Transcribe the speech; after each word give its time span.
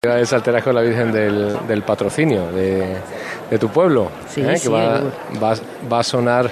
de 0.00 0.26
Salteras 0.26 0.62
con 0.62 0.76
la 0.76 0.82
Virgen 0.82 1.10
del, 1.10 1.82
patrocinio 1.82 2.52
de, 2.52 3.58
tu 3.58 3.68
pueblo, 3.68 4.12
¿eh? 4.36 4.56
que 4.62 4.68
va, 4.68 5.02
va, 5.42 5.98
a 5.98 6.02
sonar 6.04 6.48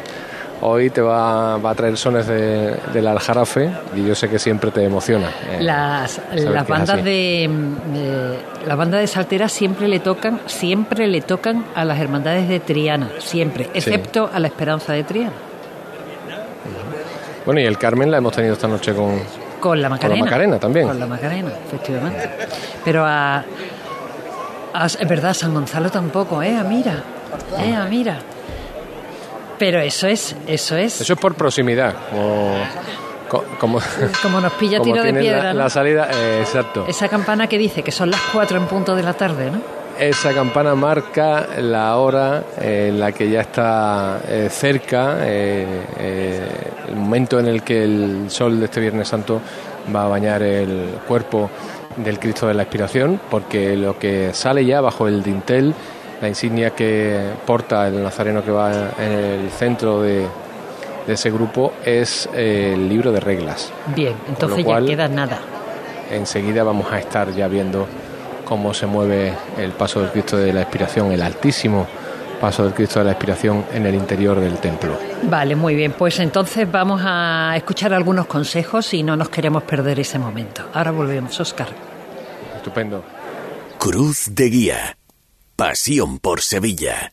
hoy, 0.63 0.91
te 0.91 1.01
va, 1.01 1.55
a 1.55 1.75
traer 1.77 1.97
sones 1.97 2.27
de, 2.27 2.75
del 2.93 3.07
Aljarafe 3.07 3.71
y 3.95 4.05
yo 4.05 4.17
sé 4.17 4.29
que 4.29 4.41
siempre 4.41 4.73
te 4.73 4.83
emociona. 4.83 5.29
Eh, 5.49 5.59
las, 5.61 6.21
las 6.35 6.67
bandas 6.67 7.05
de, 7.05 7.49
las 8.67 8.77
bandas 8.77 9.03
de 9.03 9.07
Salteras 9.07 9.53
siempre 9.53 9.87
le 9.87 10.01
tocan, 10.01 10.41
siempre 10.47 11.07
le 11.07 11.21
tocan 11.21 11.67
a 11.77 11.85
las 11.85 12.01
hermandades 12.01 12.49
de 12.49 12.59
Triana, 12.59 13.11
siempre, 13.21 13.71
excepto 13.75 14.29
a 14.35 14.41
la 14.41 14.49
Esperanza 14.49 14.93
de 14.93 15.05
Triana. 15.05 15.37
Bueno, 17.45 17.61
y 17.61 17.65
el 17.65 17.79
Carmen 17.79 18.11
la 18.11 18.19
hemos 18.19 18.35
tenido 18.35 18.55
esta 18.55 18.67
noche 18.67 18.93
con, 18.93 19.21
con 19.61 19.81
la 19.81 19.89
Macarena. 19.89 20.21
Con 20.21 20.25
la 20.25 20.31
Macarena 20.31 20.59
también. 20.59 20.89
Con 20.89 21.01
la 21.01 21.07
Macarena, 21.07 21.51
efectivamente. 21.67 22.31
Pero 22.85 23.05
a, 23.07 23.45
es 24.85 25.09
verdad, 25.09 25.35
San 25.35 25.55
Gonzalo 25.55 25.91
tampoco, 25.91 26.43
¿eh? 26.43 26.57
Mira. 26.67 27.03
¿Eh? 27.59 27.77
Mira. 27.89 28.19
Pero 29.59 29.81
eso 29.81 30.07
es, 30.07 30.37
eso 30.47 30.77
es. 30.77 31.01
Eso 31.01 31.15
es 31.15 31.19
por 31.19 31.35
proximidad. 31.35 31.95
Como, 33.29 33.81
como, 34.23 34.41
nos 34.41 34.53
pilla 34.53 34.81
tiro 34.81 35.03
de 35.03 35.13
piedra. 35.13 35.53
La, 35.53 35.69
salida, 35.69 36.09
eh, 36.13 36.39
exacto. 36.41 36.85
Esa 36.87 37.09
campana 37.09 37.49
que 37.49 37.59
dice 37.59 37.83
que 37.83 37.91
son 37.91 38.11
las 38.11 38.21
cuatro 38.33 38.59
en 38.59 38.67
punto 38.67 38.95
de 38.95 39.03
la 39.03 39.15
tarde, 39.15 39.51
¿no? 39.51 39.76
Esa 39.99 40.35
campana 40.35 40.75
marca 40.75 41.47
la 41.59 41.97
hora 41.97 42.45
en 42.61 43.01
la 43.01 43.13
que 43.13 43.31
ya 43.31 43.41
está 43.41 44.21
eh, 44.29 44.49
cerca 44.51 45.19
eh, 45.23 46.47
el 46.89 46.97
momento 46.97 47.41
en 47.41 47.47
el 47.47 47.63
que 47.63 47.83
el 47.83 48.27
sol 48.29 48.59
de 48.59 48.67
este 48.67 48.81
Viernes 48.81 49.09
Santo 49.09 49.41
va 49.95 50.05
a 50.05 50.09
bañar 50.09 50.43
el 50.43 50.99
cuerpo 51.09 51.49
del 51.97 52.19
Cristo 52.19 52.47
de 52.47 52.53
la 52.53 52.65
Expiración, 52.65 53.19
porque 53.31 53.75
lo 53.75 53.99
que 53.99 54.35
sale 54.35 54.67
ya 54.67 54.83
bajo 54.83 55.09
el 55.09 55.23
dintel, 55.23 55.75
la 56.21 56.29
insignia 56.29 56.71
que 56.71 57.31
porta 57.47 57.89
el 57.89 58.03
nazareno 58.03 58.45
que 58.45 58.51
va 58.51 58.91
en 58.99 59.13
el 59.13 59.51
centro 59.51 60.03
de, 60.03 60.27
ese 61.09 61.31
grupo, 61.31 61.73
es 61.85 62.29
el 62.35 62.89
libro 62.89 63.13
de 63.13 63.21
reglas. 63.21 63.73
Bien, 63.95 64.15
entonces 64.29 64.65
ya 64.65 64.81
queda 64.81 65.09
nada. 65.09 65.41
Enseguida 66.11 66.65
vamos 66.65 66.93
a 66.93 66.99
estar 66.99 67.33
ya 67.33 67.49
viendo 67.49 67.87
cómo 68.47 68.73
se 68.73 68.87
mueve 68.87 69.35
el 69.59 69.73
paso 69.73 70.01
del 70.01 70.11
Cristo 70.11 70.39
de 70.39 70.53
la 70.53 70.63
Expiración, 70.63 71.13
el 71.13 71.21
altísimo 71.21 71.87
paso 72.41 72.65
del 72.65 72.75
Cristo 72.75 73.01
de 73.01 73.07
la 73.07 73.13
Expiración 73.13 73.65
en 73.73 73.85
el 73.85 73.95
interior 73.95 74.41
del 74.41 74.59
templo. 74.59 74.97
Vale, 75.25 75.57
muy 75.57 75.75
bien. 75.75 75.93
Pues 75.93 76.19
entonces 76.21 76.71
vamos 76.71 77.03
a 77.05 77.55
escuchar 77.57 77.93
algunos 77.93 78.27
consejos 78.27 78.95
y 78.95 79.03
no 79.03 79.17
nos 79.17 79.29
queremos 79.29 79.65
perder 79.65 80.01
ese 80.01 80.19
momento. 80.19 80.63
Ahora 80.73 80.93
volvemos, 80.93 81.39
Oscar. 81.41 81.69
Estupendo. 82.57 83.05
Cruz 83.79 84.29
de 84.31 84.49
Guía. 84.49 84.99
Pasión 85.57 86.19
por 86.19 86.41
Sevilla. 86.41 87.13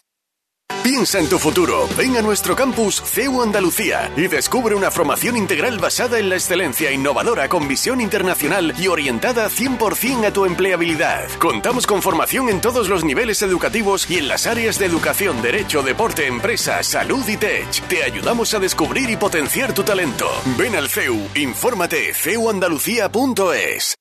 Piensa 0.83 1.19
en 1.19 1.29
tu 1.29 1.37
futuro. 1.37 1.87
Ven 1.95 2.17
a 2.17 2.23
nuestro 2.23 2.55
campus 2.55 3.03
CEU 3.05 3.43
Andalucía 3.43 4.11
y 4.17 4.27
descubre 4.27 4.73
una 4.73 4.89
formación 4.89 5.37
integral 5.37 5.77
basada 5.77 6.17
en 6.17 6.27
la 6.27 6.35
excelencia 6.35 6.91
innovadora 6.91 7.47
con 7.49 7.67
visión 7.67 8.01
internacional 8.01 8.73
y 8.79 8.87
orientada 8.87 9.47
100% 9.47 10.25
a 10.25 10.33
tu 10.33 10.45
empleabilidad. 10.45 11.29
Contamos 11.37 11.85
con 11.85 12.01
formación 12.01 12.49
en 12.49 12.61
todos 12.61 12.89
los 12.89 13.03
niveles 13.03 13.43
educativos 13.43 14.09
y 14.09 14.17
en 14.17 14.27
las 14.27 14.47
áreas 14.47 14.79
de 14.79 14.87
educación, 14.87 15.43
derecho, 15.43 15.83
deporte, 15.83 16.25
empresa, 16.25 16.81
salud 16.81 17.27
y 17.29 17.37
tech. 17.37 17.69
Te 17.87 18.03
ayudamos 18.03 18.55
a 18.55 18.59
descubrir 18.59 19.07
y 19.11 19.17
potenciar 19.17 19.73
tu 19.73 19.83
talento. 19.83 20.29
Ven 20.57 20.75
al 20.75 20.89
CEU, 20.89 21.27
infórmate 21.35 22.11
ceuandalucía.es. 22.15 23.97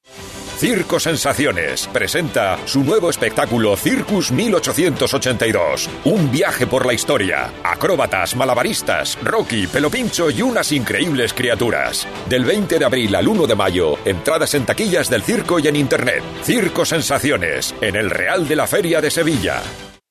Circo 0.60 1.00
Sensaciones 1.00 1.86
presenta 1.86 2.58
su 2.66 2.84
nuevo 2.84 3.08
espectáculo 3.08 3.78
Circus 3.78 4.30
1882. 4.30 5.88
Un 6.04 6.30
viaje 6.30 6.66
por 6.70 6.86
la 6.86 6.94
historia. 6.94 7.52
Acróbatas, 7.62 8.34
malabaristas, 8.36 9.18
Rocky, 9.22 9.66
Pelopincho 9.66 10.30
y 10.30 10.40
unas 10.40 10.72
increíbles 10.72 11.34
criaturas. 11.34 12.06
Del 12.28 12.44
20 12.44 12.78
de 12.78 12.84
abril 12.84 13.14
al 13.14 13.28
1 13.28 13.46
de 13.46 13.54
mayo, 13.56 13.98
entradas 14.06 14.54
en 14.54 14.64
taquillas 14.64 15.10
del 15.10 15.22
circo 15.22 15.58
y 15.58 15.68
en 15.68 15.76
internet. 15.76 16.22
Circo 16.42 16.86
Sensaciones, 16.86 17.74
en 17.80 17.96
el 17.96 18.08
Real 18.08 18.48
de 18.48 18.56
la 18.56 18.66
Feria 18.66 19.00
de 19.00 19.10
Sevilla. 19.10 19.60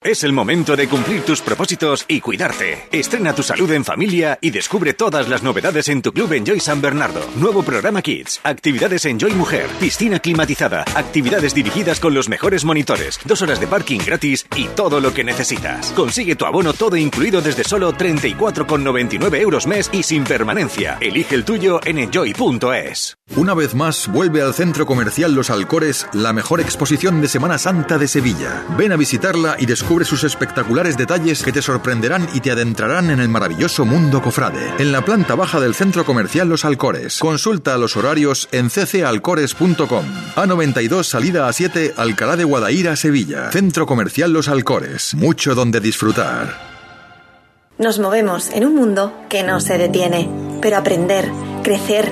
Es 0.02 0.24
el 0.24 0.32
momento 0.32 0.78
de 0.78 0.88
cumplir 0.88 1.24
tus 1.24 1.42
propósitos 1.42 2.06
y 2.08 2.22
cuidarte. 2.22 2.88
Estrena 2.90 3.36
tu 3.36 3.44
salud 3.44 3.70
en 3.74 3.84
familia 3.84 4.40
y 4.40 4.50
descubre 4.50 4.94
todas 4.94 5.28
las 5.28 5.44
novedades 5.44 5.90
en 5.90 6.02
tu 6.02 6.14
club 6.14 6.32
Enjoy 6.32 6.62
San 6.62 6.80
Bernardo. 6.80 7.20
Nuevo 7.36 7.64
programa 7.64 8.02
Kids, 8.02 8.40
actividades 8.46 9.04
Enjoy 9.04 9.34
Mujer, 9.34 9.68
piscina 9.78 10.20
climatizada, 10.20 10.86
actividades 10.96 11.54
dirigidas 11.54 12.00
con 12.00 12.14
los 12.14 12.30
mejores 12.30 12.64
monitores, 12.64 13.20
dos 13.26 13.42
horas 13.42 13.59
de 13.59 13.68
parking 13.68 14.00
gratis 14.00 14.46
y 14.56 14.70
todo 14.70 15.02
lo 15.02 15.14
que 15.14 15.26
necesitas. 15.26 15.92
Consigue 15.92 16.38
tu 16.38 16.46
abono 16.46 16.72
todo 16.72 16.96
incluido 16.96 17.42
desde 17.42 17.66
solo 17.66 17.92
34,99 17.92 19.36
euros 19.42 19.68
mes 19.68 19.90
y 19.92 20.04
sin 20.04 20.24
permanencia. 20.24 20.98
Elige 21.02 21.36
el 21.36 21.44
tuyo 21.44 21.82
en 21.84 21.98
enjoy.es. 21.98 23.18
Una 23.36 23.54
vez 23.54 23.76
más 23.76 24.08
vuelve 24.08 24.42
al 24.42 24.54
Centro 24.54 24.86
Comercial 24.86 25.36
Los 25.36 25.50
Alcores 25.50 26.08
la 26.14 26.32
mejor 26.32 26.62
exposición 26.62 27.20
de 27.20 27.28
Semana 27.28 27.58
Santa 27.58 27.98
de 27.98 28.08
Sevilla. 28.08 28.64
Ven 28.78 28.94
a 28.94 28.96
visitarla 28.96 29.58
y 29.59 29.66
descubre 29.66 29.89
Descubre 29.90 30.06
sus 30.06 30.24
espectaculares 30.24 30.98
detalles 30.98 31.42
que 31.42 31.52
te 31.52 31.64
sorprenderán 31.64 32.30
y 32.36 32.42
te 32.42 32.52
adentrarán 32.52 33.10
en 33.10 33.20
el 33.20 33.28
maravilloso 33.28 33.86
mundo 33.86 34.22
cofrade. 34.22 34.62
En 34.78 34.92
la 34.92 35.04
planta 35.04 35.34
baja 35.34 35.60
del 35.60 35.74
centro 35.74 36.06
comercial 36.06 36.48
Los 36.48 36.64
Alcores. 36.64 37.18
Consulta 37.18 37.76
los 37.76 37.98
horarios 37.98 38.48
en 38.52 38.70
ccalcores.com. 38.70 40.06
A92 40.36 41.06
salida 41.06 41.48
a 41.48 41.54
7 41.54 41.96
Alcalá 41.98 42.36
de 42.36 42.44
Guadaira, 42.44 42.96
Sevilla. 42.96 43.52
Centro 43.52 43.88
comercial 43.88 44.32
Los 44.32 44.48
Alcores. 44.48 45.16
Mucho 45.16 45.56
donde 45.56 45.80
disfrutar. 45.80 46.56
Nos 47.80 47.98
movemos 47.98 48.52
en 48.52 48.66
un 48.66 48.76
mundo 48.76 49.12
que 49.28 49.42
no 49.42 49.60
se 49.60 49.80
detiene, 49.80 50.30
pero 50.62 50.78
aprender, 50.78 51.32
crecer, 51.64 52.12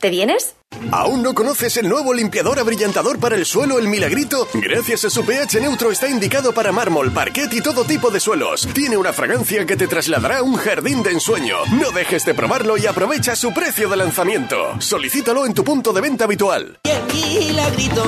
¿Te 0.00 0.08
vienes? 0.08 0.56
¿Aún 0.92 1.22
no 1.22 1.34
conoces 1.34 1.76
el 1.76 1.88
nuevo 1.88 2.14
limpiador 2.14 2.58
abrillantador 2.58 3.20
para 3.20 3.36
el 3.36 3.44
suelo, 3.44 3.78
el 3.78 3.88
Milagrito? 3.88 4.48
Gracias 4.54 5.04
a 5.04 5.10
su 5.10 5.26
pH 5.26 5.60
neutro 5.60 5.90
está 5.90 6.08
indicado 6.08 6.54
para 6.54 6.72
mármol, 6.72 7.12
parquet 7.12 7.52
y 7.52 7.60
todo 7.60 7.84
tipo 7.84 8.10
de 8.10 8.18
suelos. 8.18 8.66
Tiene 8.72 8.96
una 8.96 9.12
fragancia 9.12 9.66
que 9.66 9.76
te 9.76 9.86
trasladará 9.86 10.38
a 10.38 10.42
un 10.42 10.56
jardín 10.56 11.02
de 11.02 11.10
ensueño. 11.12 11.56
No 11.78 11.90
dejes 11.90 12.24
de 12.24 12.32
probarlo 12.32 12.78
y 12.78 12.86
aprovecha 12.86 13.36
su 13.36 13.52
precio 13.52 13.90
de 13.90 13.98
lanzamiento. 13.98 14.80
Solicítalo 14.80 15.44
en 15.44 15.52
tu 15.52 15.64
punto 15.64 15.92
de 15.92 16.00
venta 16.00 16.24
habitual. 16.24 16.78
Y 17.12 17.38
Milagrito, 17.38 18.04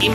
y 0.00 0.08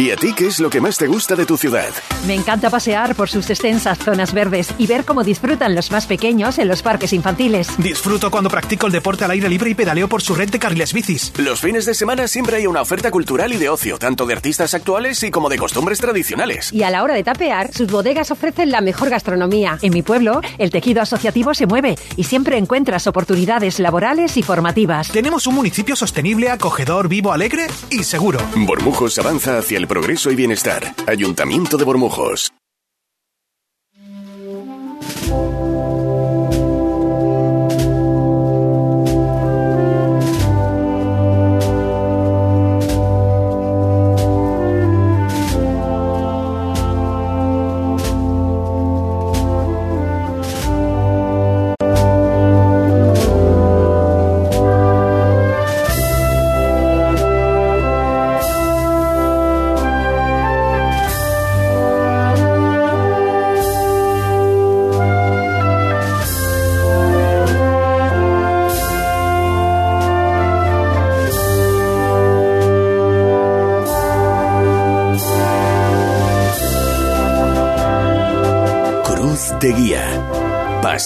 ¿Y 0.00 0.12
a 0.12 0.16
ti 0.16 0.32
qué 0.32 0.46
es 0.46 0.60
lo 0.60 0.70
que 0.70 0.80
más 0.80 0.96
te 0.96 1.08
gusta 1.08 1.34
de 1.34 1.44
tu 1.44 1.56
ciudad? 1.56 1.88
Me 2.24 2.32
encanta 2.32 2.70
pasear 2.70 3.16
por 3.16 3.28
sus 3.28 3.50
extensas 3.50 3.98
zonas 3.98 4.32
verdes 4.32 4.72
y 4.78 4.86
ver 4.86 5.04
cómo 5.04 5.24
disfrutan 5.24 5.74
los 5.74 5.90
más 5.90 6.06
pequeños 6.06 6.60
en 6.60 6.68
los 6.68 6.82
parques 6.82 7.12
infantiles. 7.12 7.70
Disfruto 7.78 8.30
cuando 8.30 8.48
practico 8.48 8.86
el 8.86 8.92
deporte 8.92 9.24
al 9.24 9.32
aire 9.32 9.48
libre 9.48 9.70
y 9.70 9.74
pedaleo 9.74 10.06
por 10.06 10.22
su 10.22 10.36
red 10.36 10.50
de 10.50 10.60
carriles 10.60 10.92
bicis. 10.92 11.32
Los 11.38 11.62
fines 11.62 11.84
de 11.84 11.94
semana 11.94 12.28
siempre 12.28 12.58
hay 12.58 12.68
una 12.68 12.80
oferta 12.80 13.10
cultural 13.10 13.52
y 13.52 13.56
de 13.56 13.70
ocio, 13.70 13.98
tanto 13.98 14.24
de 14.24 14.34
artistas 14.34 14.72
actuales 14.72 15.20
y 15.24 15.32
como 15.32 15.48
de 15.48 15.58
costumbres 15.58 15.98
tradicionales. 15.98 16.72
Y 16.72 16.84
a 16.84 16.90
la 16.90 17.02
hora 17.02 17.14
de 17.14 17.24
tapear, 17.24 17.74
sus 17.74 17.90
bodegas 17.90 18.30
ofrecen 18.30 18.70
la 18.70 18.80
mejor 18.80 19.10
gastronomía. 19.10 19.80
En 19.82 19.92
mi 19.92 20.02
pueblo, 20.02 20.42
el 20.58 20.70
tejido 20.70 21.02
asociativo 21.02 21.54
se 21.54 21.66
mueve 21.66 21.96
y 22.14 22.22
siempre 22.22 22.56
encuentras 22.56 23.08
oportunidades 23.08 23.80
laborales 23.80 24.36
y 24.36 24.44
formativas. 24.44 25.10
Tenemos 25.10 25.48
un 25.48 25.56
municipio 25.56 25.96
sostenible, 25.96 26.50
acogedor, 26.50 27.08
vivo, 27.08 27.32
alegre 27.32 27.66
y 27.90 28.04
seguro. 28.04 28.38
Bormujos 28.54 29.18
avanza 29.18 29.58
hacia 29.58 29.76
el 29.76 29.87
progreso 29.88 30.30
y 30.30 30.36
bienestar. 30.36 30.94
Ayuntamiento 31.06 31.76
de 31.76 31.84
Bormujos. 31.84 32.52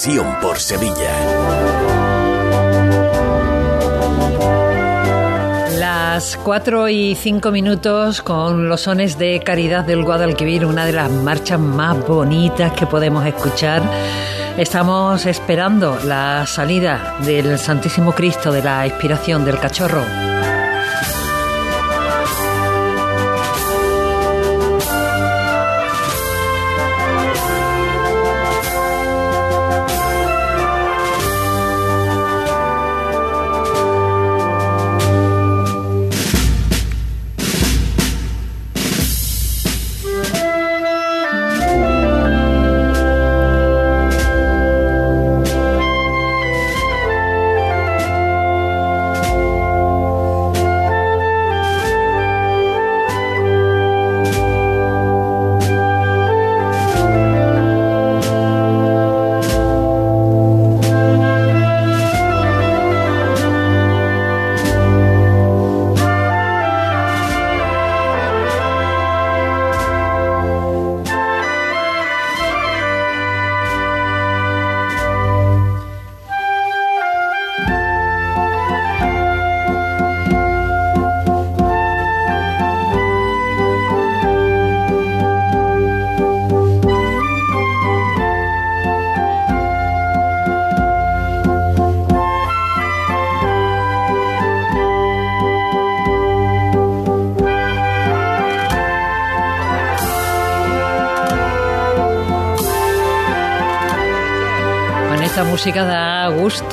Por 0.04 0.58
Sevilla. 0.58 1.12
Las 5.78 6.36
4 6.42 6.88
y 6.88 7.14
5 7.14 7.52
minutos 7.52 8.20
con 8.20 8.68
los 8.68 8.80
sones 8.80 9.16
de 9.16 9.38
Caridad 9.44 9.84
del 9.84 10.02
Guadalquivir, 10.02 10.66
una 10.66 10.86
de 10.86 10.92
las 10.92 11.08
marchas 11.08 11.60
más 11.60 12.04
bonitas 12.04 12.72
que 12.72 12.84
podemos 12.84 13.24
escuchar. 13.24 13.80
Estamos 14.58 15.24
esperando 15.24 15.96
la 16.04 16.48
salida 16.48 17.18
del 17.24 17.56
Santísimo 17.56 18.12
Cristo 18.12 18.50
de 18.50 18.62
la 18.64 18.84
Expiración 18.84 19.44
del 19.44 19.60
Cachorro. 19.60 20.31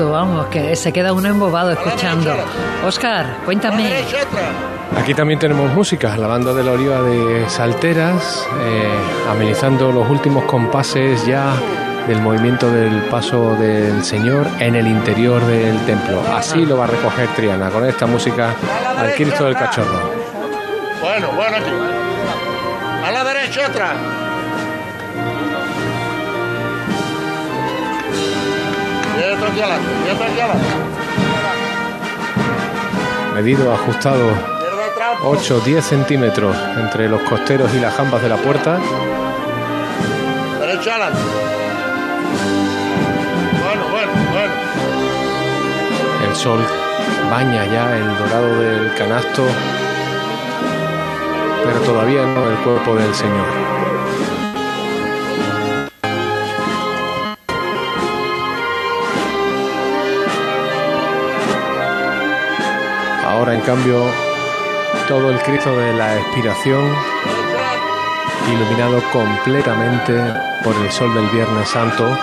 Vamos, 0.07 0.47
que 0.47 0.75
se 0.75 0.93
queda 0.93 1.13
uno 1.13 1.27
embobado 1.27 1.71
escuchando. 1.71 2.33
Oscar, 2.85 3.37
cuéntame. 3.45 3.91
Aquí 4.97 5.13
también 5.13 5.39
tenemos 5.39 5.73
música, 5.73 6.15
la 6.17 6.27
banda 6.27 6.53
de 6.53 6.63
la 6.63 6.71
Oliva 6.71 7.01
de 7.01 7.49
Salteras, 7.49 8.47
eh, 8.61 8.89
amenizando 9.29 9.91
los 9.91 10.09
últimos 10.09 10.45
compases 10.45 11.25
ya 11.25 11.53
del 12.07 12.21
movimiento 12.21 12.71
del 12.71 13.03
paso 13.03 13.55
del 13.55 14.03
Señor 14.03 14.47
en 14.59 14.75
el 14.75 14.87
interior 14.87 15.45
del 15.45 15.77
templo. 15.85 16.21
Así 16.33 16.65
lo 16.65 16.77
va 16.77 16.85
a 16.85 16.87
recoger 16.87 17.27
Triana, 17.35 17.69
con 17.69 17.85
esta 17.85 18.07
música 18.07 18.55
al 18.97 19.13
Cristo 19.13 19.45
del 19.45 19.55
Cachorro. 19.55 20.11
Bueno, 21.01 21.27
bueno, 21.35 21.57
aquí. 21.57 21.71
A 23.05 23.11
la 23.11 23.23
derecha 23.23 23.67
otra. 23.67 24.28
Medido 33.35 33.73
ajustado 33.73 34.31
8-10 35.23 35.81
centímetros 35.81 36.55
entre 36.77 37.09
los 37.09 37.21
costeros 37.21 37.73
y 37.73 37.79
las 37.79 37.93
jambas 37.93 38.21
de 38.21 38.29
la 38.29 38.37
puerta. 38.37 38.79
Derecho 40.59 40.91
adelante. 40.91 41.19
Bueno, 43.63 43.83
bueno, 43.91 44.11
bueno. 44.31 44.53
El 46.27 46.35
sol 46.35 46.59
baña 47.29 47.65
ya 47.65 47.97
el 47.97 48.17
dorado 48.17 48.59
del 48.59 48.93
canasto, 48.95 49.43
pero 51.63 51.79
todavía 51.81 52.25
no 52.25 52.49
el 52.49 52.57
cuerpo 52.57 52.95
del 52.95 53.13
Señor. 53.13 53.47
En 63.51 63.61
cambio, 63.61 64.05
todo 65.07 65.31
el 65.31 65.39
Cristo 65.41 65.75
de 65.75 65.91
la 65.93 66.17
expiración, 66.17 66.93
iluminado 68.47 69.01
completamente 69.11 70.21
por 70.63 70.75
el 70.75 70.91
sol 70.91 71.11
del 71.15 71.27
Viernes 71.29 71.67
Santo. 71.67 72.15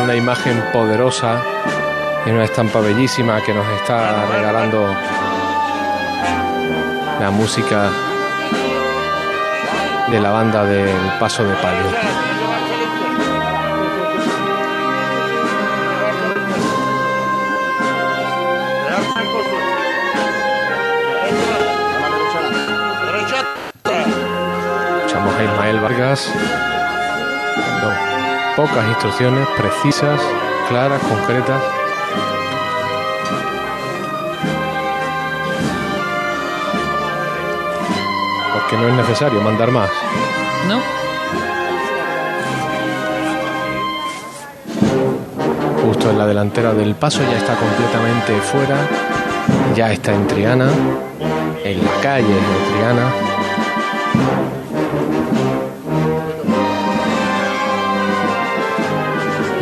Una 0.00 0.14
imagen 0.14 0.62
poderosa 0.70 1.42
y 2.26 2.30
una 2.30 2.44
estampa 2.44 2.80
bellísima 2.80 3.42
que 3.42 3.54
nos 3.54 3.66
está 3.68 4.26
regalando 4.26 4.94
la 7.20 7.30
música 7.30 7.90
de 10.10 10.20
la 10.20 10.30
banda 10.30 10.64
del 10.64 10.94
Paso 11.18 11.42
de 11.44 11.54
Palio. 11.54 12.29
Vargas, 26.00 26.32
pocas 28.56 28.88
instrucciones 28.88 29.46
precisas, 29.54 30.18
claras, 30.70 30.98
concretas. 31.02 31.62
Porque 38.54 38.76
no 38.78 38.88
es 38.88 38.94
necesario 38.94 39.42
mandar 39.42 39.70
más. 39.72 39.90
No. 40.68 40.80
Justo 45.84 46.10
en 46.10 46.18
la 46.18 46.26
delantera 46.26 46.72
del 46.72 46.94
paso 46.94 47.20
ya 47.30 47.36
está 47.36 47.56
completamente 47.56 48.40
fuera, 48.40 48.76
ya 49.74 49.92
está 49.92 50.14
en 50.14 50.26
Triana, 50.26 50.70
en 51.62 51.84
la 51.84 52.00
calle 52.00 52.26
de 52.26 52.72
Triana. 52.72 53.39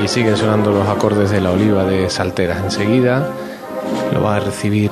Siguen 0.08 0.36
sonando 0.38 0.72
los 0.72 0.88
acordes 0.88 1.30
de 1.30 1.40
la 1.40 1.50
oliva 1.50 1.84
de 1.84 2.08
Salteras. 2.08 2.64
Enseguida 2.64 3.28
lo 4.12 4.22
va 4.22 4.36
a 4.36 4.40
recibir 4.40 4.90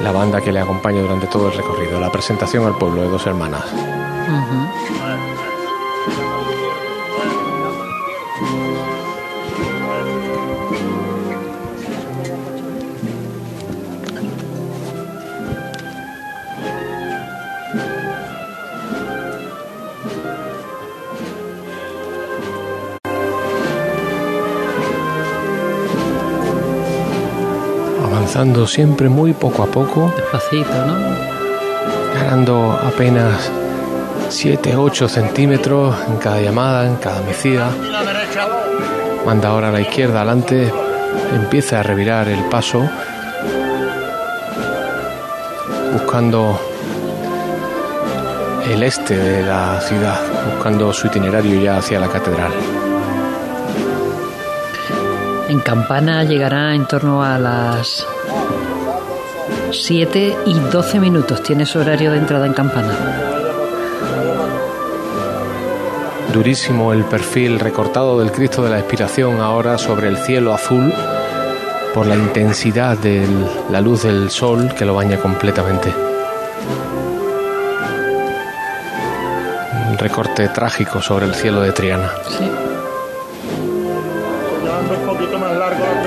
la 0.00 0.12
banda 0.12 0.40
que 0.40 0.52
le 0.52 0.60
acompaña 0.60 1.00
durante 1.00 1.26
todo 1.26 1.48
el 1.48 1.56
recorrido, 1.56 1.98
la 1.98 2.10
presentación 2.12 2.64
al 2.64 2.78
pueblo 2.78 3.02
de 3.02 3.08
dos 3.08 3.26
hermanas. 3.26 3.64
Siempre 28.68 29.08
muy 29.08 29.32
poco 29.32 29.64
a 29.64 29.66
poco. 29.66 30.12
Despacito, 30.16 30.86
¿no? 30.86 30.94
Ganando 32.14 32.70
apenas 32.70 33.50
7, 34.28 34.76
8 34.76 35.08
centímetros 35.08 35.96
en 36.06 36.18
cada 36.18 36.40
llamada, 36.40 36.86
en 36.86 36.96
cada 36.96 37.20
mecida. 37.22 37.68
Manda 39.26 39.48
ahora 39.48 39.70
a 39.70 39.72
la 39.72 39.80
izquierda, 39.80 40.20
adelante. 40.20 40.72
Empieza 41.34 41.80
a 41.80 41.82
revirar 41.82 42.28
el 42.28 42.44
paso. 42.44 42.88
Buscando 45.94 46.60
el 48.70 48.82
este 48.84 49.16
de 49.16 49.42
la 49.44 49.80
ciudad, 49.80 50.20
buscando 50.54 50.92
su 50.92 51.08
itinerario 51.08 51.60
ya 51.60 51.78
hacia 51.78 51.98
la 51.98 52.06
catedral. 52.06 52.52
En 55.48 55.58
Campana 55.60 56.22
llegará 56.22 56.74
en 56.74 56.86
torno 56.86 57.24
a 57.24 57.38
las 57.38 58.06
7 59.88 60.36
y 60.44 60.52
12 60.52 61.00
minutos. 61.00 61.42
Tiene 61.42 61.64
su 61.64 61.78
horario 61.78 62.10
de 62.10 62.18
entrada 62.18 62.44
en 62.44 62.52
Campana. 62.52 62.94
Durísimo 66.30 66.92
el 66.92 67.04
perfil 67.04 67.58
recortado 67.58 68.20
del 68.20 68.30
Cristo 68.30 68.62
de 68.62 68.68
la 68.68 68.80
Expiración 68.80 69.40
ahora 69.40 69.78
sobre 69.78 70.08
el 70.08 70.18
cielo 70.18 70.52
azul 70.52 70.92
por 71.94 72.06
la 72.06 72.16
intensidad 72.16 72.98
de 72.98 73.26
la 73.70 73.80
luz 73.80 74.02
del 74.02 74.28
sol 74.28 74.74
que 74.76 74.84
lo 74.84 74.94
baña 74.94 75.16
completamente. 75.16 75.90
Un 79.88 79.96
recorte 79.96 80.48
trágico 80.48 81.00
sobre 81.00 81.24
el 81.24 81.34
cielo 81.34 81.62
de 81.62 81.72
Triana. 81.72 82.12
Sí. 82.28 82.44
un 85.00 85.06
poquito 85.06 85.38
más 85.38 85.56
largo 85.56 85.97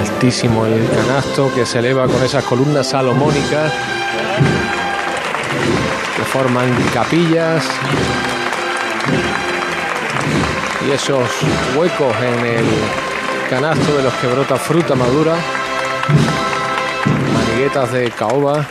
Altísimo 0.00 0.64
el 0.64 0.88
canasto 0.88 1.52
que 1.54 1.66
se 1.66 1.80
eleva 1.80 2.06
con 2.06 2.22
esas 2.22 2.42
columnas 2.44 2.88
salomónicas 2.88 3.70
que 6.16 6.22
forman 6.22 6.74
capillas 6.94 7.64
y 10.86 10.90
esos 10.92 11.28
huecos 11.76 12.16
en 12.22 12.46
el 12.46 12.66
canasto 13.50 13.94
de 13.94 14.02
los 14.04 14.14
que 14.14 14.26
brota 14.26 14.56
fruta 14.56 14.94
madura, 14.94 15.34
maniguetas 17.34 17.92
de 17.92 18.10
caoba 18.10 18.66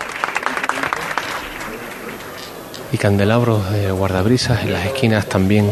y 2.91 2.97
candelabros 2.97 3.69
de 3.71 3.91
guardabrisas 3.91 4.63
en 4.63 4.74
las 4.74 4.83
esquinas 4.86 5.27
también 5.27 5.71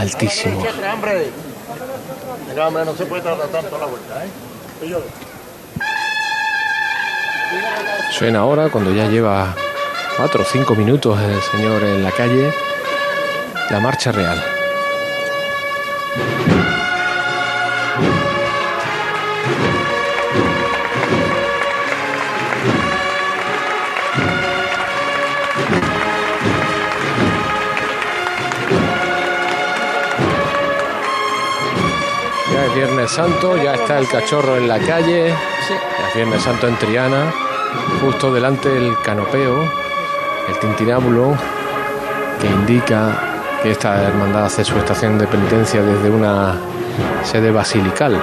altísimos. 0.00 0.64
no 2.84 2.96
se 2.96 3.06
puede 3.06 3.22
tardar 3.22 3.48
tanto 3.48 3.78
la 3.78 3.86
vuelta, 3.86 4.24
¿eh? 4.24 4.28
Suena 8.12 8.40
ahora 8.40 8.70
cuando 8.70 8.92
ya 8.92 9.08
lleva 9.08 9.54
cuatro 10.16 10.42
o 10.42 10.44
cinco 10.44 10.74
minutos 10.74 11.18
el 11.20 11.40
señor 11.42 11.82
en 11.82 12.02
la 12.02 12.10
calle 12.10 12.52
la 13.70 13.80
marcha 13.80 14.10
real. 14.10 14.59
Viernes 33.00 33.16
Santo, 33.16 33.56
ya 33.56 33.72
está 33.76 33.98
el 33.98 34.06
cachorro 34.06 34.58
en 34.58 34.68
la 34.68 34.78
calle. 34.78 35.28
Ya 35.28 36.08
es 36.08 36.14
Viernes 36.14 36.42
Santo 36.42 36.68
en 36.68 36.76
Triana, 36.76 37.32
justo 38.02 38.30
delante 38.30 38.68
del 38.68 38.94
canopeo, 39.00 39.62
el 40.46 40.58
tintinábulo 40.58 41.34
que 42.38 42.46
indica 42.46 43.18
que 43.62 43.70
esta 43.70 44.02
hermandad 44.02 44.44
hace 44.44 44.64
su 44.64 44.76
estación 44.76 45.16
de 45.16 45.26
penitencia 45.26 45.80
desde 45.80 46.10
una 46.10 46.56
sede 47.24 47.50
basilical. 47.50 48.20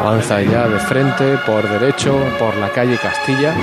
Avanza 0.00 0.42
ya 0.42 0.66
de 0.66 0.80
frente, 0.80 1.38
por 1.46 1.62
derecho, 1.68 2.18
por 2.40 2.56
la 2.56 2.70
calle 2.70 2.98
Castilla. 2.98 3.54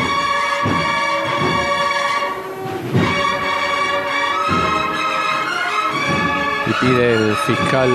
Pide 6.79 7.13
el 7.13 7.35
fiscal 7.35 7.89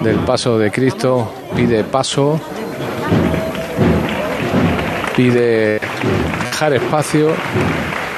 del 0.00 0.16
paso 0.20 0.58
de 0.58 0.70
Cristo, 0.70 1.30
pide 1.54 1.84
paso, 1.84 2.40
pide 5.14 5.80
dejar 6.50 6.74
espacio 6.74 7.34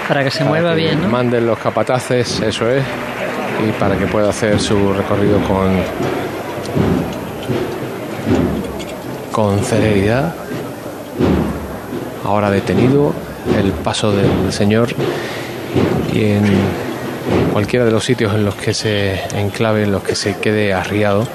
Para 0.07 0.25
que 0.25 0.31
se 0.31 0.39
para 0.39 0.51
mueva 0.51 0.71
que 0.71 0.77
bien, 0.77 1.03
¿no? 1.03 1.09
Manden 1.09 1.47
los 1.47 1.59
capataces, 1.59 2.41
eso 2.41 2.71
es, 2.71 2.83
y 3.67 3.73
para 3.79 3.97
que 3.97 4.07
pueda 4.07 4.31
hacer 4.31 4.61
su 4.61 4.93
recorrido 4.93 5.39
con 5.43 5.83
con 9.33 9.63
celeridad. 9.63 10.35
Ahora 12.25 12.51
detenido 12.51 13.15
el 13.57 13.71
paso 13.71 14.11
del 14.13 14.53
Señor 14.53 14.89
y 16.13 16.25
en 16.25 16.45
cualquiera 17.53 17.85
de 17.85 17.91
los 17.91 18.05
sitios 18.05 18.35
en 18.35 18.45
los 18.45 18.55
que 18.55 18.73
se 18.75 19.21
enclave, 19.35 19.83
en 19.85 19.93
los 19.93 20.03
que 20.03 20.15
se 20.15 20.37
quede 20.37 20.73
arriado, 20.73 21.27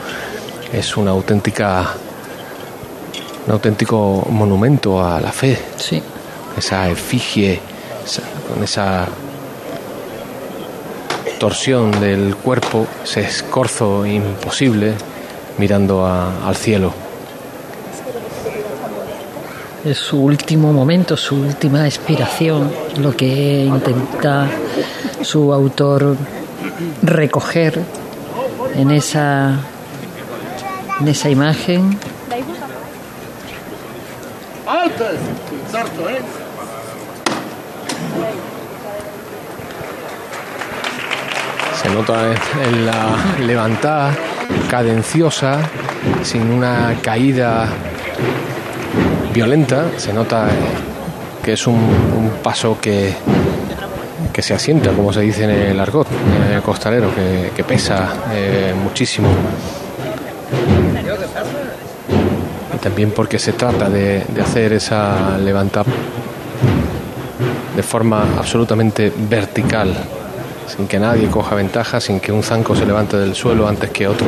es 0.72 0.96
una 0.98 1.12
auténtica 1.12 1.94
un 3.46 3.52
auténtico 3.52 4.26
monumento 4.30 5.04
a 5.06 5.20
la 5.20 5.32
fe. 5.32 5.58
Sí. 5.78 6.02
Esa 6.58 6.90
efigie, 6.90 7.60
esa- 8.06 8.22
con 8.48 8.64
esa 8.64 9.06
torsión 11.40 11.92
del 12.00 12.36
cuerpo, 12.38 12.88
ese 13.04 13.22
escorzo 13.22 14.06
imposible 14.06 14.94
mirando 15.58 16.06
a- 16.06 16.48
al 16.48 16.56
cielo. 16.56 16.94
Es 19.84 19.98
su 19.98 20.22
último 20.24 20.72
momento, 20.72 21.18
su 21.18 21.36
última 21.36 21.86
expiración, 21.86 22.72
lo 23.00 23.12
que 23.18 23.66
intenta 23.66 24.48
su 25.24 25.54
autor 25.54 26.16
recoger 27.02 27.82
en 28.76 28.92
esa, 28.92 29.60
en 31.00 31.08
esa 31.08 31.30
imagen. 31.30 31.98
Se 41.82 41.90
nota 41.90 42.32
en 42.66 42.86
la 42.86 43.16
levantada 43.40 44.16
cadenciosa, 44.70 45.60
sin 46.24 46.50
una 46.50 46.96
caída 47.02 47.68
violenta, 49.34 49.86
se 49.98 50.14
nota 50.14 50.48
eh, 50.48 50.52
que 51.44 51.54
es 51.54 51.68
un 51.68 52.32
paso 52.42 52.78
que, 52.80 53.14
que 54.34 54.42
se 54.42 54.54
asienta, 54.54 54.92
como 54.92 55.14
se 55.14 55.22
dice 55.22 55.44
en 55.44 55.52
el 55.52 55.80
argot 55.80 56.08
eh, 56.10 56.60
costalero, 56.66 57.14
que, 57.14 57.52
que 57.56 57.64
pesa 57.64 58.10
eh, 58.34 58.74
muchísimo. 58.84 59.30
Y 62.74 62.78
también 62.78 63.12
porque 63.12 63.38
se 63.38 63.54
trata 63.54 63.90
de, 63.90 64.26
de 64.28 64.42
hacer 64.42 64.74
esa 64.74 65.38
levantada 65.38 65.92
de 67.76 67.84
forma 67.84 68.24
absolutamente 68.38 69.12
vertical, 69.30 69.94
sin 70.68 70.88
que 70.88 71.00
nadie 71.00 71.28
coja 71.28 71.56
ventaja, 71.56 72.00
sin 72.00 72.20
que 72.20 72.32
un 72.32 72.44
zanco 72.44 72.76
se 72.76 72.86
levante 72.86 73.18
del 73.18 73.36
suelo 73.36 73.68
antes 73.68 73.90
que 73.92 74.08
otro, 74.08 74.28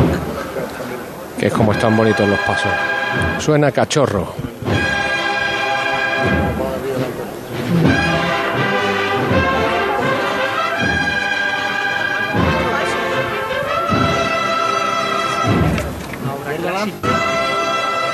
que 1.39 1.47
es 1.47 1.53
como 1.53 1.71
están 1.71 1.95
bonitos 1.95 2.27
los 2.27 2.39
pasos. 2.39 2.71
Suena 3.39 3.71
cachorro. 3.71 4.44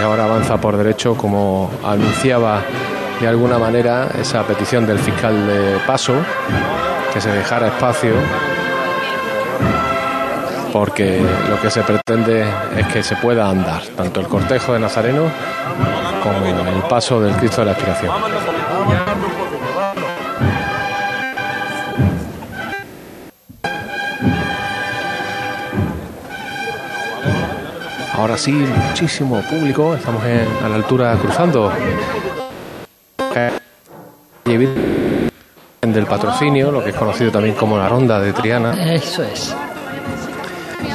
Ahora 0.02 0.26
avanza 0.26 0.60
por 0.60 0.78
derecho 0.78 1.16
como 1.16 1.70
anunciaba 1.84 2.62
de 3.20 3.28
alguna 3.28 3.60
manera 3.60 4.10
esa 4.20 4.44
petición 4.44 4.88
del 4.88 4.98
fiscal 4.98 5.48
de 5.48 5.78
paso, 5.86 6.14
que 7.14 7.22
se 7.22 7.30
dejara 7.30 7.68
espacio, 7.68 8.14
porque 10.74 11.22
lo 11.50 11.62
que 11.62 11.70
se 11.70 11.84
pretende 11.84 12.46
es 12.78 12.88
que 12.88 13.04
se 13.04 13.16
pueda 13.18 13.50
andar, 13.50 13.84
tanto 13.96 14.22
el 14.22 14.28
cortejo 14.28 14.74
de 14.74 14.80
Nazareno 14.80 15.24
como 16.24 16.46
el 16.46 16.82
paso 16.90 17.22
del 17.22 17.36
Cristo 17.36 17.62
de 17.62 17.66
la 17.66 17.72
Expiración. 17.74 18.12
Ahora 28.22 28.38
sí, 28.38 28.52
muchísimo 28.52 29.42
público, 29.50 29.96
estamos 29.96 30.24
en- 30.26 30.48
a 30.64 30.70
la 30.70 30.76
altura 30.76 31.16
cruzando. 31.20 31.72
Vir- 34.46 35.32
del 35.82 36.06
patrocinio, 36.06 36.70
lo 36.72 36.84
que 36.84 36.92
es 36.92 36.96
conocido 36.96 37.32
también 37.32 37.56
como 37.56 37.80
la 37.80 37.90
ronda 37.90 38.20
de 38.20 38.32
Triana. 38.32 38.74
Eso 38.94 39.24
es. 39.24 39.56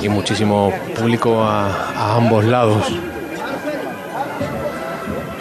Y 0.02 0.08
muchísimo 0.08 0.72
público 0.96 1.42
a, 1.42 1.66
a 1.96 2.14
ambos 2.14 2.44
lados. 2.44 2.86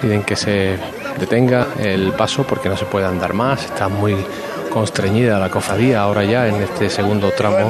Piden 0.01 0.24
que 0.24 0.36
se 0.36 0.80
detenga 1.20 1.68
el 1.77 2.13
paso 2.13 2.44
porque 2.46 2.68
no 2.68 2.75
se 2.77 2.86
puede 2.86 3.06
andar 3.06 3.34
más. 3.34 3.63
Está 3.65 3.88
muy 3.89 4.15
constreñida 4.75 5.39
la 5.39 5.50
cofradía 5.50 6.01
ahora 6.01 6.25
ya 6.25 6.48
en 6.50 6.62
este 6.62 6.89
segundo 6.89 7.32
tramo 7.32 7.70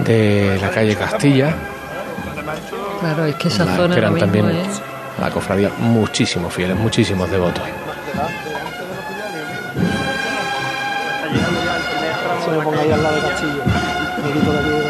de 0.00 0.58
la 0.60 0.68
calle 0.68 0.94
Castilla. 0.96 1.54
Claro, 3.00 3.24
es 3.24 3.36
que 3.36 3.48
esa 3.48 3.64
la 3.64 3.76
zona 3.76 3.94
esperan 3.94 4.12
mismo 4.12 4.26
también 4.26 4.50
es... 4.50 4.82
a 5.16 5.22
la 5.22 5.30
cofradía 5.30 5.70
muchísimos 5.78 6.52
fieles, 6.52 6.76
muchísimos 6.76 7.30
devotos. 7.30 7.64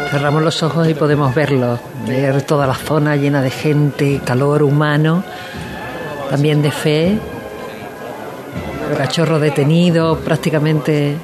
Cerramos 0.09 0.43
los 0.43 0.63
ojos 0.63 0.89
y 0.89 0.93
podemos 0.95 1.33
verlo, 1.33 1.79
ver 2.05 2.41
toda 2.41 2.67
la 2.67 2.75
zona 2.75 3.15
llena 3.15 3.41
de 3.41 3.51
gente, 3.51 4.19
calor 4.25 4.63
humano, 4.63 5.23
también 6.29 6.61
de 6.61 6.71
fe. 6.71 7.17
Cachorro 8.97 9.39
detenido 9.39 10.17
prácticamente 10.19 11.15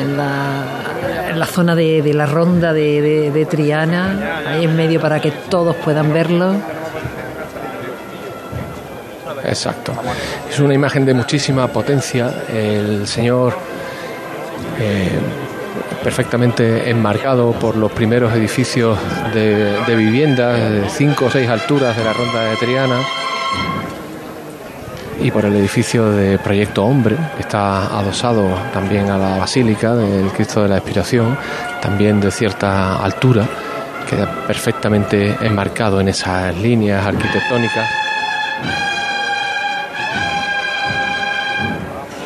en 0.00 0.16
la, 0.16 1.46
zona 1.46 1.74
de, 1.74 2.12
la 2.12 2.26
ronda 2.26 2.72
de, 2.72 3.46
Triana, 3.50 4.42
ahí 4.46 4.64
en 4.64 4.76
medio 4.76 5.00
para 5.00 5.20
que 5.20 5.30
todos 5.30 5.76
puedan 5.76 6.12
verlo. 6.12 6.54
Exacto. 9.44 9.92
Es 10.50 10.58
una 10.58 10.74
imagen 10.74 11.04
de 11.04 11.14
muchísima 11.14 11.68
potencia. 11.68 12.32
El 12.52 13.06
Señor 13.06 13.56
eh, 14.80 15.18
perfectamente 16.02 16.90
enmarcado 16.90 17.52
por 17.52 17.76
los 17.76 17.92
primeros 17.92 18.32
edificios 18.34 18.98
de, 19.32 19.76
de 19.86 19.96
viviendas 19.96 20.92
cinco 20.92 21.26
o 21.26 21.30
seis 21.30 21.48
alturas 21.48 21.96
de 21.96 22.04
la 22.04 22.12
ronda 22.12 22.44
de 22.44 22.56
Triana 22.56 23.00
y 25.20 25.30
por 25.30 25.44
el 25.44 25.56
edificio 25.56 26.10
de 26.10 26.38
Proyecto 26.38 26.84
Hombre, 26.84 27.16
que 27.36 27.42
está 27.42 27.98
adosado 27.98 28.48
también 28.72 29.08
a 29.10 29.18
la 29.18 29.38
Basílica 29.38 29.94
del 29.94 30.28
Cristo 30.30 30.62
de 30.62 30.68
la 30.68 30.78
Expiración, 30.78 31.36
también 31.80 32.20
de 32.20 32.30
cierta 32.30 32.96
altura, 32.96 33.46
queda 34.08 34.26
perfectamente 34.46 35.36
enmarcado 35.40 36.00
en 36.00 36.08
esas 36.08 36.56
líneas 36.56 37.06
arquitectónicas. 37.06 37.88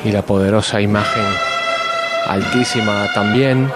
y 0.05 0.13
la 0.13 0.23
poderosa 0.23 0.81
imagen 0.81 1.25
altísima 2.27 3.09
también 3.15 3.71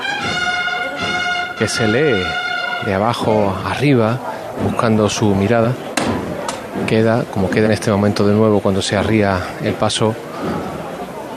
que 1.58 1.68
se 1.68 1.86
lee 1.86 2.24
de 2.86 2.94
abajo 2.94 3.54
arriba 3.66 4.18
buscando 4.62 5.08
su 5.08 5.34
mirada 5.34 5.72
queda 6.94 7.24
como 7.24 7.50
queda 7.50 7.66
en 7.66 7.72
este 7.72 7.90
momento 7.90 8.24
de 8.24 8.32
nuevo 8.32 8.60
cuando 8.60 8.80
se 8.80 8.96
arría 8.96 9.56
el 9.64 9.74
paso 9.74 10.14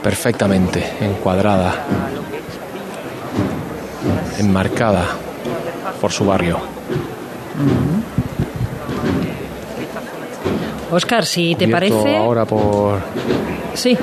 perfectamente 0.04 0.84
encuadrada 1.00 1.84
enmarcada 4.38 5.04
por 6.00 6.12
su 6.12 6.24
barrio. 6.24 6.60
Oscar, 10.92 11.26
si 11.26 11.56
te 11.56 11.64
Abierto 11.64 12.02
parece... 12.04 12.16
ahora 12.16 12.44
por 12.44 13.00
Sí, 13.74 13.98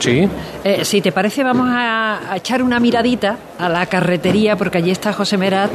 sí. 0.00 0.28
Eh, 0.64 0.84
si 0.84 1.00
te 1.00 1.12
parece, 1.12 1.44
vamos 1.44 1.68
a, 1.70 2.32
a 2.32 2.36
echar 2.36 2.64
una 2.64 2.80
miradita 2.80 3.36
a 3.60 3.68
la 3.68 3.86
carretería, 3.86 4.56
porque 4.56 4.78
allí 4.78 4.90
está 4.90 5.12
José 5.12 5.38
Merat, 5.38 5.70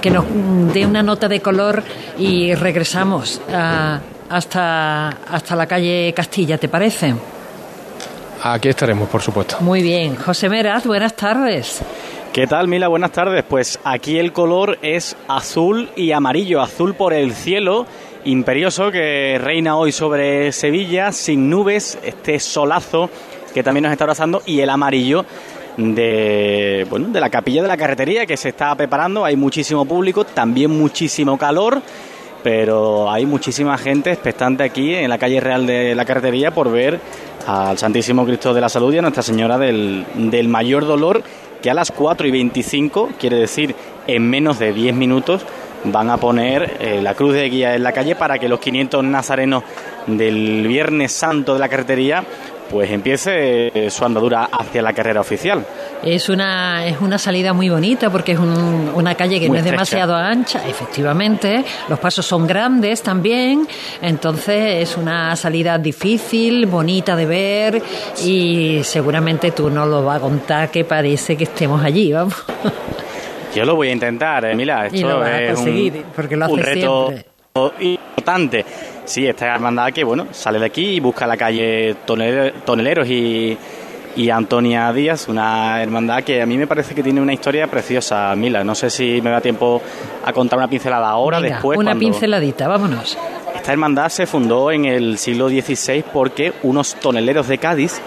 que 0.00 0.10
nos 0.10 0.24
mm, 0.24 0.72
dé 0.72 0.84
una 0.84 1.04
nota 1.04 1.28
de 1.28 1.40
color 1.40 1.84
y 2.18 2.54
regresamos 2.54 3.40
ah, 3.52 4.00
hasta, 4.28 5.08
hasta 5.08 5.56
la 5.56 5.66
calle 5.66 6.12
Castilla, 6.14 6.58
¿te 6.58 6.68
parece? 6.68 7.14
aquí 8.40 8.68
estaremos 8.68 9.08
por 9.08 9.20
supuesto 9.20 9.56
Muy 9.60 9.82
bien. 9.82 10.14
José 10.14 10.48
Merat, 10.48 10.86
buenas 10.86 11.14
tardes. 11.14 11.82
¿Qué 12.32 12.46
tal, 12.46 12.68
Mila? 12.68 12.86
Buenas 12.88 13.10
tardes. 13.10 13.42
Pues 13.42 13.80
aquí 13.82 14.18
el 14.18 14.32
color 14.32 14.78
es 14.82 15.16
azul 15.26 15.90
y 15.96 16.12
amarillo. 16.12 16.60
Azul 16.60 16.94
por 16.94 17.12
el 17.12 17.32
cielo 17.32 17.86
imperioso 18.24 18.90
que 18.90 19.40
reina 19.42 19.76
hoy 19.76 19.90
sobre 19.90 20.52
Sevilla, 20.52 21.10
sin 21.12 21.48
nubes, 21.48 21.98
este 22.04 22.38
solazo 22.38 23.10
que 23.54 23.62
también 23.62 23.84
nos 23.84 23.92
está 23.92 24.04
abrazando, 24.04 24.42
y 24.44 24.60
el 24.60 24.70
amarillo 24.70 25.24
de, 25.76 26.86
bueno, 26.90 27.08
de 27.08 27.20
la 27.20 27.30
capilla 27.30 27.62
de 27.62 27.68
la 27.68 27.76
carretería 27.76 28.26
que 28.26 28.36
se 28.36 28.50
está 28.50 28.74
preparando. 28.74 29.24
Hay 29.24 29.36
muchísimo 29.36 29.84
público, 29.84 30.24
también 30.24 30.70
muchísimo 30.70 31.38
calor. 31.38 31.80
Pero 32.42 33.10
hay 33.10 33.26
muchísima 33.26 33.76
gente 33.78 34.12
expectante 34.12 34.62
aquí 34.62 34.94
en 34.94 35.10
la 35.10 35.18
calle 35.18 35.40
real 35.40 35.66
de 35.66 35.94
la 35.94 36.04
carretería 36.04 36.52
por 36.52 36.70
ver 36.70 37.00
al 37.46 37.78
Santísimo 37.78 38.24
Cristo 38.24 38.54
de 38.54 38.60
la 38.60 38.68
Salud 38.68 38.92
y 38.94 38.98
a 38.98 39.02
Nuestra 39.02 39.22
Señora 39.22 39.58
del, 39.58 40.04
del 40.14 40.48
Mayor 40.48 40.86
Dolor, 40.86 41.22
que 41.62 41.70
a 41.70 41.74
las 41.74 41.90
4 41.90 42.28
y 42.28 42.30
25, 42.30 43.10
quiere 43.18 43.36
decir 43.36 43.74
en 44.06 44.28
menos 44.28 44.58
de 44.58 44.72
10 44.72 44.94
minutos, 44.94 45.44
van 45.84 46.10
a 46.10 46.16
poner 46.16 46.76
eh, 46.80 47.00
la 47.02 47.14
cruz 47.14 47.34
de 47.34 47.48
guía 47.48 47.74
en 47.74 47.82
la 47.82 47.92
calle 47.92 48.16
para 48.16 48.38
que 48.38 48.48
los 48.48 48.60
500 48.60 49.04
nazarenos 49.04 49.62
del 50.06 50.66
Viernes 50.66 51.12
Santo 51.12 51.54
de 51.54 51.60
la 51.60 51.68
carretería 51.68 52.24
pues 52.70 52.90
empiece 52.90 53.68
eh, 53.86 53.90
su 53.90 54.04
andadura 54.04 54.48
hacia 54.52 54.82
la 54.82 54.92
carrera 54.92 55.20
oficial. 55.20 55.64
Es 56.02 56.28
una, 56.28 56.86
es 56.86 57.00
una 57.00 57.18
salida 57.18 57.52
muy 57.52 57.68
bonita 57.68 58.10
porque 58.10 58.32
es 58.32 58.38
un- 58.38 58.90
una 58.94 59.14
calle 59.14 59.40
que 59.40 59.48
Muy 59.48 59.56
no 59.58 59.60
es 59.64 59.66
estrecha. 59.66 59.70
demasiado 59.72 60.14
ancha, 60.16 60.68
efectivamente. 60.68 61.64
Los 61.88 61.98
pasos 61.98 62.26
son 62.26 62.46
grandes 62.46 63.02
también. 63.02 63.66
Entonces 64.02 64.88
es 64.90 64.96
una 64.96 65.34
salida 65.36 65.78
difícil, 65.78 66.66
bonita 66.66 67.16
de 67.16 67.26
ver 67.26 67.82
y 68.24 68.80
seguramente 68.84 69.50
tú 69.52 69.70
no 69.70 69.86
lo 69.86 70.04
vas 70.04 70.18
a 70.18 70.20
contar 70.20 70.70
que 70.70 70.84
parece 70.84 71.36
que 71.36 71.44
estemos 71.44 71.82
allí, 71.82 72.12
vamos. 72.12 72.34
Yo 73.54 73.64
lo 73.64 73.74
voy 73.76 73.88
a 73.88 73.92
intentar, 73.92 74.44
eh, 74.44 74.54
Mila. 74.54 74.86
Esto 74.86 74.98
Y 74.98 75.02
lo 75.02 75.18
vas 75.20 75.28
a 75.30 75.42
es 75.42 75.54
conseguir, 75.54 75.92
un, 75.94 76.02
porque 76.14 76.36
lo 76.36 76.48
un 76.48 76.60
haces 76.60 76.74
reto 76.74 77.06
siempre. 77.08 77.98
Importante. 78.28 78.64
Sí, 79.04 79.26
esta 79.26 79.54
hermandad 79.54 79.90
que, 79.92 80.04
bueno, 80.04 80.26
sale 80.32 80.58
de 80.58 80.66
aquí 80.66 80.96
y 80.96 81.00
busca 81.00 81.26
la 81.26 81.36
calle 81.36 81.96
Tonel- 82.06 82.52
Toneleros 82.64 83.08
y, 83.08 83.56
y 84.16 84.28
Antonia 84.30 84.92
Díaz, 84.92 85.28
una 85.28 85.82
hermandad 85.82 86.22
que 86.22 86.42
a 86.42 86.46
mí 86.46 86.58
me 86.58 86.66
parece 86.66 86.94
que 86.94 87.02
tiene 87.02 87.20
una 87.22 87.32
historia 87.32 87.66
preciosa, 87.68 88.34
Mila. 88.36 88.62
No 88.64 88.74
sé 88.74 88.90
si 88.90 89.22
me 89.22 89.30
da 89.30 89.40
tiempo 89.40 89.80
a 90.24 90.32
contar 90.34 90.58
una 90.58 90.68
pincelada 90.68 91.08
ahora, 91.08 91.40
Venga, 91.40 91.54
después. 91.56 91.78
una 91.78 91.92
cuando- 91.92 92.00
pinceladita, 92.00 92.68
vámonos. 92.68 93.16
esta 93.54 93.72
hermandad 93.72 94.08
se 94.10 94.26
fundó 94.26 94.70
en 94.70 94.84
el 94.84 95.16
siglo 95.18 95.48
XVI 95.48 96.04
porque 96.12 96.52
unos 96.64 96.94
toneleros 96.96 97.48
de 97.48 97.56
Cádiz 97.58 98.00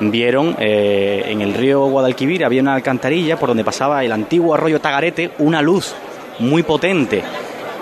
vieron 0.00 0.56
eh, 0.58 1.24
en 1.28 1.40
el 1.42 1.52
río 1.54 1.86
Guadalquivir 1.86 2.44
había 2.44 2.60
una 2.62 2.74
alcantarilla 2.74 3.38
por 3.38 3.48
donde 3.50 3.64
pasaba 3.64 4.02
el 4.04 4.12
antiguo 4.12 4.54
arroyo 4.54 4.78
Tagarete 4.80 5.30
una 5.38 5.62
luz 5.62 5.94
muy 6.38 6.62
potente 6.62 7.22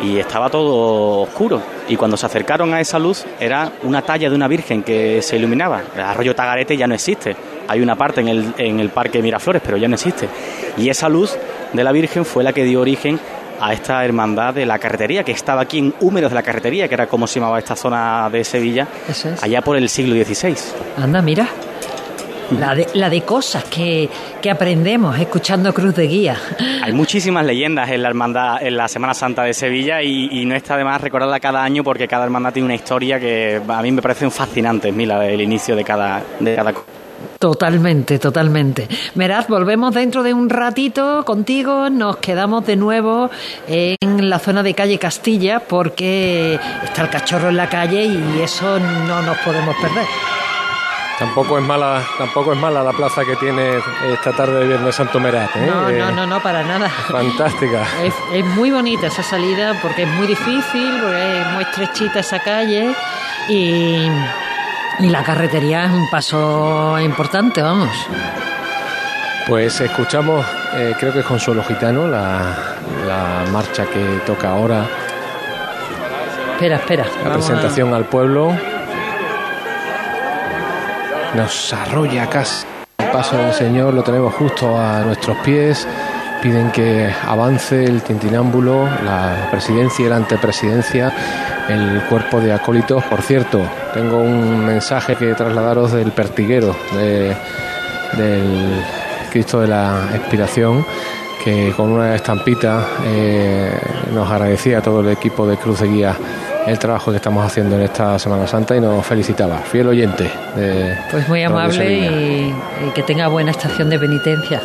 y 0.03 0.19
estaba 0.19 0.51
todo 0.51 1.23
oscuro 1.23 1.61
y 1.89 1.97
cuando 1.97 2.17
se 2.17 2.27
acercaron 2.27 2.73
a 2.75 2.81
esa 2.81 2.99
luz 2.99 3.25
era 3.39 3.73
una 3.83 4.03
talla 4.03 4.29
de 4.29 4.35
una 4.35 4.49
virgen 4.49 4.83
que 4.83 5.23
se 5.23 5.37
iluminaba 5.37 5.83
el 5.95 6.01
arroyo 6.01 6.35
Tagarete 6.35 6.77
ya 6.77 6.87
no 6.87 6.95
existe 6.95 7.37
hay 7.69 7.81
una 7.81 7.97
parte 7.97 8.21
en 8.21 8.29
el, 8.29 8.55
en 8.59 8.81
el 8.81 8.91
parque 8.91 9.23
Miraflores 9.23 9.63
pero 9.65 9.77
ya 9.77 9.89
no 9.89 9.95
existe 9.95 10.29
y 10.77 10.89
esa 10.89 11.09
luz 11.09 11.37
de 11.73 11.85
la 11.85 11.93
virgen 11.93 12.25
fue 12.25 12.45
la 12.45 12.53
que 12.53 12.65
dio 12.65 12.81
origen 12.81 13.19
a 13.61 13.73
esta 13.73 14.05
hermandad 14.05 14.55
de 14.55 14.67
la 14.67 14.79
carretería 14.79 15.25
que 15.25 15.33
estaba 15.33 15.63
aquí 15.63 15.79
en 15.79 15.95
Húmedos 16.01 16.31
de 16.31 16.35
la 16.35 16.43
Carretería, 16.43 16.89
que 16.89 16.95
era 16.95 17.07
como 17.07 17.27
se 17.27 17.41
llamaba 17.41 17.59
esta 17.59 17.77
zona 17.77 18.29
de 18.31 18.45
Sevilla, 18.45 18.87
es. 19.09 19.43
allá 19.43 19.63
por 19.63 19.77
el 19.77 19.89
siglo 19.89 20.15
XVI. 20.23 20.57
Anda, 20.97 21.23
mira. 21.23 21.49
La 22.59 22.75
de, 22.75 22.87
la 22.95 23.11
de 23.11 23.23
cosas 23.23 23.65
que, 23.65 24.09
que 24.41 24.51
aprendemos 24.51 25.19
escuchando 25.19 25.73
Cruz 25.73 25.95
de 25.95 26.07
Guía. 26.07 26.37
Hay 26.83 26.93
muchísimas 26.93 27.45
leyendas 27.45 27.91
en 27.91 28.03
la 28.03 28.09
hermandad, 28.09 28.63
en 28.63 28.77
la 28.77 28.89
Semana 28.89 29.15
Santa 29.15 29.43
de 29.43 29.55
Sevilla 29.55 30.03
y, 30.03 30.29
y 30.31 30.45
no 30.45 30.55
está 30.55 30.77
de 30.77 30.85
más 30.85 31.01
recordarla 31.01 31.41
cada 31.41 31.63
año 31.63 31.83
porque 31.83 32.07
cada 32.07 32.25
hermandad 32.25 32.53
tiene 32.53 32.67
una 32.67 32.75
historia 32.75 33.19
que 33.19 33.61
a 33.67 33.83
mí 33.83 33.93
me 33.93 34.03
parecen 34.03 34.31
fascinantes, 34.31 34.95
Mila, 34.95 35.27
el 35.27 35.41
inicio 35.41 35.75
de 35.75 35.85
cada, 35.85 36.23
de 36.41 36.55
cada 36.55 36.75
Totalmente, 37.39 38.19
totalmente. 38.19 38.89
Meraz, 39.15 39.49
volvemos 39.49 39.95
dentro 39.95 40.23
de 40.23 40.33
un 40.33 40.49
ratito 40.49 41.25
contigo. 41.25 41.91
Nos 41.91 42.17
quedamos 42.19 42.67
de 42.67 42.77
nuevo 42.77 43.31
en 43.67 44.31
la 44.31 44.39
zona 44.39 44.63
de 44.63 44.75
calle 44.75 44.99
Castilla 44.99 45.61
porque 45.61 46.59
está 46.83 47.03
el 47.03 47.11
cachorro 47.11 47.49
en 47.49 47.57
la 47.57 47.69
calle 47.69 48.05
y 48.05 48.41
eso 48.43 48.79
no 48.79 49.23
nos 49.23 49.37
podemos 49.39 49.75
perder. 49.77 50.07
Tampoco 51.19 51.59
es 51.59 51.65
mala, 51.65 52.03
tampoco 52.19 52.53
es 52.53 52.59
mala 52.59 52.83
la 52.83 52.93
plaza 52.93 53.25
que 53.25 53.37
tiene 53.37 53.79
esta 54.13 54.33
tarde 54.33 54.61
de 54.61 54.67
Viernes 54.67 54.97
Santo 54.97 55.21
Merat. 55.21 55.55
¿eh? 55.57 55.67
No, 55.67 55.89
no, 55.91 56.11
no, 56.11 56.27
no, 56.27 56.41
para 56.41 56.65
nada. 56.65 56.89
Fantástica. 56.89 57.83
Es, 58.03 58.15
es 58.33 58.45
muy 58.45 58.71
bonita 58.73 59.07
esa 59.07 59.23
salida 59.23 59.79
porque 59.81 60.03
es 60.03 60.09
muy 60.09 60.27
difícil, 60.27 60.99
porque 61.01 61.41
es 61.41 61.47
muy 61.53 61.63
estrechita 61.63 62.19
esa 62.21 62.41
calle 62.41 62.95
y, 63.49 64.11
Y 64.99 65.09
la 65.09 65.23
carretería 65.23 65.85
es 65.85 65.91
un 65.93 66.09
paso 66.11 66.99
importante, 67.01 67.63
vamos. 67.63 67.91
Pues 69.47 69.81
escuchamos, 69.81 70.45
eh, 70.75 70.95
creo 70.99 71.13
que 71.13 71.21
es 71.21 71.25
Consuelo 71.27 71.63
Gitano, 71.65 72.07
la, 72.09 72.77
la 73.07 73.45
marcha 73.53 73.85
que 73.87 74.21
toca 74.27 74.51
ahora. 74.51 74.85
Espera, 76.53 76.77
espera. 76.77 77.05
La 77.25 77.35
presentación 77.35 77.93
al 77.93 78.05
pueblo. 78.05 78.57
Nos 81.35 81.73
arrolla 81.73 82.31
casi 82.31 82.65
el 82.99 83.11
paso 83.11 83.37
del 83.37 83.53
Señor, 83.53 83.93
lo 83.93 84.05
tenemos 84.05 84.33
justo 84.35 84.79
a 84.79 85.01
nuestros 85.01 85.37
pies. 85.39 85.87
Piden 86.41 86.71
que 86.71 87.13
avance 87.27 87.85
el 87.85 88.03
tintinámbulo, 88.03 88.85
la 89.05 89.49
presidencia 89.51 90.07
y 90.07 90.09
la 90.09 90.17
antepresidencia, 90.17 91.13
el 91.69 92.03
cuerpo 92.09 92.41
de 92.41 92.53
acólitos. 92.53 93.03
Por 93.05 93.21
cierto, 93.23 93.61
tengo 93.93 94.19
un 94.19 94.65
mensaje 94.65 95.17
que 95.17 95.35
trasladaros 95.35 95.93
del 95.93 96.13
pertiguero 96.13 96.77
de, 96.93 97.35
del 98.17 98.85
Cristo 99.33 99.61
de 99.61 99.69
la 99.69 100.11
Expiración, 100.15 100.87
que 101.43 101.73
con 101.77 101.91
una 101.91 102.15
estampita 102.15 102.87
eh, 103.07 103.77
nos 104.13 104.31
agradecía 104.31 104.79
a 104.79 104.83
todo 104.83 105.01
el 105.01 105.09
equipo 105.09 105.49
de 105.49 105.57
Cruz 105.57 105.81
de 105.81 105.89
Guía 105.89 106.17
el 106.67 106.79
trabajo 106.79 107.11
que 107.11 107.19
estamos 107.19 107.45
haciendo 107.45 107.77
en 107.77 107.83
esta 107.83 108.19
Semana 108.19 108.47
Santa 108.47 108.77
y 108.77 108.81
nos 108.81 109.05
felicitaba. 109.05 109.59
Fiel 109.59 109.89
oyente. 109.89 110.31
De 110.57 110.97
pues 111.11 111.29
muy 111.29 111.43
amable 111.43 111.93
y, 111.93 112.55
y, 112.87 112.91
que 112.95 113.03
tenga 113.03 113.29
buena 113.29 113.51
estación 113.51 113.91
de 113.91 113.99
penitencia. 113.99 114.61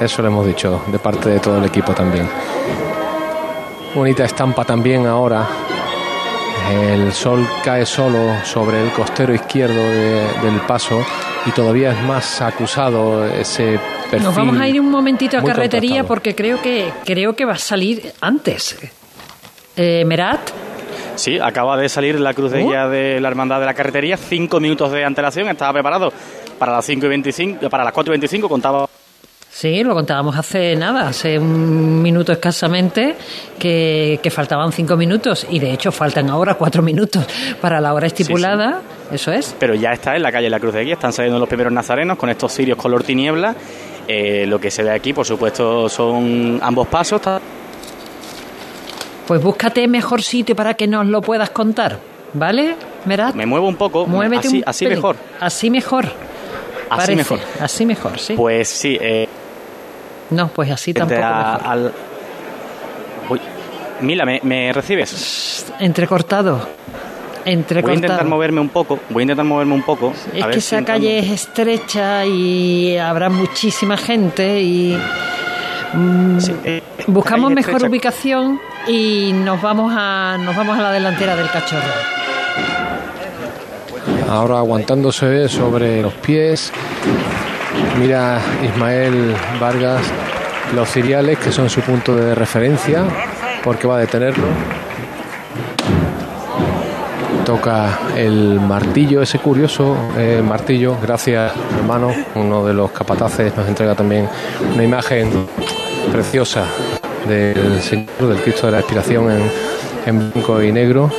Eso 0.00 0.22
lo 0.22 0.28
hemos 0.28 0.46
dicho 0.46 0.82
de 0.88 0.98
parte 0.98 1.28
de 1.28 1.40
todo 1.40 1.58
el 1.58 1.64
equipo 1.64 1.92
también. 1.92 2.28
Bonita 3.94 4.24
estampa 4.24 4.64
también 4.64 5.06
ahora. 5.06 5.46
El 6.70 7.12
sol 7.12 7.48
cae 7.64 7.86
solo 7.86 8.44
sobre 8.44 8.82
el 8.82 8.90
costero 8.92 9.32
izquierdo 9.32 9.74
de, 9.74 10.20
del 10.42 10.60
paso 10.66 11.04
y 11.46 11.50
todavía 11.52 11.92
es 11.92 12.02
más 12.02 12.42
acusado 12.42 13.24
ese 13.24 13.80
perfil. 14.10 14.24
Nos 14.24 14.36
vamos 14.36 14.60
a 14.60 14.68
ir 14.68 14.80
un 14.80 14.90
momentito 14.90 15.38
a 15.38 15.42
carretería 15.42 16.04
porque 16.04 16.34
creo 16.34 16.60
que 16.60 16.92
creo 17.04 17.34
que 17.34 17.44
va 17.44 17.54
a 17.54 17.58
salir 17.58 18.12
antes. 18.20 18.76
Eh, 19.76 20.04
Merat. 20.04 20.67
Sí, 21.18 21.36
acaba 21.40 21.76
de 21.76 21.88
salir 21.88 22.20
la 22.20 22.32
cruz 22.32 22.52
de 22.52 22.62
guía 22.62 22.86
de 22.86 23.20
la 23.20 23.26
Hermandad 23.26 23.58
de 23.58 23.66
la 23.66 23.74
Carretería, 23.74 24.16
cinco 24.16 24.60
minutos 24.60 24.92
de 24.92 25.04
antelación, 25.04 25.48
estaba 25.48 25.72
preparado 25.72 26.12
para 26.60 26.70
las 26.72 26.84
5 26.86 27.06
y 27.06 27.08
25, 27.08 27.68
para 27.68 27.82
las 27.82 27.92
4 27.92 28.12
y 28.12 28.14
25, 28.14 28.48
contaba 28.48 28.88
Sí, 29.50 29.82
lo 29.82 29.94
contábamos 29.94 30.36
hace 30.36 30.76
nada, 30.76 31.08
hace 31.08 31.36
un 31.36 32.00
minuto 32.00 32.30
escasamente, 32.30 33.16
que, 33.58 34.20
que, 34.22 34.30
faltaban 34.30 34.70
cinco 34.70 34.96
minutos 34.96 35.44
y 35.50 35.58
de 35.58 35.72
hecho 35.72 35.90
faltan 35.90 36.30
ahora 36.30 36.54
cuatro 36.54 36.80
minutos 36.80 37.26
para 37.60 37.80
la 37.80 37.92
hora 37.94 38.06
estipulada, 38.06 38.82
sí, 38.82 38.86
sí. 39.08 39.14
eso 39.16 39.32
es. 39.32 39.56
Pero 39.58 39.74
ya 39.74 39.90
está 39.90 40.14
en 40.14 40.22
la 40.22 40.30
calle 40.30 40.48
La 40.48 40.60
Cruz 40.60 40.74
de 40.74 40.84
Guía, 40.84 40.94
están 40.94 41.12
saliendo 41.12 41.40
los 41.40 41.48
primeros 41.48 41.72
nazarenos 41.72 42.16
con 42.16 42.30
estos 42.30 42.52
cirios 42.52 42.78
color 42.78 43.02
tiniebla. 43.02 43.56
Eh, 44.06 44.46
lo 44.46 44.60
que 44.60 44.70
se 44.70 44.84
ve 44.84 44.90
aquí, 44.90 45.12
por 45.12 45.26
supuesto, 45.26 45.88
son 45.88 46.60
ambos 46.62 46.86
pasos. 46.86 47.20
Pues 49.28 49.42
búscate 49.42 49.86
mejor 49.88 50.22
sitio 50.22 50.56
para 50.56 50.72
que 50.72 50.86
nos 50.86 51.06
lo 51.06 51.20
puedas 51.20 51.50
contar, 51.50 51.98
¿vale, 52.32 52.76
Merat? 53.04 53.34
Me 53.34 53.44
muevo 53.44 53.68
un 53.68 53.76
poco, 53.76 54.06
Muévete 54.06 54.48
así, 54.48 54.56
un 54.56 54.64
así 54.64 54.86
mejor. 54.86 55.16
Así 55.38 55.70
mejor. 55.70 56.06
Así 56.06 56.88
Parece. 56.88 57.14
mejor. 57.16 57.40
Así 57.60 57.86
mejor, 57.86 58.18
sí. 58.18 58.34
Pues 58.34 58.68
sí. 58.70 58.96
Eh, 58.98 59.28
no, 60.30 60.48
pues 60.48 60.70
así 60.70 60.94
tampoco. 60.94 61.20
a, 61.22 61.58
mejor. 61.58 61.70
al... 61.70 61.92
Uy. 63.28 63.40
Mila, 64.00 64.24
¿me, 64.24 64.40
¿me, 64.44 64.72
recibes? 64.72 65.66
Entrecortado. 65.78 66.66
Entrecortado. 67.44 67.82
Voy 67.82 67.92
a 67.92 67.96
intentar 67.96 68.26
moverme 68.26 68.60
un 68.62 68.70
poco. 68.70 68.98
Voy 69.10 69.20
a 69.20 69.24
intentar 69.24 69.44
moverme 69.44 69.74
un 69.74 69.82
poco. 69.82 70.14
Es 70.32 70.46
que 70.46 70.58
esa 70.58 70.78
si 70.78 70.84
calle 70.86 71.18
es 71.18 71.28
estrecha 71.28 72.24
y 72.24 72.96
habrá 72.96 73.28
muchísima 73.28 73.98
gente 73.98 74.62
y. 74.62 74.98
Mmm, 75.92 76.38
sí, 76.38 76.54
eh, 76.64 76.82
buscamos 77.06 77.50
mejor 77.50 77.84
ubicación 77.84 78.58
y 78.88 79.32
nos 79.34 79.60
vamos 79.60 79.92
a 79.94 80.38
nos 80.42 80.56
vamos 80.56 80.78
a 80.78 80.82
la 80.82 80.92
delantera 80.92 81.36
del 81.36 81.50
cachorro. 81.50 81.82
Ahora 84.28 84.58
aguantándose 84.58 85.48
sobre 85.48 86.02
los 86.02 86.14
pies. 86.14 86.72
Mira 87.98 88.40
Ismael 88.64 89.34
Vargas 89.60 90.02
los 90.74 90.88
ciriales 90.90 91.38
que 91.38 91.52
son 91.52 91.68
su 91.70 91.80
punto 91.80 92.14
de 92.14 92.34
referencia 92.34 93.04
porque 93.62 93.86
va 93.86 93.96
a 93.96 94.00
detenerlo. 94.00 94.46
Toca 97.44 97.98
el 98.16 98.60
martillo, 98.60 99.22
ese 99.22 99.38
curioso 99.38 99.96
eh, 100.16 100.42
martillo. 100.46 100.96
Gracias, 101.00 101.52
hermano. 101.78 102.12
Uno 102.34 102.64
de 102.66 102.74
los 102.74 102.90
capataces 102.90 103.56
nos 103.56 103.66
entrega 103.66 103.94
también 103.94 104.28
una 104.74 104.84
imagen 104.84 105.46
preciosa 106.12 106.66
del 107.28 107.80
Señor, 107.82 108.28
del 108.28 108.38
Cristo 108.42 108.66
de 108.66 108.72
la 108.72 108.78
Expiración 108.80 109.30
en, 109.30 109.50
en 110.06 110.30
blanco 110.32 110.62
y 110.62 110.72
negro. 110.72 111.10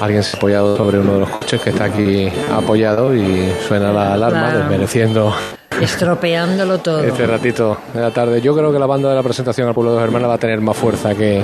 Alguien 0.00 0.22
se 0.22 0.36
ha 0.36 0.38
apoyado 0.38 0.76
sobre 0.76 0.98
uno 0.98 1.14
de 1.14 1.20
los 1.20 1.30
coches 1.30 1.60
que 1.60 1.70
está 1.70 1.84
aquí 1.84 2.28
apoyado 2.52 3.14
y 3.14 3.52
suena 3.66 3.92
la 3.92 4.14
alarma, 4.14 4.40
Claro. 4.50 4.58
desmereciendo 4.60 5.34
Estropeándolo 5.80 6.78
todo. 6.78 7.02
este 7.02 7.26
ratito 7.26 7.78
de 7.94 8.00
la 8.00 8.10
tarde. 8.10 8.40
Yo 8.40 8.54
creo 8.54 8.72
que 8.72 8.78
la 8.78 8.86
banda 8.86 9.08
de 9.10 9.14
la 9.14 9.22
presentación 9.22 9.68
al 9.68 9.74
pueblo 9.74 9.96
de 9.96 10.02
hermanos 10.04 10.30
va 10.30 10.34
a 10.34 10.38
tener 10.38 10.60
más 10.60 10.76
fuerza 10.76 11.14
que 11.14 11.42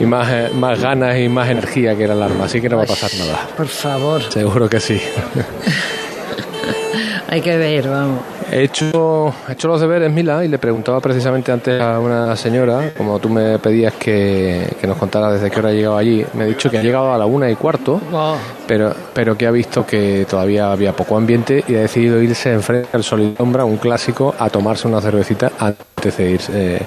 y 0.00 0.06
más, 0.06 0.28
eh, 0.30 0.50
más 0.54 0.80
ganas 0.80 1.16
y 1.18 1.28
más 1.28 1.48
energía 1.48 1.96
que 1.96 2.06
la 2.06 2.14
alarma, 2.14 2.44
así 2.46 2.60
que 2.60 2.68
no 2.68 2.76
va 2.76 2.82
a 2.82 2.86
pasar 2.86 3.10
nada. 3.18 3.46
Por 3.56 3.66
favor, 3.68 4.22
Seguro 4.22 4.68
que 4.68 4.80
sí. 4.80 5.00
hay 7.28 7.40
que 7.40 7.56
ver, 7.56 7.88
vamos. 7.88 8.20
He 8.54 8.62
hecho, 8.62 9.34
he 9.48 9.52
hecho 9.52 9.66
los 9.66 9.80
deberes, 9.80 10.12
Mila, 10.12 10.44
y 10.44 10.48
le 10.48 10.58
preguntaba 10.58 11.00
precisamente 11.00 11.50
antes 11.50 11.80
a 11.80 11.98
una 11.98 12.36
señora, 12.36 12.92
como 12.96 13.18
tú 13.18 13.28
me 13.28 13.58
pedías 13.58 13.94
que, 13.94 14.76
que 14.80 14.86
nos 14.86 14.96
contara 14.96 15.32
desde 15.32 15.50
qué 15.50 15.58
hora 15.58 15.70
ha 15.70 15.72
llegado 15.72 15.96
allí, 15.96 16.24
me 16.34 16.44
ha 16.44 16.46
dicho 16.46 16.70
que 16.70 16.78
ha 16.78 16.82
llegado 16.82 17.12
a 17.12 17.18
la 17.18 17.26
una 17.26 17.50
y 17.50 17.56
cuarto, 17.56 18.00
Wow. 18.12 18.36
pero, 18.68 18.94
pero 19.12 19.36
que 19.36 19.48
ha 19.48 19.50
visto 19.50 19.84
que 19.84 20.24
todavía 20.30 20.70
había 20.70 20.92
poco 20.92 21.16
ambiente 21.16 21.64
y 21.66 21.74
ha 21.74 21.80
decidido 21.80 22.22
irse 22.22 22.52
enfrente 22.52 22.90
al 22.92 23.02
Sol 23.02 23.22
y 23.22 23.34
Sombra, 23.36 23.64
un 23.64 23.76
clásico, 23.78 24.32
a 24.38 24.48
tomarse 24.48 24.86
una 24.86 25.00
cervecita 25.00 25.50
antes 25.58 26.16
de 26.16 26.30
irse 26.30 26.52
eh, 26.76 26.82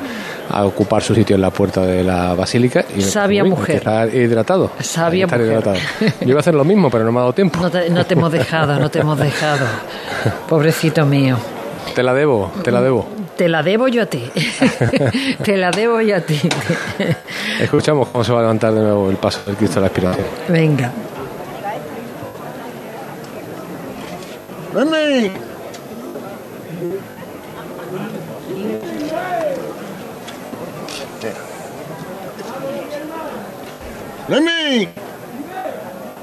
a 0.49 0.65
ocupar 0.65 1.03
su 1.03 1.13
sitio 1.13 1.35
en 1.35 1.41
la 1.41 1.49
puerta 1.51 1.85
de 1.85 2.01
la 2.01 2.33
basílica. 2.33 2.85
Y 2.95 3.01
Sabia 3.01 3.43
mujer. 3.43 3.75
estar 3.75 4.15
hidratado. 4.15 4.71
Sabia 4.79 5.25
estar 5.25 5.37
mujer. 5.39 5.51
hidratado. 5.51 5.77
Yo 6.21 6.29
iba 6.29 6.37
a 6.37 6.39
hacer 6.39 6.55
lo 6.55 6.63
mismo, 6.63 6.89
pero 6.89 7.03
no 7.03 7.11
me 7.11 7.17
ha 7.17 7.21
dado 7.23 7.33
tiempo. 7.33 7.59
No 7.59 7.69
te, 7.69 7.89
no 7.89 8.05
te 8.05 8.13
hemos 8.13 8.31
dejado, 8.31 8.79
no 8.79 8.89
te 8.89 8.99
hemos 8.99 9.19
dejado. 9.19 9.65
Pobrecito 10.47 11.05
mío. 11.05 11.35
Te 11.95 12.03
la 12.03 12.13
debo, 12.13 12.51
te 12.63 12.71
la 12.71 12.81
debo. 12.81 13.07
Te 13.37 13.49
la 13.49 13.63
debo 13.63 13.87
yo 13.87 14.03
a 14.03 14.05
ti. 14.05 14.29
te 15.43 15.57
la 15.57 15.71
debo 15.71 16.01
yo 16.01 16.17
a 16.17 16.21
ti. 16.21 16.39
Escuchamos 17.59 18.07
cómo 18.09 18.23
se 18.23 18.31
va 18.31 18.39
a 18.39 18.41
levantar 18.43 18.73
de 18.73 18.81
nuevo 18.81 19.09
el 19.09 19.17
paso 19.17 19.41
del 19.45 19.55
Cristo 19.55 19.75
de 19.75 19.81
la 19.81 19.87
Expiración. 19.87 20.27
Venga. 20.47 20.91
¡Lenny! 24.73 25.31
¡Lenny! 34.27 34.89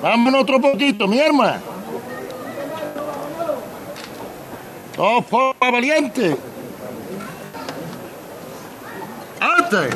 Vámonos 0.03 0.43
otro 0.43 0.61
poquito, 0.61 1.09
mi 1.09 1.19
hermano. 1.19 1.74
¡Dos 4.97 5.25
popa 5.25 5.71
valiente! 5.73 6.37
¡Arte! 9.41 9.91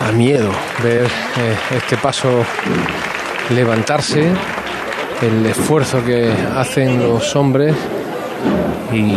A 0.00 0.12
miedo 0.12 0.50
ver 0.82 1.06
eh, 1.06 1.56
este 1.76 1.96
paso 1.96 2.44
levantarse, 3.48 4.30
el 5.22 5.46
esfuerzo 5.46 6.04
que 6.04 6.30
hacen 6.54 6.98
los 6.98 7.34
hombres 7.34 7.74
y 8.92 9.14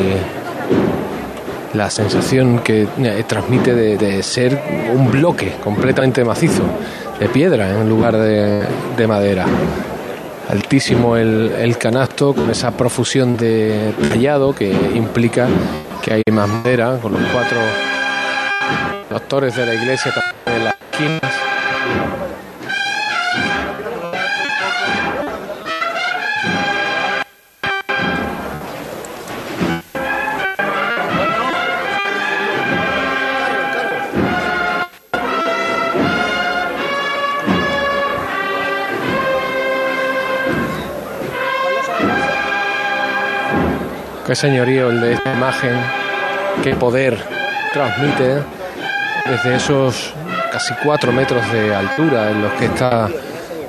la 1.76 1.90
sensación 1.90 2.60
que 2.60 2.88
eh, 2.98 3.24
transmite 3.28 3.74
de, 3.74 3.98
de 3.98 4.24
ser 4.24 4.62
un 4.94 5.12
bloque 5.12 5.56
completamente 5.62 6.24
macizo, 6.24 6.64
de 7.20 7.28
piedra 7.28 7.72
en 7.72 7.90
lugar 7.90 8.16
de, 8.16 8.64
de 8.96 9.08
madera. 9.08 9.46
Altísimo 10.50 11.18
el, 11.18 11.52
el 11.58 11.78
canasto 11.78 12.34
con 12.34 12.50
esa 12.50 12.72
profusión 12.72 13.36
de 13.36 13.94
tallado 14.10 14.54
que 14.54 14.72
implica 14.94 15.48
que 16.04 16.14
hay 16.14 16.24
más 16.32 16.48
madera 16.48 17.00
con 17.02 17.14
los 17.14 17.22
cuatro 17.32 17.58
doctores 19.10 19.56
de 19.56 19.66
la 19.66 19.74
iglesia 19.74 20.14
en 20.46 20.64
las 20.66 20.76
esquinas. 20.92 21.35
Qué 44.36 44.42
señorío 44.42 44.90
el 44.90 45.00
de 45.00 45.14
esta 45.14 45.32
imagen, 45.32 45.80
qué 46.62 46.76
poder 46.76 47.18
transmite 47.72 48.44
desde 49.26 49.56
esos 49.56 50.14
casi 50.52 50.74
cuatro 50.84 51.14
metros 51.14 51.50
de 51.54 51.74
altura 51.74 52.32
en 52.32 52.42
los 52.42 52.52
que 52.56 52.66
está 52.66 53.08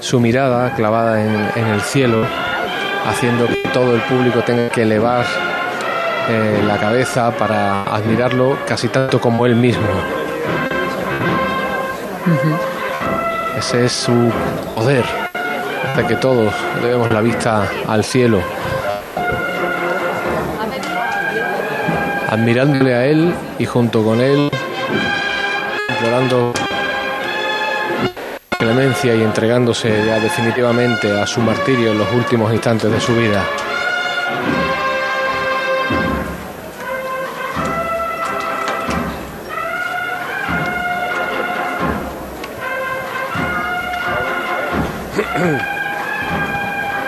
su 0.01 0.19
mirada 0.19 0.75
clavada 0.75 1.23
en, 1.23 1.67
el 1.69 1.81
cielo, 1.83 2.27
haciendo 3.09 3.47
que 3.47 3.69
todo 3.73 3.95
el 3.95 4.01
público 4.01 4.41
tenga 4.41 4.69
que 4.69 4.83
elevar 4.83 5.25
eh, 6.31 6.61
la 6.67 6.79
cabeza 6.79 7.31
para 7.31 7.85
admirarlo 7.85 8.59
casi 8.67 8.89
tanto 8.89 9.21
como 9.21 9.47
él 9.47 9.55
mismo. 9.55 9.87
Ese 13.57 13.85
es 13.85 13.93
su 13.93 14.33
poder, 14.75 15.05
hasta 15.87 16.09
que 16.09 16.17
todos 16.17 16.53
debemos 16.83 17.13
la 17.13 17.21
vista 17.21 17.69
al 17.87 18.03
cielo, 18.03 18.41
admirándole 22.29 22.95
a 22.95 23.07
él 23.07 23.33
y 23.59 23.65
junto 23.65 24.03
con 24.03 24.21
él 24.21 24.51
implorando 25.89 26.53
clemencia 28.59 29.15
y 29.15 29.23
entregándose 29.23 30.07
ya 30.07 30.19
definitivamente 30.19 31.13
a 31.21 31.27
su 31.27 31.41
martirio 31.41 31.93
en 31.93 31.99
los 31.99 32.13
últimos 32.13 32.53
instantes 32.53 32.91
de 32.91 33.01
su 33.01 33.15
vida. 33.15 33.45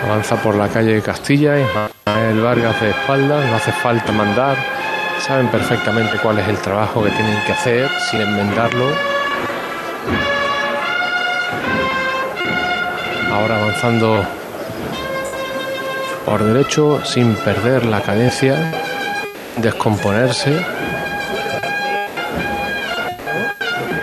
Avanza 0.05 0.35
por 0.37 0.55
la 0.55 0.67
calle 0.69 0.93
de 0.93 1.01
Castilla 1.01 1.59
y 1.59 1.65
el 2.31 2.41
Vargas 2.41 2.79
de 2.81 2.91
espaldas, 2.91 3.45
no 3.45 3.55
hace 3.55 3.71
falta 3.71 4.11
mandar, 4.11 4.57
saben 5.19 5.47
perfectamente 5.49 6.17
cuál 6.17 6.39
es 6.39 6.47
el 6.47 6.57
trabajo 6.57 7.03
que 7.03 7.11
tienen 7.11 7.43
que 7.45 7.51
hacer 7.51 7.89
sin 8.09 8.21
enmendarlo. 8.21 8.85
Ahora 13.31 13.61
avanzando 13.61 14.23
por 16.25 16.43
derecho 16.43 17.03
sin 17.05 17.35
perder 17.35 17.85
la 17.85 18.01
cadencia, 18.01 18.55
descomponerse. 19.57 20.65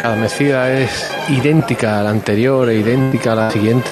Cada 0.00 0.16
mecida 0.16 0.70
es 0.72 1.11
idéntica 1.29 2.00
a 2.00 2.02
la 2.02 2.11
anterior 2.11 2.68
e 2.68 2.76
idéntica 2.76 3.33
a 3.33 3.37
la 3.37 3.50
siguiente. 3.50 3.90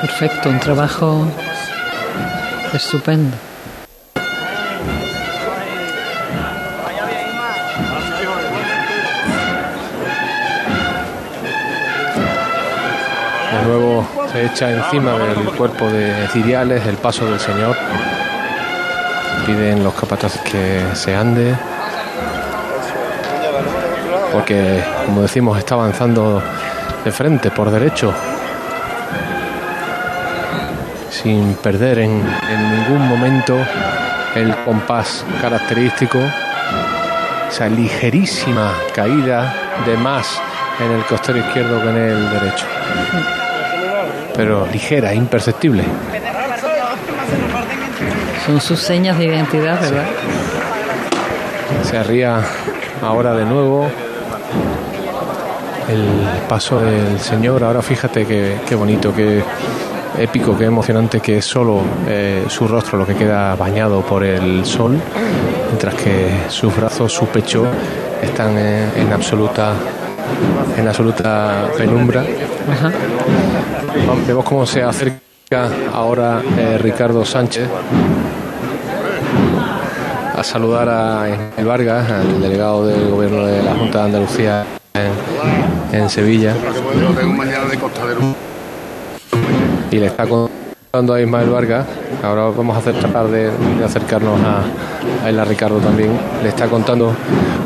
Perfecto, 0.00 0.48
un 0.48 0.60
trabajo 0.60 1.26
estupendo. 2.72 3.36
Nuevo 13.66 14.06
se 14.30 14.46
echa 14.46 14.70
encima 14.70 15.12
del 15.12 15.44
cuerpo 15.56 15.88
de 15.88 16.28
Ciriales 16.28 16.86
el 16.86 16.96
paso 16.96 17.24
del 17.24 17.40
Señor. 17.40 17.76
Piden 19.46 19.82
los 19.82 19.94
capataces 19.94 20.40
que 20.42 20.82
se 20.94 21.14
ande. 21.14 21.54
Porque, 24.32 24.82
como 25.06 25.22
decimos, 25.22 25.58
está 25.58 25.76
avanzando 25.76 26.42
de 27.04 27.12
frente, 27.12 27.50
por 27.50 27.70
derecho, 27.70 28.12
sin 31.10 31.54
perder 31.54 32.00
en, 32.00 32.22
ningún 32.22 33.08
momento 33.08 33.56
el 34.34 34.54
compás 34.64 35.24
característico, 35.40 36.18
esa 37.48 37.68
ligerísima 37.68 38.72
caída 38.94 39.54
de 39.86 39.96
más 39.96 40.40
en 40.80 40.90
el 40.90 41.04
costero 41.04 41.38
izquierdo 41.38 41.80
que 41.80 41.88
en 41.90 41.96
el 41.96 42.30
derecho. 42.30 42.66
Pero 44.34 44.66
ligera, 44.66 45.14
imperceptible. 45.14 45.84
Son 48.46 48.60
sus 48.60 48.80
señas 48.80 49.18
de 49.18 49.26
identidad, 49.26 49.80
¿verdad? 49.80 50.04
Se 51.82 51.96
arría 51.96 52.40
ahora 53.02 53.34
de 53.34 53.44
nuevo 53.44 53.86
el 55.88 56.46
paso 56.48 56.80
del 56.80 57.18
Señor. 57.20 57.64
Ahora 57.64 57.82
fíjate 57.82 58.26
qué 58.26 58.74
bonito, 58.74 59.14
que 59.14 59.42
épico, 60.18 60.56
qué 60.56 60.64
emocionante 60.64 61.20
que 61.20 61.38
es 61.38 61.44
solo 61.44 61.80
eh, 62.06 62.44
su 62.48 62.68
rostro 62.68 62.98
lo 62.98 63.06
que 63.06 63.14
queda 63.14 63.54
bañado 63.56 64.00
por 64.02 64.24
el 64.24 64.64
sol, 64.64 64.98
mientras 65.68 65.94
que 65.94 66.44
sus 66.48 66.74
brazos, 66.74 67.12
su 67.12 67.26
pecho 67.26 67.66
están 68.22 68.56
en, 68.56 69.12
absoluta 69.12 69.74
en 70.76 70.88
absoluta 70.88 71.68
penumbra. 71.76 72.24
Vemos 74.26 74.44
cómo 74.44 74.66
se 74.66 74.82
acerca 74.82 75.68
ahora 75.92 76.42
eh, 76.58 76.78
Ricardo 76.78 77.24
Sánchez 77.24 77.68
a 80.36 80.42
saludar 80.42 80.88
a 80.88 81.26
el 81.56 81.64
Vargas, 81.64 82.10
el 82.10 82.42
delegado 82.42 82.86
del 82.86 83.08
gobierno 83.10 83.46
de 83.46 83.62
la 83.62 83.74
Junta 83.74 84.00
de 84.00 84.04
Andalucía 84.04 84.64
en, 84.94 86.00
en 86.00 86.10
Sevilla. 86.10 86.54
Y 89.90 89.96
le 89.98 90.06
está 90.06 90.26
contando 90.26 91.14
a 91.14 91.20
Ismael 91.20 91.50
Vargas, 91.50 91.86
ahora 92.22 92.44
vamos 92.44 92.76
a 92.76 92.80
hacer 92.80 92.94
tratar 92.94 93.28
de, 93.28 93.50
acercarnos 93.84 94.40
a, 94.40 95.28
a 95.28 95.44
Ricardo 95.44 95.78
también, 95.78 96.10
le 96.42 96.48
está 96.48 96.66
contando 96.66 97.14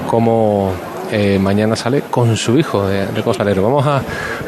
cómo 0.06 0.72
eh, 1.10 1.38
mañana 1.38 1.76
sale 1.76 2.02
con 2.02 2.36
su 2.36 2.58
hijo 2.58 2.86
de, 2.86 3.06
de 3.06 3.22
Cosalero. 3.22 3.62
Vamos 3.62 3.86
a 3.86 4.02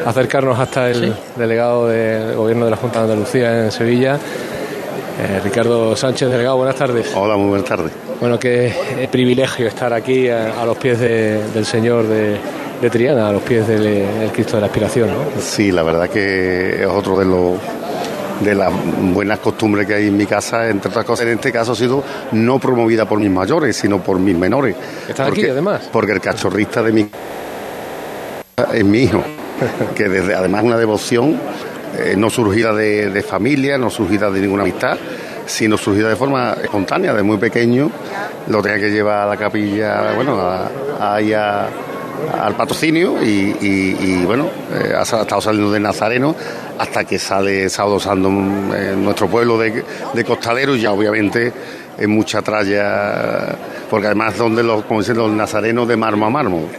acercarnos 0.05 0.59
hasta 0.59 0.89
el 0.89 1.13
delegado 1.35 1.87
del 1.87 2.35
gobierno 2.35 2.65
de 2.65 2.71
la 2.71 2.77
Junta 2.77 2.99
de 2.99 3.05
Andalucía 3.05 3.65
en 3.65 3.71
Sevilla. 3.71 4.15
Eh, 4.15 5.39
Ricardo 5.43 5.95
Sánchez, 5.95 6.29
delegado, 6.29 6.57
buenas 6.57 6.75
tardes. 6.75 7.11
Hola, 7.15 7.35
muy 7.37 7.49
buenas 7.49 7.67
tardes. 7.67 7.91
Bueno, 8.19 8.39
qué 8.39 9.07
privilegio 9.11 9.67
estar 9.67 9.93
aquí 9.93 10.29
a, 10.29 10.63
los 10.65 10.77
pies 10.77 10.99
del 10.99 11.65
Señor 11.65 12.07
de, 12.07 12.37
de 12.81 12.89
Triana, 12.89 13.29
a 13.29 13.31
los 13.31 13.43
pies 13.43 13.67
del, 13.67 14.31
Cristo 14.31 14.57
de 14.57 14.61
la 14.61 14.67
Aspiración, 14.67 15.09
¿no? 15.09 15.41
Sí, 15.41 15.71
la 15.71 15.83
verdad 15.83 16.09
que 16.09 16.81
es 16.81 16.87
otro 16.87 17.17
de 17.17 17.25
los 17.25 17.53
de 18.43 18.55
las 18.55 18.71
buenas 19.13 19.39
costumbres 19.39 19.87
que 19.87 19.95
hay 19.95 20.07
en 20.07 20.17
mi 20.17 20.25
casa, 20.25 20.67
entre 20.67 20.89
otras 20.89 21.05
cosas, 21.05 21.27
en 21.27 21.33
este 21.33 21.51
caso 21.51 21.73
ha 21.73 21.75
sido 21.75 22.03
no 22.31 22.59
promovida 22.59 23.05
por 23.05 23.19
mis 23.19 23.29
mayores, 23.29 23.75
sino 23.75 24.01
por 24.01 24.19
mis 24.19 24.35
menores. 24.35 24.75
¿Están 25.07 25.31
aquí 25.31 25.47
además? 25.47 25.89
Porque 25.91 26.11
el 26.11 26.21
cachorrista 26.21 26.81
de 26.81 26.91
mi 26.91 27.09
es 28.73 28.85
mi 28.85 29.03
hijo, 29.03 29.23
que 29.95 30.09
desde 30.09 30.35
además 30.35 30.63
una 30.63 30.77
devoción 30.77 31.39
eh, 31.97 32.15
no 32.17 32.29
surgida 32.29 32.73
de, 32.73 33.23
familia, 33.27 33.77
no 33.77 33.89
surgida 33.89 34.29
de 34.29 34.39
ninguna 34.39 34.63
amistad, 34.63 34.97
sino 35.45 35.77
surgida 35.77 36.09
de 36.09 36.15
forma 36.15 36.55
espontánea, 36.61 37.13
de 37.13 37.23
muy 37.23 37.37
pequeño, 37.37 37.91
lo 38.47 38.61
tenía 38.61 38.79
que 38.79 38.91
llevar 38.91 39.23
a 39.23 39.25
la 39.27 39.37
capilla, 39.37 40.13
bueno, 40.15 40.39
ahí 40.99 41.33
a 41.33 41.67
al 42.39 42.55
patrocinio 42.55 43.21
y, 43.21 44.23
bueno, 44.25 44.49
eh, 44.73 44.93
ha 44.95 45.01
estado 45.01 45.41
saliendo 45.41 45.71
de 45.71 45.79
Nazareno 45.79 46.35
hasta 46.81 47.05
que 47.05 47.19
sale 47.19 47.69
sábado 47.69 47.99
santo 47.99 48.27
en 48.27 49.05
nuestro 49.05 49.27
pueblo 49.27 49.55
de, 49.57 49.83
de 50.13 50.25
Costalero 50.25 50.75
y 50.75 50.81
ya 50.81 50.91
obviamente 50.91 51.53
en 51.97 52.09
mucha 52.09 52.41
tralla 52.41 53.55
porque 53.91 54.07
además 54.07 54.37
donde 54.37 54.63
los, 54.63 54.85
como 54.85 55.01
dicen 55.01 55.17
los 55.17 55.29
nazarenos 55.29 55.85
de 55.85 55.97
marmo 55.97 56.25
a 56.25 56.29
marmo. 56.29 56.69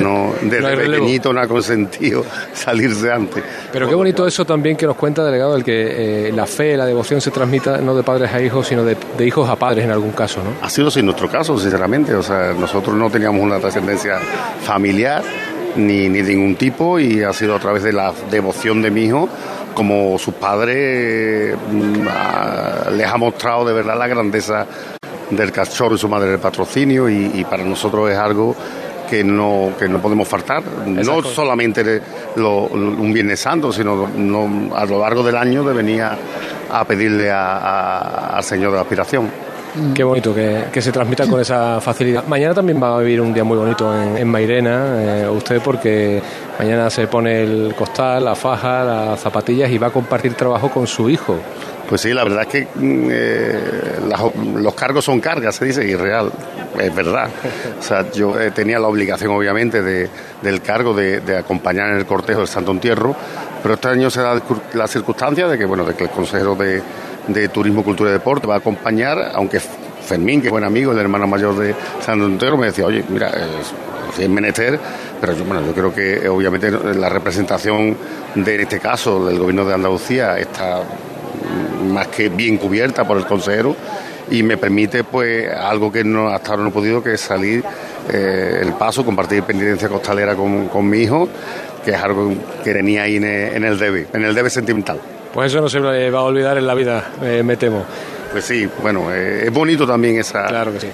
No, 0.00 0.32
desde 0.40 0.76
pequeñito 0.76 1.32
no 1.32 1.40
ha 1.40 1.48
consentido 1.48 2.24
salirse 2.54 3.10
antes. 3.10 3.42
Pero 3.72 3.88
qué 3.88 3.94
bonito 3.94 4.24
eso 4.24 4.44
también 4.44 4.76
que 4.76 4.86
nos 4.86 4.96
cuenta, 4.96 5.24
delegado, 5.24 5.56
el 5.56 5.64
que 5.64 6.28
eh, 6.28 6.32
la 6.32 6.46
fe, 6.46 6.76
la 6.76 6.86
devoción 6.86 7.20
se 7.20 7.32
transmita 7.32 7.78
no 7.78 7.96
de 7.96 8.04
padres 8.04 8.32
a 8.32 8.40
hijos, 8.40 8.68
sino 8.68 8.84
de, 8.84 8.96
hijos 9.26 9.48
a 9.50 9.56
padres 9.56 9.84
en 9.84 9.90
algún 9.90 10.12
caso, 10.12 10.42
¿no? 10.44 10.64
Ha 10.64 10.70
sido 10.70 10.92
sin 10.92 11.06
nuestro 11.06 11.28
caso, 11.28 11.58
sinceramente. 11.58 12.14
O 12.14 12.22
sea, 12.22 12.52
nosotros 12.52 12.94
no 12.94 13.10
teníamos 13.10 13.42
una 13.42 13.58
trascendencia 13.58 14.20
familiar 14.62 15.24
ni, 15.76 16.08
ni 16.08 16.22
de 16.22 16.34
ningún 16.34 16.56
tipo 16.56 16.98
y 16.98 17.22
ha 17.22 17.32
sido 17.32 17.54
a 17.54 17.58
través 17.58 17.82
de 17.82 17.92
la 17.92 18.12
devoción 18.30 18.82
de 18.82 18.90
mi 18.90 19.04
hijo 19.04 19.28
como 19.74 20.18
sus 20.18 20.34
padres 20.34 21.56
mm, 21.56 22.96
les 22.96 23.06
ha 23.06 23.16
mostrado 23.16 23.64
de 23.64 23.72
verdad 23.72 23.98
la 23.98 24.06
grandeza 24.06 24.66
del 25.30 25.52
cachorro 25.52 25.96
y 25.96 25.98
su 25.98 26.08
madre 26.08 26.30
del 26.30 26.38
patrocinio 26.38 27.08
y, 27.08 27.44
para 27.48 27.64
nosotros 27.64 28.10
es 28.10 28.16
algo 28.16 28.54
que 29.08 29.24
no, 29.24 29.72
que 29.78 29.88
no 29.88 30.00
podemos 30.00 30.26
faltar, 30.26 30.62
no 30.86 31.22
solamente 31.22 32.00
un 32.36 33.12
Viernes 33.12 33.40
Santo, 33.40 33.72
sino 33.72 34.08
a 34.74 34.84
lo 34.86 34.98
largo 35.00 35.22
del 35.22 35.36
año 35.36 35.64
de 35.64 35.74
venir 35.74 36.02
a, 36.02 36.84
pedirle 36.84 37.30
al 37.30 38.42
Señor 38.42 38.70
de 38.70 38.76
la 38.76 38.82
aspiración. 38.82 39.30
Qué 39.92 40.04
bonito 40.04 40.32
que, 40.32 40.80
se 40.80 40.92
transmita 40.92 41.26
con 41.26 41.40
esa 41.40 41.80
facilidad. 41.80 42.24
Mañana 42.28 42.54
también 42.54 42.80
va 42.80 42.96
a 42.96 43.00
vivir 43.00 43.20
un 43.20 43.34
día 43.34 43.42
muy 43.42 43.56
bonito 43.56 43.92
en, 43.92 44.28
Mairena, 44.28 45.22
eh, 45.22 45.28
usted 45.28 45.60
porque 45.60 46.22
mañana 46.58 46.88
se 46.90 47.08
pone 47.08 47.42
el 47.42 47.74
costal, 47.74 48.24
la 48.24 48.36
faja, 48.36 48.84
las 48.84 49.20
zapatillas 49.20 49.70
y 49.70 49.78
va 49.78 49.88
a 49.88 49.90
compartir 49.90 50.34
trabajo 50.34 50.70
con 50.70 50.86
su 50.86 51.10
hijo 51.10 51.36
Pues 51.88 52.02
sí, 52.02 52.12
la 52.12 52.22
verdad 52.22 52.42
es 52.42 52.48
que 52.48 52.68
mm, 52.72 53.08
eh, 53.10 53.60
los 54.56 54.74
cargos 54.74 55.04
son 55.04 55.20
cargas, 55.20 55.56
se 55.56 55.64
dice, 55.64 55.84
y 55.84 55.96
real, 55.96 56.30
es 56.78 56.94
verdad. 56.94 57.28
O 57.78 57.82
sea, 57.82 58.08
yo 58.12 58.38
eh, 58.40 58.52
tenía 58.52 58.78
la 58.78 58.86
obligación, 58.86 59.32
obviamente, 59.32 59.82
de, 59.82 60.08
del 60.40 60.62
cargo 60.62 60.94
de, 60.94 61.36
acompañar 61.36 61.90
en 61.90 61.96
el 61.96 62.06
cortejo 62.06 62.38
del 62.40 62.48
Santo 62.48 62.70
Entierro, 62.70 63.16
pero 63.60 63.74
este 63.74 63.88
año 63.88 64.08
se 64.08 64.20
da 64.20 64.40
la 64.74 64.86
circunstancia 64.86 65.48
de 65.48 65.58
que, 65.58 65.64
bueno, 65.64 65.84
de 65.84 65.94
que 65.94 66.04
el 66.04 66.10
consejero 66.10 66.54
de, 66.54 66.80
Turismo, 67.52 67.82
Cultura 67.82 68.10
y 68.10 68.12
Deporte 68.12 68.46
va 68.46 68.54
a 68.54 68.58
acompañar, 68.58 69.32
aunque 69.34 69.60
Fermín, 70.04 70.40
que 70.40 70.48
es 70.48 70.52
buen 70.52 70.64
amigo, 70.64 70.92
el 70.92 70.98
hermano 70.98 71.26
mayor 71.26 71.56
de 71.58 71.74
Santo 72.00 72.26
Entierro, 72.26 72.56
me 72.56 72.66
decía, 72.66 72.86
oye, 72.86 73.04
mira, 73.08 73.30
es, 74.18 74.28
menester, 74.28 74.78
pero 75.20 75.32
yo, 75.32 75.44
bueno, 75.44 75.66
yo 75.66 75.72
creo 75.72 75.92
que 75.92 76.28
obviamente 76.28 76.70
la 76.70 77.08
representación 77.08 77.96
de, 78.36 78.62
este 78.62 78.78
caso, 78.78 79.26
del 79.26 79.38
gobierno 79.38 79.64
de 79.64 79.74
Andalucía 79.74 80.38
está 80.38 80.82
más 81.92 82.08
que 82.08 82.28
bien 82.28 82.58
cubierta 82.58 83.04
por 83.04 83.16
el 83.16 83.26
consejero 83.26 83.74
y 84.30 84.42
me 84.42 84.56
permite 84.56 85.04
pues 85.04 85.48
algo 85.52 85.90
que 85.90 86.04
no, 86.04 86.28
hasta 86.28 86.52
ahora 86.52 86.62
no 86.62 86.68
he 86.68 86.72
podido 86.72 87.02
que 87.02 87.14
es 87.14 87.20
salir 87.20 87.64
eh, 88.12 88.60
el 88.62 88.72
paso, 88.74 89.04
compartir 89.04 89.42
penitencia 89.42 89.88
costalera 89.88 90.34
con, 90.34 90.88
mi 90.88 90.98
hijo, 90.98 91.28
que 91.84 91.90
es 91.90 91.96
algo 91.96 92.32
que 92.62 92.72
tenía 92.72 93.02
ahí 93.02 93.16
en 93.16 93.24
el, 93.64 93.78
debe, 93.78 94.06
en 94.12 94.24
el 94.24 94.34
debe 94.34 94.48
sentimental. 94.50 95.00
Pues 95.34 95.52
eso 95.52 95.60
no 95.60 95.68
se 95.68 95.80
va 95.80 96.18
a 96.20 96.22
olvidar 96.22 96.56
en 96.58 96.66
la 96.66 96.74
vida, 96.74 97.10
eh, 97.20 97.42
me 97.42 97.56
temo. 97.56 97.84
Pues 98.30 98.44
sí, 98.44 98.68
bueno, 98.80 99.12
eh, 99.12 99.46
es 99.46 99.52
bonito 99.52 99.84
también 99.84 100.18
esa, 100.18 100.46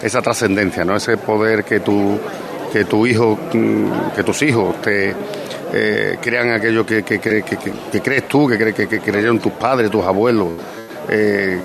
esa 0.03 0.23
trascendencia, 0.23 0.83
¿no? 0.83 0.97
Ese 0.97 1.19
poder 1.19 1.63
que 1.63 1.81
tu, 1.81 2.19
que 2.73 2.87
tu 2.87 3.07
hijo, 3.07 3.39
mm, 3.53 4.15
que 4.17 4.23
tus 4.23 4.41
hijos 4.43 4.81
te 4.81 5.15
eh, 5.75 6.19
crean 6.23 6.53
aquello 6.53 6.87
que, 6.87 7.03
que, 7.03 7.21
crees 7.21 8.29
tú, 8.29 8.49
que, 8.49 8.73
que, 8.75 9.01
creyeron 9.01 9.39
tus 9.41 9.53
padres, 9.53 9.91
tus 9.91 10.05
abuelos. 10.05 10.49
Eh, 11.07 11.61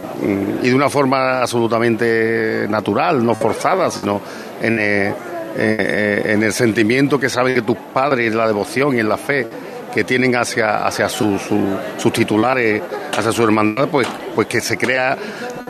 y 0.61 0.69
de 0.69 0.75
una 0.75 0.89
forma 0.89 1.41
absolutamente 1.41 2.67
natural, 2.69 3.25
no 3.25 3.35
forzada, 3.35 3.89
sino 3.89 4.19
en, 4.61 4.79
en 4.79 6.43
el 6.43 6.51
sentimiento 6.51 7.17
que 7.19 7.29
saben 7.29 7.55
que 7.55 7.61
tus 7.61 7.77
padres, 7.93 8.31
en 8.31 8.37
la 8.37 8.47
devoción 8.47 8.97
y 8.97 8.99
en 8.99 9.07
la 9.07 9.17
fe 9.17 9.47
que 9.95 10.03
tienen 10.03 10.35
hacia, 10.35 10.85
hacia 10.85 11.07
sus 11.07 12.11
titulares, 12.11 12.83
hacia 13.17 13.31
su 13.31 13.41
hermandad, 13.45 13.87
pues, 13.87 14.05
pues 14.35 14.45
que 14.45 14.59
se 14.59 14.77
crea 14.77 15.17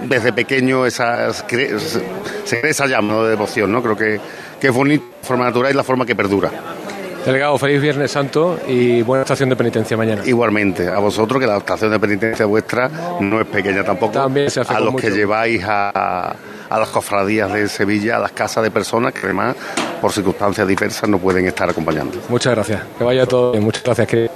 desde 0.02 0.34
pequeño 0.34 0.84
esa, 0.88 1.32
se 1.32 1.46
crea 1.46 2.72
esa 2.72 2.88
llama 2.88 3.22
de 3.22 3.30
devoción, 3.30 3.72
¿no? 3.72 3.84
Creo 3.84 3.96
que, 3.96 4.20
que 4.60 4.68
es 4.70 4.74
bonita 4.74 5.06
la 5.22 5.28
forma 5.28 5.46
natural 5.46 5.72
y 5.72 5.76
la 5.76 5.84
forma 5.84 6.08
que 6.08 6.16
perdura. 6.16 6.50
Delegado, 7.26 7.58
feliz 7.58 7.82
Viernes 7.82 8.12
Santo 8.12 8.60
y 8.68 9.02
buena 9.02 9.24
estación 9.24 9.50
de 9.50 9.56
penitencia 9.56 9.98
mañana. 9.98 10.22
Igualmente, 10.26 10.88
a 10.88 11.00
vosotros, 11.00 11.42
que 11.42 11.48
la 11.48 11.58
estación 11.58 11.90
de 11.90 12.00
penitencia 12.00 12.46
vuestra 12.46 12.88
no 13.20 13.42
es 13.42 13.48
pequeña 13.48 13.84
tampoco. 13.84 14.14
También 14.14 14.50
se 14.52 14.62
A 14.62 14.80
los 14.80 14.96
que 14.96 15.10
lleváis 15.10 15.64
a, 15.66 16.36
a 16.70 16.80
las 16.80 16.90
cofradías 16.90 17.52
de 17.52 17.68
Sevilla, 17.68 18.18
a 18.18 18.20
las 18.20 18.32
casas 18.32 18.64
de 18.64 18.70
personas 18.70 19.12
que 19.14 19.22
además, 19.24 19.56
por 20.02 20.12
circunstancias 20.12 20.68
diversas, 20.68 21.10
no 21.10 21.18
pueden 21.18 21.48
estar 21.48 21.68
acompañando. 21.68 22.20
Muchas 22.30 22.54
gracias. 22.54 22.84
Que 22.98 23.04
vaya 23.04 23.26
todo 23.26 23.54
bien. 23.54 23.64
Muchas 23.64 23.84
gracias. 23.84 24.08
Que 24.08 24.30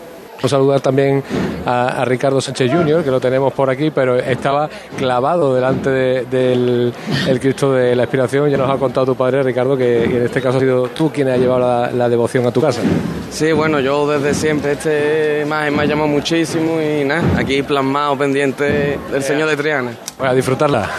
saludar 0.48 0.82
también 0.82 1.24
a, 1.66 2.06
Ricardo 2.06 2.40
Sánchez 2.40 2.72
Jr., 2.72 3.04
que 3.04 3.12
lo 3.12 3.20
tenemos 3.20 3.54
por 3.54 3.70
aquí, 3.70 3.92
pero 3.92 4.18
estaba 4.18 4.70
clavado 4.98 5.54
delante 5.54 5.90
del 5.90 6.94
Cristo 7.42 7.74
de 7.74 7.96
la 7.96 8.04
Inspiración. 8.04 8.50
Ya 8.50 8.58
nos 8.58 8.70
ha 8.70 8.78
contado 8.78 9.08
tu 9.08 9.16
padre, 9.16 9.44
Ricardo, 9.44 9.76
que 9.76 10.04
en 10.04 10.26
este 10.26 10.42
caso 10.42 10.58
ha 10.58 10.62
sido 10.62 10.88
tú 10.90 11.12
quien 11.12 11.28
ha 11.30 11.38
llevado 11.38 11.92
la, 11.92 12.10
devoción 12.10 12.46
a 12.48 12.52
tu 12.52 12.62
casa. 12.62 12.82
Sí, 13.30 13.52
bueno, 13.52 13.80
yo 13.80 14.08
desde 14.08 14.34
siempre 14.34 14.72
este 14.72 15.42
imagen 15.44 15.76
me 15.76 15.84
ha 15.84 15.86
llamado 15.86 16.08
muchísimo 16.08 16.80
y 16.82 17.04
nada, 17.04 17.24
aquí 17.38 17.62
plasmado 17.62 18.18
pendiente 18.18 18.98
del 19.12 19.24
Señor 19.24 19.50
de 19.50 19.58
Triana. 19.58 19.92
Voy 20.18 20.28
a 20.28 20.34
disfrutarla. 20.34 20.90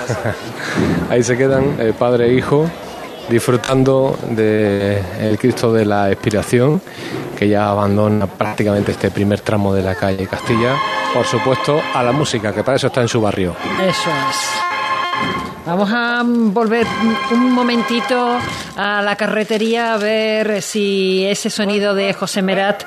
Ahí 1.11 1.23
se 1.23 1.37
quedan 1.37 1.77
eh, 1.81 1.93
padre 1.99 2.29
e 2.29 2.35
hijo 2.35 2.71
disfrutando 3.31 4.19
del 4.29 5.39
Cristo 5.39 5.73
de 5.73 5.87
la 5.87 6.11
Expiración, 6.11 6.83
que 7.41 7.49
ya 7.49 7.71
abandona 7.71 8.27
prácticamente 8.27 8.93
este 8.93 9.11
primer 9.11 9.41
tramo 9.41 9.73
de 9.73 9.81
la 9.83 9.95
calle 9.95 10.27
Castilla, 10.27 10.77
por 11.15 11.25
supuesto 11.25 11.81
a 11.95 12.03
la 12.03 12.13
música, 12.13 12.53
que 12.53 12.63
para 12.63 12.77
eso 12.77 12.89
está 12.89 13.01
en 13.01 13.09
su 13.09 13.19
barrio. 13.19 13.57
Eso 13.83 14.11
es. 14.11 14.37
Vamos 15.65 15.91
a 15.91 16.23
volver 16.23 16.87
un 17.31 17.51
momentito 17.51 18.37
a 18.77 19.01
la 19.01 19.17
carretería 19.17 19.95
a 19.95 19.97
ver 19.97 20.61
si 20.61 21.25
ese 21.25 21.49
sonido 21.49 21.95
de 21.95 22.13
José 22.13 22.43
Merat 22.43 22.85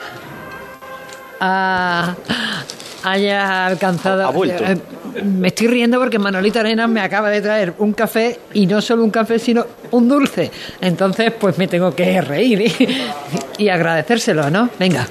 haya 3.03 3.65
alcanzado. 3.65 4.27
Ha 4.27 4.29
vuelto. 4.29 4.63
Eh, 4.65 4.77
me 5.23 5.47
estoy 5.47 5.65
riendo 5.65 5.99
porque 5.99 6.19
Manolito 6.19 6.59
Arenas 6.59 6.89
me 6.89 7.01
acaba 7.01 7.31
de 7.31 7.41
traer 7.41 7.73
un 7.79 7.93
café 7.93 8.39
y 8.53 8.67
no 8.67 8.81
solo 8.81 9.03
un 9.03 9.09
café, 9.09 9.39
sino 9.39 9.65
un 9.89 10.07
dulce. 10.07 10.51
Entonces, 10.79 11.31
pues 11.39 11.57
me 11.57 11.67
tengo 11.67 11.95
que 11.95 12.21
reír 12.21 12.71
y, 13.57 13.69
agradecérselo, 13.69 14.49
¿no? 14.49 14.69
Venga. 14.79 15.07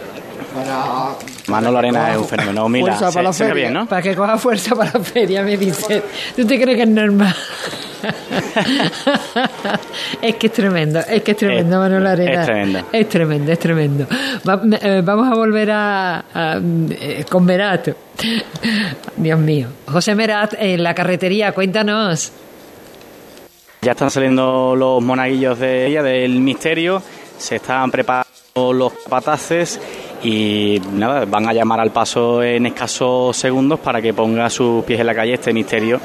Manolo 1.48 1.78
Arenas 1.78 2.12
es 2.12 2.18
un 2.18 2.28
fenómeno. 2.28 2.68
Mira, 2.68 2.98
se, 2.98 3.06
para 3.06 3.22
la 3.22 3.32
feria, 3.32 3.54
bien, 3.54 3.72
¿no? 3.72 3.86
Para 3.86 4.02
que 4.02 4.14
coja 4.14 4.36
fuerza 4.38 4.76
para 4.76 4.92
la 4.92 5.00
feria, 5.00 5.42
me 5.42 5.56
dice. 5.56 6.02
¿Tú 6.36 6.46
te 6.46 6.60
crees 6.60 6.76
que 6.76 6.82
es 6.82 6.88
normal? 6.88 7.34
es 10.22 10.34
que 10.36 10.46
es 10.48 10.52
tremendo, 10.52 11.00
es 11.00 11.22
que 11.22 11.32
es 11.32 11.36
tremendo, 11.36 11.78
Manolo 11.78 12.08
Arenas. 12.08 12.40
Es 12.40 12.46
tremendo. 12.46 12.78
Es 12.92 13.08
tremendo, 13.08 13.52
es 13.52 13.58
tremendo. 13.58 14.06
Eh, 14.82 15.02
vamos 15.04 15.30
a 15.30 15.34
volver 15.34 15.70
a, 15.72 16.24
eh, 16.90 17.26
con 17.28 17.44
Merat. 17.44 17.90
Dios 19.16 19.38
mío. 19.38 19.68
José 19.86 20.14
Merat, 20.14 20.54
en 20.58 20.82
la 20.82 20.94
carretería, 20.94 21.52
cuéntanos. 21.52 22.32
Ya 23.82 23.92
están 23.92 24.10
saliendo 24.10 24.74
los 24.76 25.02
monaguillos 25.02 25.58
de 25.58 25.86
ella, 25.86 26.02
del 26.02 26.40
misterio. 26.40 27.02
Se 27.36 27.56
están 27.56 27.90
preparando 27.90 28.31
los 28.54 28.92
pataces 29.08 29.80
y 30.22 30.80
nada, 30.92 31.24
van 31.24 31.48
a 31.48 31.52
llamar 31.52 31.80
al 31.80 31.90
paso 31.90 32.42
en 32.42 32.66
escasos 32.66 33.36
segundos 33.36 33.80
para 33.80 34.02
que 34.02 34.12
ponga 34.12 34.50
sus 34.50 34.84
pies 34.84 35.00
en 35.00 35.06
la 35.06 35.14
calle 35.14 35.34
este 35.34 35.52
misterio 35.52 35.98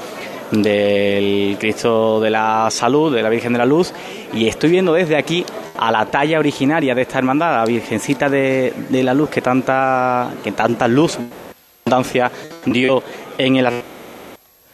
del 0.52 1.58
Cristo 1.60 2.22
de 2.22 2.30
la 2.30 2.70
Salud, 2.72 3.14
de 3.14 3.22
la 3.22 3.30
Virgen 3.30 3.52
de 3.52 3.60
la 3.60 3.66
Luz, 3.66 3.94
y 4.34 4.48
estoy 4.48 4.70
viendo 4.72 4.94
desde 4.94 5.18
aquí 5.18 5.46
a 5.78 5.92
la 5.92 6.06
talla 6.06 6.40
originaria 6.40 6.96
de 6.96 7.02
esta 7.02 7.18
hermandad, 7.18 7.58
la 7.58 7.66
Virgencita 7.66 8.30
de, 8.30 8.74
la 8.90 9.14
Luz, 9.14 9.30
que 9.30 9.42
tanta, 9.42 10.32
que 10.42 10.54
tanta 10.54 10.88
luz, 10.88 11.18
abundancia 11.86 12.32
dio 12.66 13.04
en 13.38 13.58
el... 13.58 13.68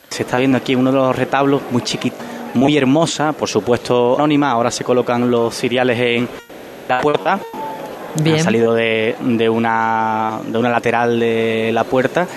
Se 0.09 0.21
está 0.21 0.37
viendo 0.37 0.59
aquí 0.59 0.75
uno 0.75 0.91
de 0.91 0.97
los 0.97 1.15
retablos 1.15 1.63
muy 1.71 1.81
chiquito, 1.81 2.17
muy 2.53 2.77
hermosa, 2.77 3.33
por 3.33 3.49
supuesto 3.49 4.15
anónima, 4.15 4.51
ahora 4.51 4.69
se 4.69 4.83
colocan 4.83 5.31
los 5.31 5.55
ciriales 5.55 5.99
en 5.99 6.29
la 6.87 7.01
puerta, 7.01 7.39
Bien. 8.21 8.37
ha 8.37 8.43
salido 8.43 8.73
de, 8.73 9.15
de, 9.21 9.49
una, 9.49 10.39
de 10.45 10.57
una 10.57 10.69
lateral 10.69 11.19
de 11.19 11.71
la 11.73 11.83
puerta 11.83 12.27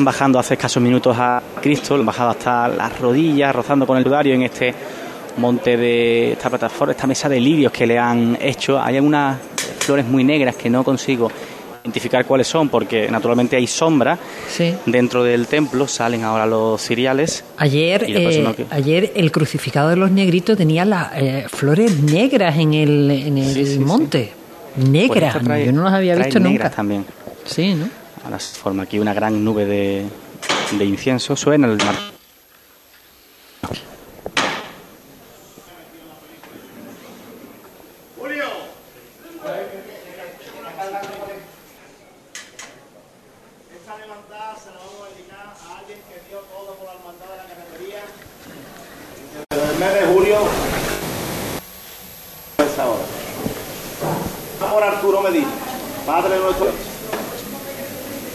bajando 0.00 0.38
hace 0.38 0.54
escasos 0.54 0.80
minutos 0.80 1.16
a 1.18 1.42
Cristo, 1.60 1.96
lo 1.96 2.02
han 2.02 2.06
bajado 2.06 2.30
hasta 2.30 2.68
las 2.68 3.00
rodillas, 3.00 3.54
rozando 3.54 3.84
con 3.84 3.98
el 3.98 4.04
ludario 4.04 4.32
en 4.32 4.42
este 4.42 4.72
monte 5.38 5.76
de 5.76 6.32
esta 6.32 6.48
plataforma, 6.48 6.92
esta 6.92 7.08
mesa 7.08 7.28
de 7.28 7.40
lirios 7.40 7.72
que 7.72 7.84
le 7.84 7.98
han 7.98 8.38
hecho. 8.40 8.80
Hay 8.80 8.96
algunas 8.96 9.38
flores 9.80 10.06
muy 10.06 10.22
negras 10.22 10.54
que 10.54 10.70
no 10.70 10.84
consigo 10.84 11.28
identificar 11.82 12.24
cuáles 12.26 12.46
son 12.46 12.68
porque 12.68 13.10
naturalmente 13.10 13.56
hay 13.56 13.66
sombra 13.66 14.16
dentro 14.86 15.24
del 15.24 15.48
templo, 15.48 15.88
salen 15.88 16.22
ahora 16.22 16.46
los 16.46 16.80
ciriales. 16.80 17.44
Ayer, 17.56 18.04
eh, 18.06 18.66
ayer 18.70 19.12
el 19.16 19.32
crucificado 19.32 19.88
de 19.88 19.96
los 19.96 20.12
negritos 20.12 20.56
tenía 20.56 20.84
las 20.84 21.08
eh, 21.16 21.46
flores 21.48 22.00
negras 22.00 22.56
en 22.56 22.74
el, 22.74 23.10
en 23.10 23.38
el 23.38 23.80
monte. 23.80 24.37
Negras, 24.78 25.36
pues 25.44 25.66
yo 25.66 25.72
no 25.72 25.84
las 25.84 25.92
había 25.94 26.14
visto 26.16 26.38
nunca. 26.40 26.70
también. 26.70 27.04
Sí, 27.44 27.74
¿no? 27.74 27.88
Ahora 28.24 28.38
se 28.38 28.54
forma 28.56 28.82
aquí 28.84 28.98
una 28.98 29.14
gran 29.14 29.42
nube 29.44 29.64
de, 29.64 30.04
de 30.72 30.84
incienso. 30.84 31.34
Suena 31.36 31.66
el 31.66 31.76
mar. 31.78 31.94
Julio. 38.18 38.44
Esta 43.74 43.96
levantada 43.98 44.56
se 44.62 44.70
la 44.70 44.76
vamos 44.78 45.06
a 45.06 45.14
dedicar 45.14 45.46
a 45.46 45.78
alguien 45.78 45.98
que 46.08 46.28
dio 46.28 46.38
todo 46.50 46.74
por 46.74 46.86
la 46.86 46.94
hermandad 46.94 47.28
de 47.30 47.36
la 47.36 47.46
carretería. 47.48 48.02
Desde 49.50 49.72
el 49.72 49.78
mes 49.78 49.92
de 49.94 50.06
julio. 50.14 50.38
Esa 52.58 52.86
hora. 52.86 53.06
Por 54.72 54.82
Arturo 54.82 55.22
Medina, 55.22 55.48
padre 56.06 56.34
de 56.34 56.40
nuestro. 56.40 56.70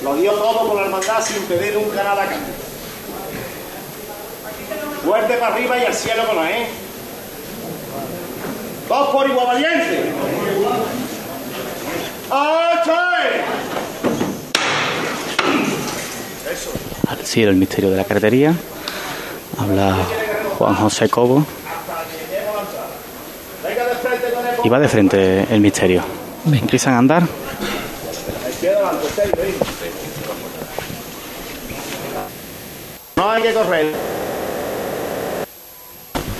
Lo 0.04 0.16
dio 0.16 0.32
todo 0.34 0.68
con 0.68 0.76
la 0.78 0.84
hermandad 1.54 1.60
sin 1.60 1.60
pedir 1.60 1.74
nunca 1.76 2.04
nada 2.04 2.24
a 2.24 2.28
cambio. 2.28 2.54
Fuerte 5.04 5.34
para 5.36 5.54
arriba 5.54 5.78
y 5.78 5.86
al 5.86 5.94
cielo 5.94 6.26
con 6.28 6.36
la 6.36 6.52
E. 6.52 6.68
Dos 8.88 9.10
por 9.10 9.30
igual 9.30 9.48
valiente. 9.48 10.14
El 17.20 17.26
cielo, 17.26 17.52
el 17.52 17.58
misterio 17.58 17.92
de 17.92 17.98
la 17.98 18.04
carretería. 18.04 18.54
Habla 19.58 19.98
Juan 20.58 20.76
José 20.76 21.10
Cobo. 21.10 21.46
Y 24.64 24.70
va 24.70 24.80
de 24.80 24.88
frente 24.88 25.46
el 25.50 25.60
misterio. 25.60 26.04
Empiezan 26.46 26.94
a 26.94 26.98
andar. 26.98 27.24
No 33.24 33.32
hay 33.32 33.42
que 33.42 33.54
correr. 33.54 33.94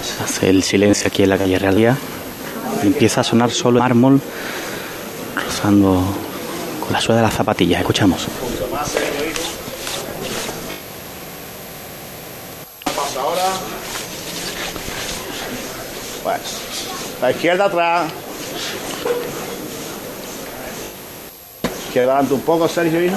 Se 0.04 0.22
hace 0.22 0.50
el 0.50 0.64
silencio 0.64 1.08
aquí 1.08 1.24
en 1.24 1.30
la 1.30 1.38
calle 1.38 1.58
Realidad. 1.58 1.96
Y 2.84 2.88
empieza 2.88 3.22
a 3.22 3.24
sonar 3.24 3.52
solo 3.52 3.78
el 3.78 3.84
mármol 3.84 4.20
rozando 5.34 6.04
con 6.82 6.92
la 6.92 7.00
suela 7.00 7.22
de 7.22 7.28
las 7.28 7.36
zapatillas. 7.36 7.80
Escuchamos. 7.80 8.28
Pasa 12.84 13.22
ahora. 13.22 13.46
Bueno, 16.22 16.44
la 17.22 17.32
izquierda 17.32 17.66
atrás. 17.66 18.12
Izquierda 21.88 22.12
adelante 22.12 22.34
un 22.34 22.42
poco, 22.42 22.68
Sergio, 22.68 23.02
hijo. 23.02 23.16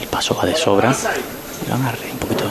El 0.00 0.06
paso 0.06 0.36
va 0.36 0.44
de 0.46 0.54
sobra. 0.54 0.94
Un 2.12 2.18
poquito. 2.18 2.44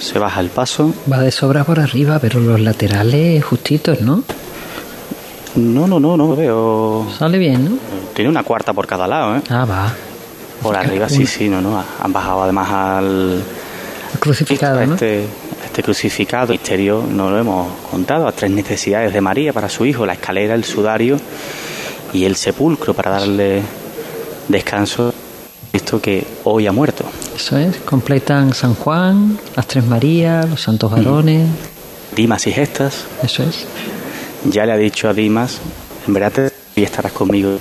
Se 0.00 0.18
baja 0.18 0.40
el 0.40 0.50
paso. 0.50 0.92
Va 1.10 1.20
de 1.20 1.30
sobra 1.30 1.64
por 1.64 1.80
arriba, 1.80 2.18
pero 2.18 2.38
los 2.40 2.60
laterales 2.60 3.44
justitos, 3.44 4.00
¿no? 4.00 4.22
No, 5.56 5.86
no, 5.86 5.98
no, 5.98 6.16
no 6.16 6.36
veo. 6.36 7.06
Sale 7.18 7.38
bien, 7.38 7.64
¿no? 7.64 7.78
Tiene 8.14 8.28
una 8.30 8.42
cuarta 8.42 8.72
por 8.72 8.86
cada 8.86 9.06
lado, 9.06 9.36
¿eh? 9.36 9.42
Ah, 9.48 9.64
va. 9.64 9.92
Por 10.62 10.76
arriba, 10.76 11.08
sí, 11.08 11.26
sí, 11.26 11.48
no, 11.48 11.60
no. 11.60 11.82
Han 12.02 12.12
bajado 12.12 12.42
además 12.42 12.70
al. 12.70 13.42
crucificado, 14.20 14.80
a 14.80 14.86
¿no? 14.86 14.94
este, 14.94 15.24
este 15.64 15.82
crucificado. 15.82 16.52
Misterio, 16.52 17.02
no 17.08 17.30
lo 17.30 17.38
hemos 17.38 17.68
contado. 17.90 18.28
A 18.28 18.32
tres 18.32 18.50
necesidades 18.50 19.12
de 19.12 19.20
María 19.20 19.52
para 19.52 19.68
su 19.68 19.86
hijo: 19.86 20.04
la 20.04 20.12
escalera, 20.14 20.54
el 20.54 20.64
sudario 20.64 21.18
y 22.12 22.24
el 22.24 22.36
sepulcro 22.36 22.94
para 22.94 23.12
darle 23.12 23.62
descanso. 24.48 25.12
Visto 25.76 26.00
que 26.00 26.26
hoy 26.44 26.66
ha 26.66 26.72
muerto. 26.72 27.04
Eso 27.34 27.58
es. 27.58 27.76
Completan 27.76 28.54
San 28.54 28.74
Juan, 28.74 29.38
las 29.54 29.66
Tres 29.66 29.84
Marías, 29.84 30.48
los 30.48 30.62
Santos 30.62 30.90
Varones. 30.90 31.50
Dimas 32.16 32.46
y 32.46 32.52
gestas. 32.52 33.04
Eso 33.22 33.42
es. 33.42 33.66
Ya 34.46 34.64
le 34.64 34.72
ha 34.72 34.78
dicho 34.78 35.06
a 35.06 35.12
Dimas: 35.12 35.58
en 36.06 36.14
verdad 36.14 36.50
y 36.74 36.82
estarás 36.82 37.12
conmigo 37.12 37.58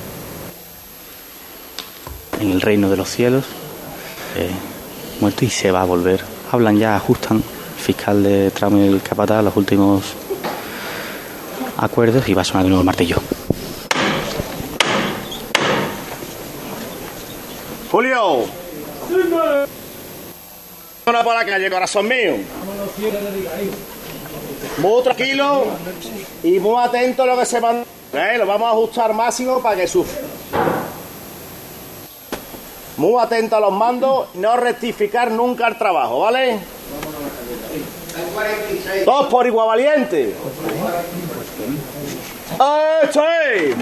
en 2.40 2.52
el 2.52 2.62
reino 2.62 2.90
de 2.90 2.96
los 2.96 3.10
cielos. 3.10 3.44
Eh, 4.38 4.50
muerto 5.20 5.44
y 5.44 5.50
se 5.50 5.72
va 5.72 5.82
a 5.82 5.86
volver. 5.86 6.24
Hablan 6.54 6.78
ya, 6.78 6.96
ajustan. 6.96 7.40
El 7.40 7.84
fiscal 7.84 8.24
de 8.24 8.50
tramo 8.52 8.78
y 8.78 8.88
el 8.88 9.02
capataz 9.02 9.44
los 9.44 9.58
últimos 9.58 10.06
acuerdos 11.76 12.30
y 12.30 12.34
va 12.34 12.44
a 12.44 12.46
sonar 12.46 12.64
de 12.64 12.70
nuevo 12.70 12.80
el 12.80 12.86
martillo. 12.86 13.18
Julio. 17.92 18.44
Una 21.08 21.24
por 21.24 21.36
la 21.36 21.46
calle, 21.46 21.70
corazón 21.70 22.08
mío. 22.08 22.38
Muy 24.80 25.04
tranquilo 25.04 25.66
y 26.44 26.60
muy 26.60 26.84
atento 26.84 27.24
a 27.24 27.26
lo 27.28 27.38
que 27.38 27.46
se 27.46 27.62
manda. 27.62 27.86
¿eh? 28.14 28.38
Lo 28.38 28.48
vamos 28.48 28.68
a 28.68 28.72
ajustar 28.72 29.14
máximo 29.14 29.62
para 29.62 29.76
que 29.76 29.88
sufra. 29.88 30.22
Muy 32.98 33.22
atento 33.22 33.56
a 33.56 33.60
los 33.60 33.72
mandos, 33.72 34.30
no 34.36 34.58
rectificar 34.58 35.30
nunca 35.30 35.68
el 35.68 35.78
trabajo, 35.78 36.22
¿vale? 36.22 36.60
Dos 39.06 39.28
por 39.28 39.46
igual 39.46 39.68
valiente. 39.68 40.34
¡Esto 43.04 43.24
es! 43.54 43.76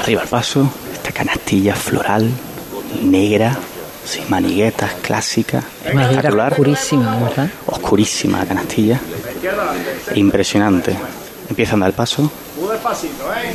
Arriba 0.00 0.22
el 0.22 0.28
paso, 0.28 0.68
esta 0.92 1.12
canastilla 1.12 1.74
floral, 1.74 2.30
negra, 3.02 3.56
sin 4.04 4.28
maniguetas, 4.30 4.92
clásica, 5.02 5.62
espectacular, 5.84 6.52
oscurísima, 6.52 7.16
¿verdad? 7.18 7.50
oscurísima 7.66 8.38
la 8.38 8.46
canastilla, 8.46 9.00
impresionante. 10.14 10.96
Empieza 11.48 11.72
a 11.72 11.74
andar 11.74 11.88
el 11.90 11.94
paso, 11.94 12.30
Muy 12.60 12.70
despacito, 12.70 13.32
¿eh? 13.34 13.52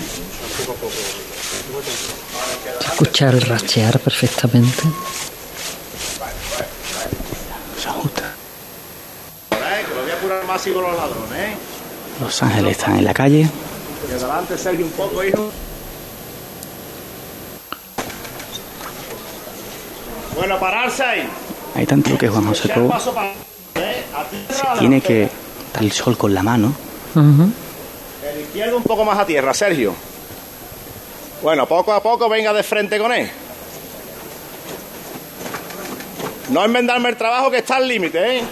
Se 2.80 2.88
escucha 2.88 3.30
el 3.30 3.42
rachear 3.42 4.00
perfectamente. 4.00 4.84
se 7.82 7.90
ajusta. 7.90 8.34
¿Eh? 9.52 9.84
Los 12.22 12.44
ángeles 12.44 12.78
están 12.78 12.98
en 12.98 13.06
la 13.06 13.14
calle, 13.14 13.50
adelante, 14.12 14.58
Sergio, 14.58 14.86
un 14.86 14.92
poco, 14.92 15.24
hijo. 15.24 15.52
Bueno, 20.36 20.60
pararse 20.60 21.04
ahí. 21.04 21.28
hay 21.76 21.86
tanto 21.86 22.18
que 22.18 22.28
Juan 22.28 22.46
José 22.48 22.70
Cobo. 22.70 22.94
¿eh? 23.76 24.04
Tierra, 24.48 24.74
tiene 24.80 25.02
que 25.02 25.30
dar 25.74 25.84
el 25.84 25.92
sol 25.92 26.18
con 26.18 26.34
la 26.34 26.44
mano, 26.44 26.74
El 27.16 28.42
izquierdo 28.42 28.78
un 28.78 28.84
poco 28.84 29.04
más 29.06 29.20
a 29.20 29.26
tierra, 29.26 29.54
Sergio. 29.54 29.94
Bueno, 31.42 31.66
poco 31.68 31.92
a 31.94 32.02
poco 32.02 32.30
venga 32.30 32.54
de 32.54 32.64
frente 32.64 32.98
con 32.98 33.12
él. 33.12 33.30
No 36.50 36.64
enmendarme 36.64 37.10
el 37.10 37.18
trabajo 37.18 37.50
que 37.52 37.58
está 37.58 37.78
al 37.78 37.88
límite, 37.88 38.38
¿eh? 38.38 38.44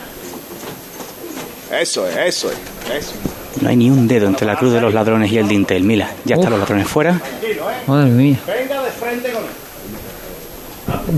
Eso 1.80 2.06
es, 2.08 2.18
eso 2.18 2.52
es, 2.52 2.58
eso. 2.94 3.14
no 3.62 3.70
hay 3.70 3.78
ni 3.78 3.90
un 3.90 4.08
dedo 4.08 4.28
entre 4.28 4.46
la 4.46 4.58
cruz 4.58 4.74
de 4.74 4.82
los 4.82 4.94
ladrones 4.94 5.32
y 5.32 5.38
el 5.38 5.48
dintel. 5.48 5.84
Mira, 5.84 6.12
ya 6.26 6.36
están 6.36 6.52
los 6.52 6.60
ladrones 6.60 6.88
fuera, 6.88 7.12
¿eh? 7.42 7.60
Madre 7.88 8.10
mía. 8.10 8.40
Venga 8.46 8.84
de 8.84 8.92
frente 8.92 9.32
con 9.32 9.44
él. 9.44 9.50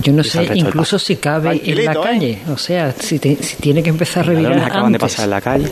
Yo 0.02 0.14
no 0.14 0.24
sé 0.24 0.50
incluso 0.56 0.98
si 1.00 1.18
cabe 1.18 1.62
en 1.64 1.86
la 1.86 1.92
¿eh? 1.94 1.98
calle. 2.04 2.40
O 2.52 2.58
sea, 2.58 2.94
si, 2.98 3.20
te- 3.20 3.42
si 3.42 3.56
tiene 3.58 3.82
que 3.84 3.90
empezar 3.90 4.24
a 4.24 4.28
revirar 4.28 4.54
acaban 4.60 4.92
de 4.92 4.98
antes. 4.98 5.02
pasar 5.02 5.26
en 5.26 5.30
la 5.32 5.42
calle, 5.42 5.72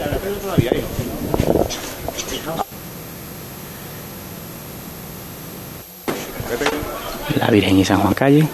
la 7.39 7.47
Virgen 7.49 7.77
y 7.79 7.85
San 7.85 7.99
Juan 8.01 8.13
calle, 8.13 8.47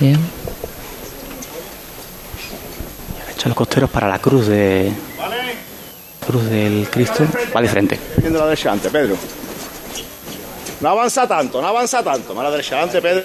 Bien. 0.00 0.18
echan 3.30 3.50
los 3.50 3.56
costeros 3.56 3.90
para 3.90 4.08
la 4.08 4.18
cruz 4.18 4.46
de 4.46 4.92
cruz 6.26 6.44
del 6.48 6.88
Cristo, 6.90 7.24
va 7.54 7.60
de 7.60 7.68
frente. 7.68 7.98
Viendo 8.18 8.38
la 8.38 8.46
derecha 8.46 8.70
adelante, 8.70 8.90
Pedro. 8.90 9.16
No 10.80 10.88
avanza 10.88 11.26
tanto, 11.28 11.60
no 11.60 11.68
avanza 11.68 12.02
tanto. 12.02 12.34
Más 12.34 12.44
la 12.44 12.50
derecha 12.50 12.76
adelante, 12.76 13.02
Pedro. 13.02 13.22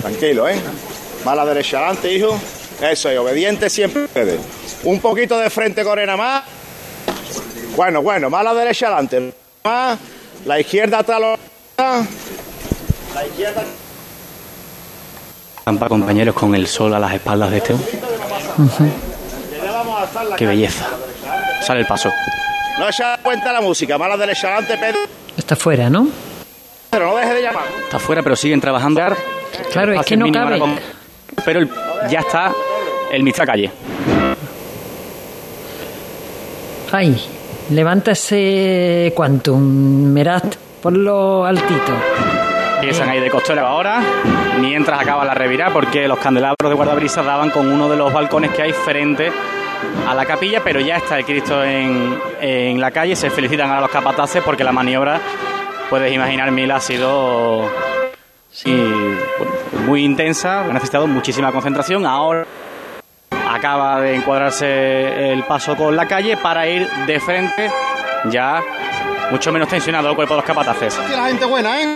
Tranquilo, 0.00 0.48
¿eh? 0.48 0.60
Más 1.24 1.36
la 1.36 1.44
derecha 1.44 1.78
adelante, 1.78 2.12
hijo. 2.12 2.38
Eso 2.80 3.10
es, 3.10 3.18
obediente 3.18 3.68
siempre. 3.68 4.06
Un 4.84 5.00
poquito 5.00 5.38
de 5.38 5.50
frente, 5.50 5.84
Corena, 5.84 6.16
más. 6.16 6.44
Bueno, 7.76 8.02
bueno, 8.02 8.30
más 8.30 8.42
la 8.42 8.54
derecha 8.54 8.86
adelante. 8.86 9.34
Más. 9.64 9.98
La 10.46 10.58
izquierda 10.58 11.00
atrás. 11.00 11.20
La 11.78 13.26
izquierda. 13.26 13.62
Campa 15.64 15.88
compañeros 15.88 16.34
con 16.34 16.54
el 16.54 16.66
sol 16.66 16.94
a 16.94 16.98
las 16.98 17.12
espaldas 17.12 17.50
de 17.50 17.58
este. 17.58 17.74
Qué 20.36 20.46
belleza. 20.46 20.86
Sale 21.62 21.80
el 21.80 21.86
paso. 21.86 22.10
No 22.78 22.88
echa 22.88 23.18
cuenta 23.22 23.52
la 23.52 23.60
música. 23.60 23.98
Más 23.98 24.08
la 24.08 24.16
derecha 24.16 24.48
adelante, 24.48 24.78
Pedro. 24.78 25.00
Está 25.36 25.54
fuera, 25.54 25.90
¿no? 25.90 26.08
Pero 26.90 27.06
no 27.06 27.16
deje 27.16 27.34
de 27.34 27.42
llamar. 27.42 27.62
Está 27.84 27.98
fuera, 27.98 28.22
pero 28.22 28.36
siguen 28.36 28.60
trabajando. 28.60 29.00
Claro, 29.72 29.92
es 29.92 30.04
que 30.04 30.16
no 30.16 30.30
cabe. 30.32 30.58
con- 30.58 30.78
Pero 31.44 31.60
el- 31.60 31.70
ya 32.10 32.20
está 32.20 32.52
el 33.12 33.22
Mitra 33.22 33.46
calle. 33.46 33.70
Ay, 36.92 37.16
levanta 37.70 38.10
ese 38.12 39.12
Quantum, 39.14 39.60
Merat, 40.12 40.56
ponlo 40.82 41.44
altito. 41.44 41.92
Empiezan 42.76 43.10
ahí 43.10 43.20
de 43.20 43.30
costero 43.30 43.64
ahora, 43.66 44.00
mientras 44.58 45.00
acaba 45.00 45.24
la 45.24 45.34
revirada, 45.34 45.72
porque 45.72 46.08
los 46.08 46.18
candelabros 46.18 46.68
de 46.68 46.74
guardabrisas 46.74 47.24
daban 47.24 47.50
con 47.50 47.70
uno 47.70 47.88
de 47.88 47.96
los 47.96 48.12
balcones 48.12 48.50
que 48.52 48.62
hay 48.62 48.72
frente 48.72 49.30
a 50.08 50.14
la 50.14 50.24
capilla, 50.24 50.62
pero 50.64 50.80
ya 50.80 50.96
está 50.96 51.18
el 51.18 51.24
Cristo 51.24 51.62
en, 51.62 52.18
en 52.40 52.80
la 52.80 52.90
calle. 52.90 53.14
Se 53.14 53.30
felicitan 53.30 53.70
a 53.70 53.80
los 53.80 53.90
capataces 53.90 54.42
porque 54.42 54.64
la 54.64 54.72
maniobra, 54.72 55.20
puedes 55.90 56.12
imaginar, 56.14 56.50
Mil 56.52 56.70
ha 56.70 56.80
sido 56.80 57.68
muy 59.86 60.04
intensa, 60.04 60.60
ha 60.60 60.72
necesitado 60.72 61.06
muchísima 61.06 61.52
concentración. 61.52 62.06
Ahora 62.06 62.46
acaba 63.50 64.00
de 64.00 64.14
encuadrarse 64.14 65.32
el 65.32 65.42
paso 65.42 65.76
con 65.76 65.96
la 65.96 66.06
calle 66.06 66.36
para 66.36 66.66
ir 66.68 66.88
de 67.06 67.20
frente 67.20 67.70
ya 68.30 68.62
mucho 69.30 69.52
menos 69.52 69.68
tensionado 69.68 70.08
el 70.08 70.16
cuerpo 70.16 70.34
de 70.34 70.38
los 70.38 70.46
capataces. 70.46 70.98
La 71.10 71.26
gente 71.26 71.44
buena, 71.44 71.82
¿eh? 71.82 71.94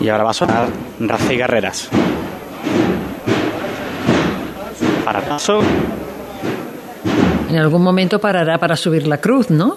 Y 0.00 0.08
ahora 0.08 0.24
va 0.24 0.30
a 0.30 0.34
sonar 0.34 0.68
Raza 1.00 1.32
y 1.32 1.36
Guerreras. 1.36 1.88
Para 5.04 5.20
paso. 5.20 5.60
En 7.48 7.56
algún 7.56 7.82
momento 7.82 8.18
parará 8.20 8.58
para 8.58 8.76
subir 8.76 9.06
la 9.06 9.18
cruz, 9.18 9.50
¿no? 9.50 9.76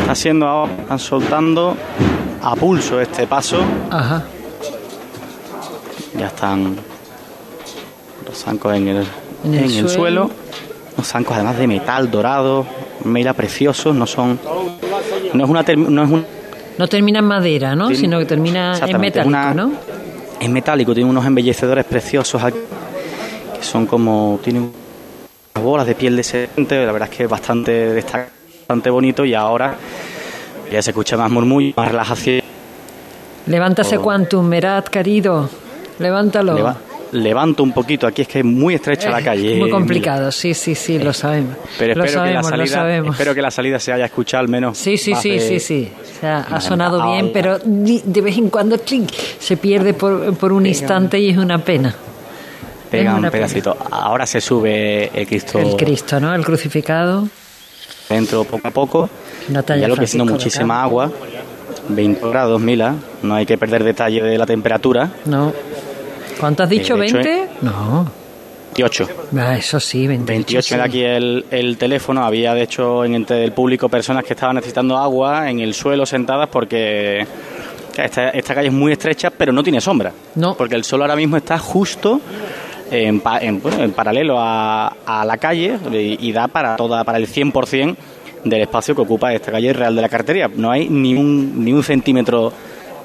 Está 0.00 0.14
siendo 0.14 0.46
ahora, 0.46 0.72
están 0.80 0.98
soltando 0.98 1.76
a 2.42 2.54
pulso 2.54 3.00
este 3.00 3.26
paso. 3.26 3.58
Ajá. 3.90 4.22
Ya 6.18 6.26
están 6.26 6.76
los 8.26 8.38
zancos 8.38 8.76
en 8.76 8.88
el, 8.88 9.06
En 9.44 9.54
el 9.54 9.64
en 9.64 9.78
el 9.78 9.88
suelo. 9.88 10.30
Los 10.96 11.08
zancos 11.08 11.34
además 11.34 11.58
de 11.58 11.66
metal 11.66 12.10
dorado, 12.10 12.66
mira 13.04 13.32
preciosos, 13.32 13.94
no 13.94 14.06
son. 14.06 14.38
No 15.32 15.44
es 15.44 15.50
una. 15.50 15.62
No 15.62 16.04
es 16.04 16.10
un, 16.10 16.26
No 16.78 16.88
termina 16.88 17.20
en 17.20 17.24
madera, 17.26 17.74
¿no? 17.76 17.94
Sino 17.94 18.18
que 18.18 18.24
termina 18.26 18.78
en 18.84 19.00
metálico, 19.00 19.28
una- 19.28 19.54
¿no? 19.54 19.72
es 20.40 20.50
metálico, 20.50 20.92
tiene 20.94 21.08
unos 21.08 21.24
embellecedores 21.24 21.84
preciosos 21.84 22.42
aquí, 22.42 22.58
que 23.58 23.62
son 23.64 23.86
como. 23.86 24.40
Tienen 24.42 24.72
unas 25.54 25.64
bolas 25.64 25.86
de 25.86 25.94
piel 25.94 26.16
de 26.16 26.22
serpiente, 26.24 26.84
la 26.84 26.92
verdad 26.92 27.08
es 27.10 27.16
que 27.16 27.24
es 27.24 27.30
bastante, 27.30 28.02
bastante 28.60 28.90
bonito 28.90 29.24
y 29.24 29.34
ahora 29.34 29.74
ya 30.72 30.82
se 30.82 30.90
escucha 30.90 31.16
más 31.16 31.30
murmullo, 31.30 31.72
más 31.76 31.88
relajación. 31.88 32.42
Levántase 33.46 33.98
Oh. 33.98 34.02
Quantum, 34.02 34.46
Merat, 34.46 34.88
querido. 34.88 35.48
Levántalo. 35.98 36.54
Leva- 36.54 36.76
levanto 37.14 37.62
un 37.62 37.72
poquito, 37.72 38.06
aquí 38.06 38.22
es 38.22 38.28
que 38.28 38.40
es 38.40 38.44
muy 38.44 38.74
estrecha 38.74 39.10
la 39.10 39.20
Eh, 39.20 39.24
calle. 39.24 39.56
Muy 39.56 39.68
eh, 39.68 39.72
complicado, 39.72 40.30
sí, 40.32 40.52
sí, 40.54 40.74
sí, 40.74 40.98
lo 40.98 41.12
sabemos. 41.12 41.56
Pero 41.78 41.94
lo 41.94 42.04
espero, 42.04 42.20
sabemos, 42.20 42.44
que 42.46 42.50
la 42.50 42.56
lo 42.56 42.66
salida, 42.66 42.76
sabemos. 42.76 43.14
espero 43.14 43.34
que 43.34 43.42
la 43.42 43.50
salida 43.50 43.78
se 43.78 43.92
haya 43.92 44.04
escuchado 44.04 44.40
al 44.42 44.48
menos. 44.48 44.76
Sí, 44.78 44.96
sí, 44.96 45.14
sí, 45.14 45.30
de- 45.30 45.40
sí, 45.40 45.60
sí. 45.60 45.92
O 46.16 46.20
sea, 46.20 46.38
ha 46.50 46.60
sonado 46.60 47.12
bien, 47.12 47.30
pero 47.32 47.58
de 47.58 48.20
vez 48.20 48.36
en 48.38 48.50
cuando 48.50 48.76
se 49.38 49.56
pierde 49.56 49.94
por, 49.94 50.34
por 50.36 50.52
un 50.52 50.66
instante 50.66 51.18
y 51.18 51.30
es 51.30 51.36
una 51.38 51.58
pena. 51.58 51.94
Pega 52.90 53.14
un 53.16 53.28
pedacito. 53.30 53.76
Ahora 53.90 54.26
se 54.26 54.40
sube 54.40 55.10
el 55.18 55.26
Cristo 55.26 55.58
El 55.58 55.74
Cristo, 55.76 56.20
¿no? 56.20 56.34
El 56.34 56.44
crucificado. 56.44 57.26
dentro 58.08 58.44
poco 58.44 58.68
a 58.68 58.70
poco. 58.70 59.10
Ya 59.48 59.88
lo 59.88 59.96
que 59.96 60.06
siendo 60.06 60.32
muchísima 60.32 60.82
agua. 60.82 61.10
20 61.88 62.28
grados, 62.28 62.60
Mila. 62.60 62.94
No 63.22 63.34
hay 63.34 63.44
que 63.46 63.58
perder 63.58 63.84
detalle 63.84 64.22
de 64.22 64.38
la 64.38 64.46
temperatura. 64.46 65.10
No. 65.26 65.52
¿Cuánto 66.40 66.62
has 66.62 66.68
dicho? 66.68 66.96
de 66.96 67.06
hecho, 67.06 67.18
¿20? 67.18 67.46
No. 67.62 68.10
28. 68.76 69.08
Ah, 69.38 69.56
eso 69.56 69.78
sí, 69.78 70.06
28. 70.08 70.26
28 70.28 70.74
era 70.74 70.84
aquí 70.84 71.02
el, 71.02 71.44
el 71.50 71.76
teléfono. 71.78 72.24
Había, 72.24 72.54
de 72.54 72.62
hecho, 72.62 73.04
en 73.04 73.14
entre 73.14 73.44
el 73.44 73.52
público 73.52 73.88
personas 73.88 74.24
que 74.24 74.32
estaban 74.32 74.56
necesitando 74.56 74.98
agua 74.98 75.48
en 75.48 75.60
el 75.60 75.74
suelo 75.74 76.04
sentadas 76.04 76.48
porque 76.48 77.24
esta, 77.96 78.30
esta 78.30 78.54
calle 78.54 78.68
es 78.68 78.74
muy 78.74 78.90
estrecha, 78.92 79.30
pero 79.30 79.52
no 79.52 79.62
tiene 79.62 79.80
sombra. 79.80 80.12
No. 80.34 80.56
Porque 80.56 80.74
el 80.74 80.82
sol 80.82 81.02
ahora 81.02 81.14
mismo 81.14 81.36
está 81.36 81.56
justo 81.56 82.20
en, 82.90 83.20
pa- 83.20 83.38
en, 83.38 83.62
bueno, 83.62 83.84
en 83.84 83.92
paralelo 83.92 84.40
a, 84.40 84.88
a 85.06 85.24
la 85.24 85.36
calle 85.36 85.78
y, 85.92 86.28
y 86.28 86.32
da 86.32 86.48
para 86.48 86.74
toda 86.74 87.04
para 87.04 87.18
el 87.18 87.28
100% 87.28 87.96
del 88.42 88.60
espacio 88.62 88.94
que 88.96 89.02
ocupa 89.02 89.32
esta 89.32 89.52
calle 89.52 89.72
Real 89.72 89.94
de 89.94 90.02
la 90.02 90.08
Cartería. 90.08 90.50
No 90.52 90.72
hay 90.72 90.88
ni 90.88 91.14
un, 91.14 91.64
ni 91.64 91.72
un 91.72 91.84
centímetro 91.84 92.52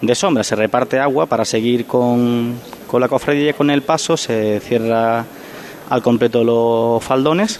de 0.01 0.15
sombra. 0.15 0.43
Se 0.43 0.55
reparte 0.55 0.97
agua 0.99 1.27
para 1.27 1.45
seguir 1.45 1.85
con, 1.85 2.55
con 2.89 3.01
la 3.01 3.07
cofradía 3.07 3.51
y 3.51 3.53
con 3.53 3.69
el 3.69 3.83
paso. 3.83 4.17
Se 4.17 4.59
cierra 4.61 5.23
al 5.89 6.01
completo 6.01 6.43
los 6.43 7.03
faldones 7.03 7.59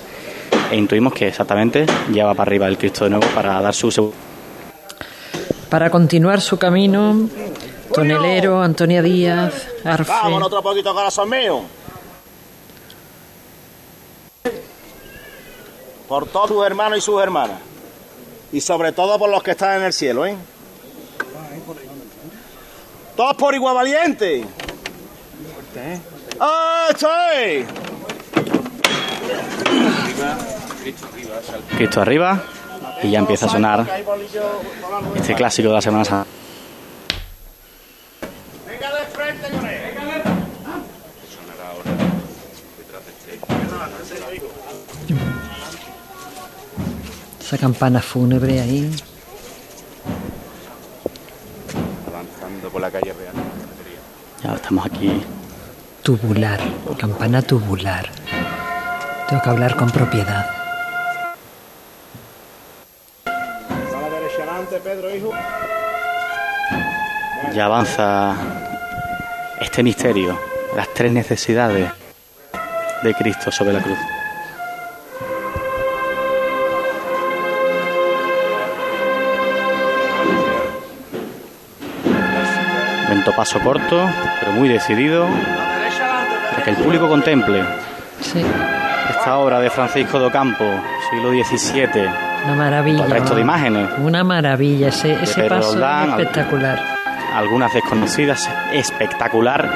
e 0.72 0.76
intuimos 0.76 1.14
que 1.14 1.28
exactamente 1.28 1.86
ya 2.12 2.26
va 2.26 2.34
para 2.34 2.50
arriba 2.50 2.68
el 2.68 2.78
Cristo 2.78 3.04
de 3.06 3.12
nuevo 3.12 3.28
para 3.36 3.62
dar 3.62 3.74
su 3.74 3.88
seg- 3.90 4.12
Para 5.70 5.90
continuar 5.92 6.42
su 6.42 6.58
camino, 6.58 7.30
Tonelero, 7.94 8.62
Antonia 8.62 9.02
Díaz, 9.02 9.68
Arfe. 9.84 10.12
Vámonos 10.12 10.48
otro 10.48 10.62
poquito, 10.64 10.94
corazón 10.94 11.30
mío. 11.30 11.62
Por 16.08 16.26
todos 16.28 16.50
sus 16.50 16.66
hermanos 16.66 16.98
y 16.98 17.02
sus 17.02 17.22
hermanas. 17.22 17.60
Y 18.52 18.62
sobre 18.62 18.92
todo 18.94 19.20
por 19.20 19.30
los 19.30 19.44
que 19.44 19.52
están 19.52 19.78
en 19.78 19.84
el 19.84 19.94
cielo, 19.94 20.26
¿eh? 20.26 20.36
Todos 23.16 23.36
por 23.36 23.54
igual 23.54 23.76
valiente. 23.76 24.44
¡Ah, 26.40 26.88
estoy! 26.90 27.66
Cristo 31.78 32.02
arriba 32.02 32.42
y 33.04 33.12
ya 33.12 33.20
empieza 33.20 33.46
a 33.46 33.50
sonar 33.50 33.88
este 35.16 35.36
clásico 35.36 35.70
de 35.70 35.76
la 35.76 35.82
Semana 35.82 36.06
Santa. 36.06 36.28
Venga 38.68 38.96
de 38.96 39.06
frente 39.06 39.50
con 39.50 39.66
él. 39.66 39.80
Esa 47.40 47.58
campana 47.58 48.02
fúnebre 48.02 48.60
ahí. 48.60 48.92
Avanzando 52.08 52.70
por 52.70 52.82
la 52.82 52.92
calle 52.92 53.14
Real. 53.14 53.34
Ya 54.44 54.54
estamos 54.54 54.86
aquí. 54.86 55.24
Tubular, 56.10 56.60
campana 56.98 57.40
tubular. 57.40 58.10
Tengo 59.28 59.44
que 59.44 59.50
hablar 59.52 59.76
con 59.76 59.92
propiedad. 59.92 60.44
Ya 67.54 67.66
avanza 67.66 68.36
este 69.62 69.84
misterio, 69.84 70.36
las 70.76 70.92
tres 70.96 71.12
necesidades 71.12 71.92
de 73.04 73.14
Cristo 73.14 73.52
sobre 73.52 73.74
la 73.74 73.82
cruz. 73.84 74.00
Lento 83.10 83.32
paso 83.36 83.60
corto, 83.60 84.10
pero 84.40 84.54
muy 84.54 84.70
decidido, 84.70 85.28
que 86.64 86.72
el 86.72 86.76
público 86.78 87.08
contemple 87.08 87.64
Sí, 88.22 88.44
esta 89.10 89.38
obra 89.38 89.60
de 89.60 89.70
Francisco 89.70 90.20
de 90.20 90.26
Ocampo, 90.26 90.66
siglo 91.10 91.30
XVII, 91.32 91.88
una 92.46 92.56
maravilla. 92.56 92.98
con 93.04 93.06
el 93.08 93.12
resto 93.20 93.36
de 93.36 93.42
imágenes. 93.42 93.90
Una 94.00 94.24
maravilla, 94.24 94.90
ese, 94.90 95.16
paso 95.48 95.72
Roldán, 95.74 96.10
espectacular. 96.12 96.80
algunas 97.34 97.74
desconocidas, 97.74 98.50
espectacular 98.74 99.70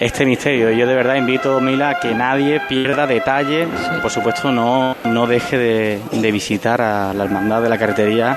este 0.00 0.26
misterio. 0.26 0.70
Y 0.72 0.78
yo 0.78 0.86
de 0.86 0.94
verdad 0.94 1.14
invito, 1.14 1.60
Mila, 1.60 1.90
a 1.90 2.00
que 2.00 2.12
nadie 2.14 2.60
pierda 2.68 3.06
detalle. 3.06 3.68
Por 4.02 4.10
supuesto, 4.10 4.50
no, 4.50 4.96
no 5.04 5.26
deje 5.26 5.56
de, 5.56 6.00
de 6.10 6.32
visitar 6.32 6.80
a 6.82 7.12
la 7.14 7.24
Hermandad 7.24 7.62
de 7.62 7.68
la 7.68 7.78
Carretería 7.78 8.36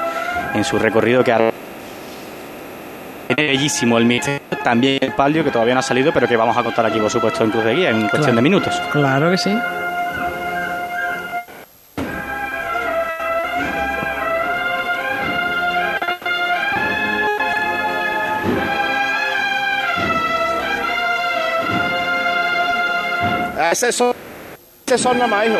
en 0.53 0.63
su 0.63 0.77
recorrido 0.77 1.23
que 1.23 1.31
hará. 1.33 1.51
Es 3.27 3.35
bellísimo 3.35 3.97
el 3.97 4.05
misterio, 4.05 4.39
también 4.63 4.99
el 5.01 5.11
palio 5.13 5.43
que 5.43 5.51
todavía 5.51 5.73
no 5.73 5.81
ha 5.81 5.83
salido, 5.83 6.11
pero 6.13 6.27
que 6.27 6.37
vamos 6.37 6.55
a 6.57 6.63
contar 6.63 6.85
aquí, 6.85 6.99
por 6.99 7.09
supuesto, 7.11 7.43
en 7.43 7.51
Cruz 7.51 7.63
de 7.65 7.75
Guía, 7.75 7.89
en 7.89 8.01
cuestión 8.01 8.21
Claro. 8.23 8.35
de 8.37 8.41
minutos. 8.41 8.81
Claro 8.91 9.31
que 9.31 9.37
sí. 9.37 9.51
Ese 23.71 23.91
son, 23.91 24.13
ese 24.85 24.97
son 24.97 25.17
nada 25.17 25.27
más, 25.27 25.45
hijo. 25.47 25.57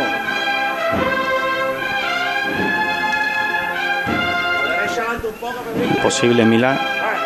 Imposible, 5.96 6.46
Mila, 6.46 6.78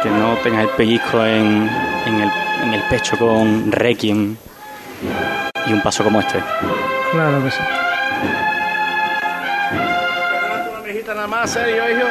que 0.02 0.10
no 0.10 0.36
tengas 0.38 0.64
el 0.64 0.70
pellizco 0.70 1.26
en, 1.26 1.70
en 2.06 2.22
el, 2.22 2.32
en 2.64 2.74
el 2.74 2.82
pecho 2.90 3.18
con 3.18 3.72
Requiem 3.72 4.36
y 5.68 5.74
un 5.74 5.82
paso 5.82 6.04
como 6.04 6.20
este. 6.20 6.40
Claro 7.12 7.44
que 7.44 7.52
sí. 7.52 7.60
Una 11.12 11.14
nada 11.16 11.28
más, 11.28 11.52
serio, 11.52 11.84
hijo. 11.90 12.08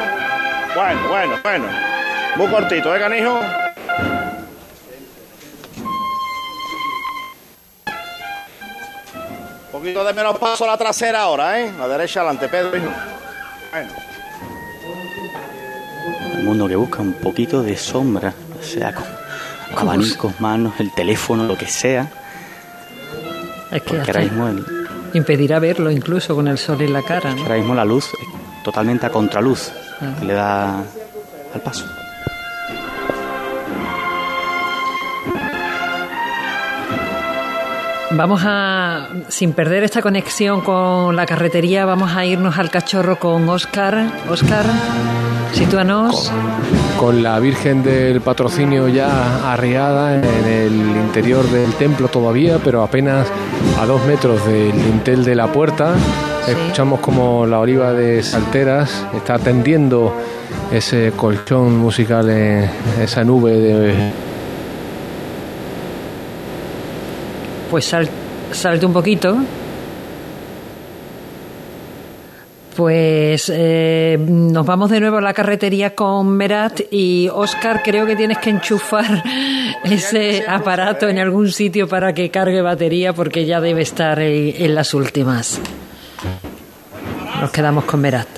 Bueno, 0.74 1.08
bueno, 1.08 1.38
bueno. 1.42 1.64
Muy 2.36 2.48
cortito, 2.48 2.94
¿eh, 2.94 3.00
canijo? 3.00 3.40
Un 9.66 9.72
poquito 9.72 10.04
de 10.04 10.12
menos 10.12 10.38
paso 10.38 10.64
a 10.64 10.66
la 10.66 10.76
trasera 10.76 11.22
ahora, 11.22 11.60
¿eh? 11.60 11.72
La 11.78 11.88
derecha 11.88 12.20
adelante, 12.20 12.48
Pedro, 12.48 12.76
hijo. 12.76 12.90
Bueno. 13.72 14.09
Un 16.40 16.46
mundo 16.46 16.66
que 16.68 16.76
busca 16.76 17.00
un 17.02 17.12
poquito 17.14 17.62
de 17.62 17.76
sombra, 17.76 18.32
sea, 18.62 18.92
con 18.94 19.04
abanicos, 19.78 20.40
manos, 20.40 20.74
el 20.78 20.92
teléfono, 20.92 21.44
lo 21.44 21.56
que 21.56 21.66
sea. 21.66 22.08
Es 23.70 23.82
que 23.82 23.98
ahora 23.98 24.20
mismo, 24.20 24.48
el- 24.48 24.64
impedirá 25.14 25.58
verlo 25.58 25.90
incluso 25.90 26.34
con 26.34 26.48
el 26.48 26.58
sol 26.58 26.80
en 26.82 26.92
la 26.92 27.02
cara. 27.02 27.34
¿no? 27.34 27.42
ahora 27.42 27.56
mismo 27.56 27.74
la 27.74 27.84
luz 27.84 28.06
es 28.06 28.62
totalmente 28.64 29.06
a 29.06 29.10
contraluz 29.10 29.70
Ah. 30.00 30.14
que 30.18 30.24
le 30.24 30.32
da 30.32 30.78
al 31.54 31.60
paso. 31.62 31.84
Vamos 38.12 38.42
a, 38.44 39.06
sin 39.28 39.52
perder 39.52 39.84
esta 39.84 40.02
conexión 40.02 40.62
con 40.62 41.14
la 41.14 41.26
carretería, 41.26 41.84
vamos 41.84 42.10
a 42.16 42.24
irnos 42.26 42.58
al 42.58 42.68
cachorro 42.70 43.18
con 43.20 43.48
Oscar. 43.48 44.04
Oscar, 44.28 44.66
sitúanos. 45.52 46.30
con 46.98 47.22
la 47.22 47.38
Virgen 47.38 47.82
del 47.82 48.20
Patrocinio 48.20 48.86
ya 48.88 49.50
arriada 49.52 50.16
en 50.16 50.44
el 50.46 50.72
interior 50.74 51.44
del 51.50 51.72
templo 51.74 52.08
todavía, 52.08 52.58
pero 52.62 52.82
apenas 52.82 53.26
a 53.80 53.86
dos 53.86 54.04
metros 54.04 54.44
del 54.46 54.72
dintel 54.72 55.24
de 55.24 55.34
la 55.34 55.46
puerta. 55.50 55.94
Escuchamos 56.46 57.00
como 57.00 57.46
la 57.46 57.58
oliva 57.58 57.92
de 57.92 58.22
Salteras 58.22 59.06
está 59.16 59.38
tendiendo 59.38 60.12
ese 60.72 61.12
colchón 61.16 61.78
musical 61.78 62.28
en 62.28 62.68
esa 63.00 63.24
nube 63.24 63.52
de 63.52 63.94
Pues 67.70 67.84
sal- 67.84 68.08
salte 68.52 68.84
un 68.84 68.92
poquito. 68.92 69.36
Pues 72.76 73.50
eh, 73.52 74.16
nos 74.18 74.64
vamos 74.64 74.90
de 74.90 75.00
nuevo 75.00 75.18
a 75.18 75.20
la 75.20 75.34
carretería 75.34 75.94
con 75.94 76.28
Merat 76.28 76.80
y 76.90 77.28
Oscar, 77.32 77.82
creo 77.84 78.06
que 78.06 78.16
tienes 78.16 78.38
que 78.38 78.50
enchufar 78.50 79.22
ese 79.84 80.44
aparato 80.48 81.08
en 81.08 81.18
algún 81.18 81.50
sitio 81.50 81.88
para 81.88 82.12
que 82.14 82.30
cargue 82.30 82.62
batería 82.62 83.12
porque 83.12 83.44
ya 83.44 83.60
debe 83.60 83.82
estar 83.82 84.18
en, 84.20 84.54
en 84.62 84.74
las 84.74 84.94
últimas. 84.94 85.60
Nos 87.40 87.50
quedamos 87.50 87.84
con 87.84 88.00
Merat. 88.00 88.28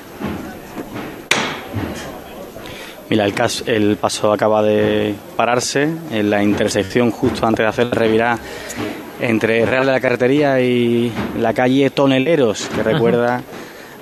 Mira, 3.10 3.26
el, 3.26 3.34
cas- 3.34 3.64
el 3.66 3.96
paso 3.96 4.32
acaba 4.32 4.62
de 4.62 5.14
pararse 5.36 5.88
en 6.10 6.30
la 6.30 6.42
intersección 6.42 7.10
justo 7.10 7.46
antes 7.46 7.64
de 7.64 7.68
hacer 7.68 7.86
la 7.88 7.94
revirada 7.94 8.38
entre 9.20 9.66
Real 9.66 9.84
de 9.86 9.92
la 9.92 10.00
Carretería 10.00 10.58
y 10.60 11.12
la 11.38 11.52
calle 11.52 11.90
Toneleros, 11.90 12.68
que 12.74 12.82
recuerda 12.82 13.42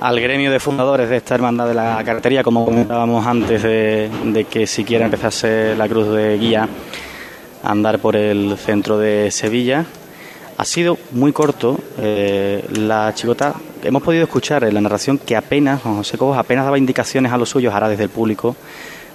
al 0.01 0.21
gremio 0.21 0.51
de 0.51 0.59
fundadores 0.59 1.09
de 1.11 1.17
esta 1.19 1.35
hermandad 1.35 1.69
de 1.69 1.75
la 1.75 2.03
carretería, 2.05 2.43
como 2.43 2.65
comentábamos 2.65 3.27
antes 3.27 3.63
de, 3.63 4.11
de 4.25 4.45
que 4.45 4.67
siquiera 4.67 5.05
empezase 5.05 5.75
la 5.77 5.89
cruz 5.89 6.09
de 6.09 6.39
guía 6.39 6.69
a 7.63 7.71
andar 7.71 7.99
por 7.99 8.17
el 8.17 8.57
centro 8.57 8.99
de 8.99 9.31
Sevilla. 9.31 9.85
Ha 10.57 10.65
sido 10.65 10.99
muy 11.13 11.33
corto. 11.33 11.79
eh, 11.99 12.65
la 12.73 13.13
chicota, 13.15 13.55
hemos 13.83 14.03
podido 14.03 14.25
escuchar 14.25 14.65
en 14.65 14.75
la 14.75 14.81
narración 14.81 15.19
que 15.19 15.37
apenas, 15.37 15.83
Juan 15.83 15.97
José 15.97 16.17
Cobos 16.19 16.39
apenas 16.39 16.65
daba 16.65 16.79
indicaciones 16.79 17.33
a 17.33 17.39
los 17.39 17.51
suyos, 17.51 17.73
ahora 17.73 17.89
desde 17.89 18.05
el 18.05 18.11
público, 18.11 18.57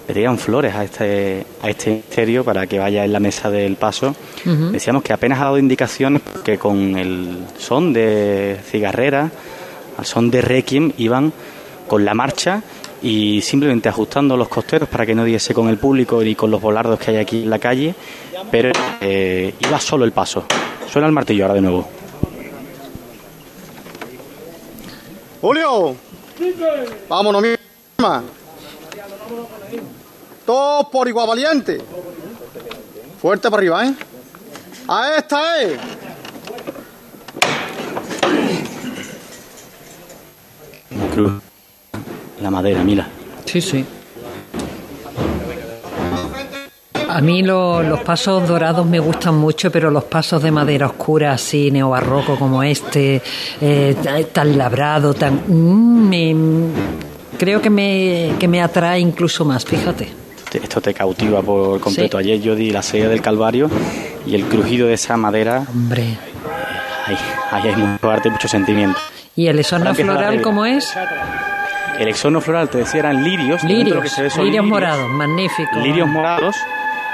le 0.08 0.14
tiran 0.14 0.38
flores 0.38 0.76
a 0.76 0.84
este, 0.84 1.46
a 1.64 1.70
este 1.70 1.90
misterio 1.92 2.44
para 2.44 2.68
que 2.68 2.78
vaya 2.78 3.04
en 3.06 3.12
la 3.12 3.20
mesa 3.20 3.50
del 3.50 3.76
paso. 3.76 4.16
Decíamos 4.72 5.02
que 5.02 5.14
apenas 5.14 5.40
ha 5.42 5.46
dado 5.46 5.58
indicaciones 5.58 6.22
que 6.44 6.60
con 6.60 6.96
el 6.96 7.40
son 7.58 7.92
de 7.92 8.58
cigarrera, 8.70 9.32
al 9.98 10.06
son 10.06 10.32
de 10.32 10.42
requiem, 10.42 10.92
iban 10.98 11.32
con 11.88 12.04
la 12.06 12.14
marcha 12.14 12.62
y 13.02 13.42
simplemente 13.42 13.90
ajustando 13.90 14.36
los 14.36 14.48
costeros 14.48 14.90
para 14.90 15.06
que 15.06 15.14
no 15.14 15.24
diese 15.24 15.54
con 15.54 15.70
el 15.70 15.78
público 15.78 16.24
y 16.24 16.36
con 16.36 16.50
los 16.50 16.62
volardos 16.62 17.00
que 17.00 17.12
hay 17.12 17.18
aquí 17.18 17.44
en 17.44 17.50
la 17.50 17.60
calle, 17.60 17.94
pero 18.50 18.72
eh, 19.02 19.54
iba 19.60 19.80
solo 19.80 20.06
el 20.06 20.12
paso. 20.12 20.46
Suena 20.92 21.08
el 21.08 21.14
martillo 21.14 21.46
ahora 21.46 21.56
de 21.56 21.62
nuevo. 21.62 21.88
Julio, 25.42 25.96
vámonos, 27.08 27.42
mi 27.42 27.50
hermano. 27.98 28.24
Todos 30.46 30.88
por 30.88 31.08
igual 31.08 31.28
valiente. 31.28 31.82
Fuerte 33.22 33.50
para 33.50 33.60
arriba, 33.60 33.86
¿eh? 33.86 33.94
A 34.88 35.16
esta 35.18 35.62
es. 35.62 35.80
Cruz. 41.16 41.32
La 42.42 42.52
madera, 42.52 42.84
mira. 42.84 43.08
Sí, 43.46 43.62
sí. 43.62 43.84
A 47.10 47.22
mí 47.22 47.44
lo- 47.44 47.82
los 47.82 48.02
pasos 48.02 48.46
dorados 48.48 48.86
me 48.86 49.00
gustan 49.00 49.36
mucho, 49.38 49.72
pero 49.72 49.90
los 49.90 50.04
pasos 50.04 50.42
de 50.44 50.52
madera 50.52 50.88
oscura, 50.88 51.32
así 51.34 51.72
neobarroco 51.72 52.36
como 52.38 52.62
este, 52.62 53.22
eh, 53.62 53.96
ta- 54.04 54.22
tan 54.24 54.58
labrado, 54.58 55.14
tan... 55.14 55.42
mm, 55.48 56.10
me- 56.10 56.36
creo 57.38 57.62
que 57.62 57.70
me, 57.70 58.32
que 58.38 58.48
me 58.50 58.62
atrae 58.62 59.00
incluso 59.00 59.46
más, 59.46 59.64
fíjate. 59.64 60.10
Te- 60.52 60.58
Esto 60.58 60.82
te 60.82 60.94
cautiva 60.94 61.42
por 61.42 61.80
completo. 61.80 62.18
Sí. 62.20 62.24
Ayer 62.26 62.42
yo 62.42 62.56
di 62.56 62.72
la 62.72 62.82
sella 62.82 63.08
del 63.08 63.22
Calvario 63.22 63.70
y 64.26 64.36
el 64.36 64.44
crujido 64.46 64.88
de 64.88 64.96
esa 64.96 65.16
madera. 65.16 65.66
Hombre. 65.70 66.18
Ahí, 67.08 67.18
ahí 67.52 67.68
hay 67.70 67.76
mucho 67.76 68.10
arte 68.12 68.30
mucho 68.30 68.48
sentimiento. 68.50 69.00
¿Y 69.36 69.48
el 69.48 69.58
la 69.58 69.94
floral 69.94 70.42
cómo 70.42 70.66
es? 70.66 70.96
El 72.00 72.08
exorno 72.08 72.42
floral, 72.42 72.70
te 72.70 72.80
decía, 72.80 73.02
eran 73.02 73.24
lirios. 73.24 73.64
lo 73.64 73.70
que 73.70 73.74
Lirios, 73.76 74.12
se 74.12 74.24
ve 74.24 74.30
son 74.30 74.46
lirios 74.46 74.66
morados, 74.66 75.10
magnífico. 75.10 75.80
Lirios 75.80 76.08
morados. 76.08 76.56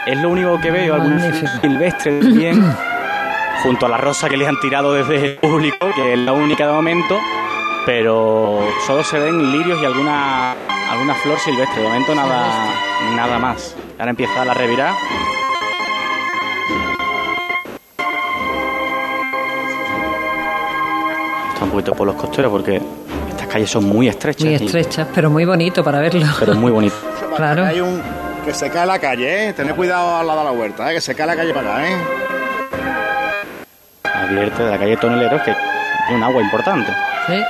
Es 0.06 0.18
lo 0.20 0.30
único 0.30 0.60
que 0.60 0.72
veo, 0.72 0.96
algún 0.96 1.16
Magnífico. 1.18 1.52
silvestre 1.62 2.20
también, 2.22 2.76
junto 3.64 3.86
a 3.86 3.90
la 3.90 3.98
rosa 3.98 4.30
que 4.30 4.38
les 4.38 4.48
han 4.48 4.60
tirado 4.60 4.94
desde 4.94 5.34
el 5.34 5.36
público, 5.38 5.88
que 5.96 6.14
es 6.14 6.20
la 6.20 6.34
única 6.34 6.66
de 6.66 6.74
momento, 6.74 7.20
pero 7.86 8.60
solo 8.88 9.04
se 9.04 9.20
ven 9.20 9.52
lirios 9.52 9.82
y 9.82 9.86
alguna 9.86 10.56
alguna 10.92 11.14
flor 11.16 11.40
silvestre. 11.40 11.82
De 11.82 11.88
momento 11.88 12.16
nada, 12.16 12.74
nada 13.16 13.40
más. 13.40 13.76
Ahora 13.98 14.12
empieza 14.12 14.44
la 14.46 14.54
revirada. 14.54 14.96
Un 21.66 21.72
poquito 21.72 21.94
por 21.94 22.08
los 22.08 22.16
costeros 22.16 22.52
porque 22.52 22.82
estas 23.30 23.48
calles 23.48 23.70
son 23.70 23.86
muy 23.86 24.08
estrechas. 24.08 24.44
Muy 24.46 24.54
y- 24.54 24.66
estrechas, 24.66 25.08
pero 25.14 25.30
muy 25.30 25.46
bonito 25.46 25.84
para 25.84 26.00
verlo. 26.00 26.26
pero 26.40 26.56
muy 26.56 26.72
bonito. 26.72 26.96
Claro. 27.36 27.64
Hay 27.66 27.80
un 27.80 28.02
que 28.46 28.54
se 28.54 28.70
cae 28.70 28.86
la 28.86 29.00
calle, 29.00 29.48
¿eh? 29.50 29.54
Tened 29.54 29.74
cuidado 29.74 30.18
al 30.18 30.28
lado 30.28 30.40
de 30.40 30.46
la 30.46 30.52
huerta, 30.52 30.92
¿eh? 30.92 30.96
Que 30.96 31.02
se 31.02 31.16
cae 31.16 31.26
la 31.28 31.36
calle 31.36 31.54
para 31.54 31.76
acá, 31.78 31.88
¿eh? 31.90 31.96
Advierte 34.04 34.64
de 34.64 34.70
la 34.72 34.78
calle 34.78 34.98
Toneleros 34.98 35.42
que 35.44 35.56
tiene 36.08 36.18
un 36.18 36.24
agua 36.24 36.42
importante. 36.42 36.92
Sí. 37.28 37.42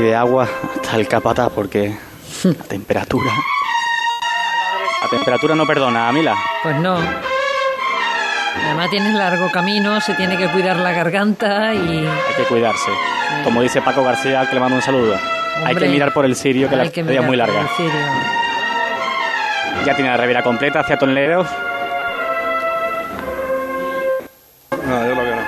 Pide 0.00 0.16
agua 0.16 0.48
hasta 0.76 0.96
el 0.96 1.06
capataz 1.06 1.52
porque 1.54 1.94
la 2.42 2.64
temperatura. 2.64 3.30
La 5.02 5.08
temperatura 5.10 5.54
no 5.54 5.66
perdona, 5.66 6.10
Mila. 6.10 6.34
Pues 6.62 6.74
no. 6.76 6.96
Además 8.64 8.88
tienes 8.88 9.12
largo 9.12 9.50
camino, 9.50 10.00
se 10.00 10.14
tiene 10.14 10.38
que 10.38 10.48
cuidar 10.48 10.76
la 10.76 10.92
garganta 10.92 11.74
y... 11.74 11.98
Hay 11.98 12.34
que 12.34 12.44
cuidarse. 12.44 12.90
Como 13.44 13.60
dice 13.60 13.82
Paco 13.82 14.02
García, 14.02 14.40
al 14.40 14.48
que 14.48 14.54
le 14.54 14.60
mando 14.60 14.76
un 14.76 14.82
saludo. 14.82 15.18
hay 15.66 15.76
que 15.76 15.88
mirar 15.88 16.14
por 16.14 16.24
el 16.24 16.34
sirio, 16.34 16.70
que 16.70 16.76
la 16.76 16.84
día 16.84 17.20
es 17.20 17.26
muy 17.26 17.36
larga. 17.36 17.68
Ya 19.84 19.94
tiene 19.94 20.10
la 20.10 20.16
revira 20.16 20.42
completa 20.42 20.80
hacia 20.80 20.96
Toneleros. 20.96 21.46
No, 24.86 25.06
yo 25.06 25.14
lo 25.14 25.22
que 25.22 25.30
no. 25.30 25.42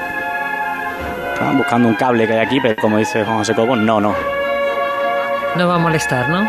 Estaban 1.32 1.56
buscando 1.56 1.88
un 1.88 1.94
cable 1.94 2.26
que 2.26 2.34
hay 2.34 2.44
aquí, 2.44 2.60
pero 2.60 2.76
como 2.76 2.98
dice 2.98 3.24
Juan 3.24 3.38
José 3.38 3.54
Cobo, 3.54 3.76
no, 3.76 3.98
no. 3.98 4.31
No 5.56 5.68
va 5.68 5.74
a 5.74 5.78
molestar, 5.78 6.28
¿no? 6.30 6.42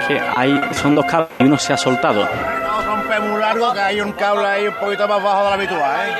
Es 0.00 0.06
que 0.08 0.20
hay, 0.36 0.60
son 0.74 0.94
dos 0.96 1.04
cables 1.04 1.28
y 1.38 1.44
uno 1.44 1.56
se 1.58 1.72
ha 1.72 1.76
soltado. 1.76 2.24
No 2.24 2.82
rompe 2.82 3.20
muy 3.20 3.40
largo, 3.40 3.72
que 3.72 3.80
hay 3.80 4.00
un 4.00 4.12
cable 4.12 4.46
ahí 4.46 4.66
un 4.66 4.74
poquito 4.74 5.06
más 5.06 5.22
bajo 5.22 5.44
de 5.44 5.48
la 5.48 5.54
habitual, 5.54 6.08
¿eh? 6.08 6.14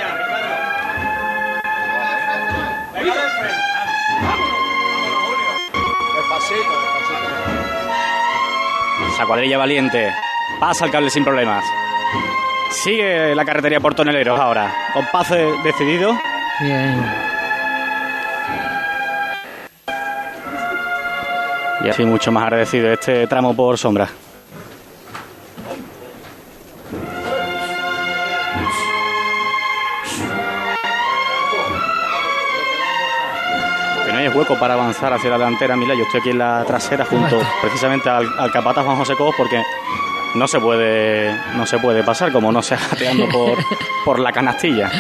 Despacito, 6.17 6.73
despacito. 6.81 7.31
Esa 9.15 9.27
cuadrilla 9.27 9.59
valiente. 9.59 10.13
Pasa 10.61 10.85
el 10.85 10.91
cable 10.93 11.11
sin 11.11 11.25
problemas. 11.25 11.65
Sigue 12.71 13.35
la 13.35 13.45
carretería 13.45 13.81
por 13.81 13.95
Toneleros 13.95 14.39
ahora, 14.39 14.73
con 14.93 15.05
paso 15.07 15.35
decidido. 15.65 16.17
Bien. 16.61 17.30
Y 21.91 21.93
así 21.93 22.05
mucho 22.05 22.31
más 22.31 22.45
agradecido 22.45 22.93
este 22.93 23.27
tramo 23.27 23.53
por 23.57 23.77
sombra. 23.77 24.09
Que 34.07 34.13
no 34.13 34.19
hay 34.19 34.29
hueco 34.29 34.59
para 34.59 34.75
avanzar 34.75 35.13
hacia 35.13 35.31
la 35.31 35.39
delantera, 35.39 35.77
Mila. 35.77 35.95
Yo 35.95 36.03
estoy 36.05 36.21
aquí 36.21 36.31
en 36.31 36.39
la 36.39 36.65
trasera 36.65 37.05
junto 37.05 37.41
precisamente 37.61 38.09
al, 38.09 38.27
al 38.39 38.51
capataz 38.51 38.85
Juan 38.85 38.97
José 38.97 39.15
Cobos 39.17 39.35
porque 39.37 39.63
no 40.35 40.47
se 40.47 40.61
puede 40.61 41.35
no 41.57 41.67
se 41.67 41.79
puede 41.79 42.05
pasar 42.05 42.33
como 42.33 42.53
no 42.53 42.63
sea 42.63 42.79
jateando 42.91 43.29
por, 43.29 43.59
por 44.05 44.19
la 44.21 44.33
canastilla. 44.33 44.91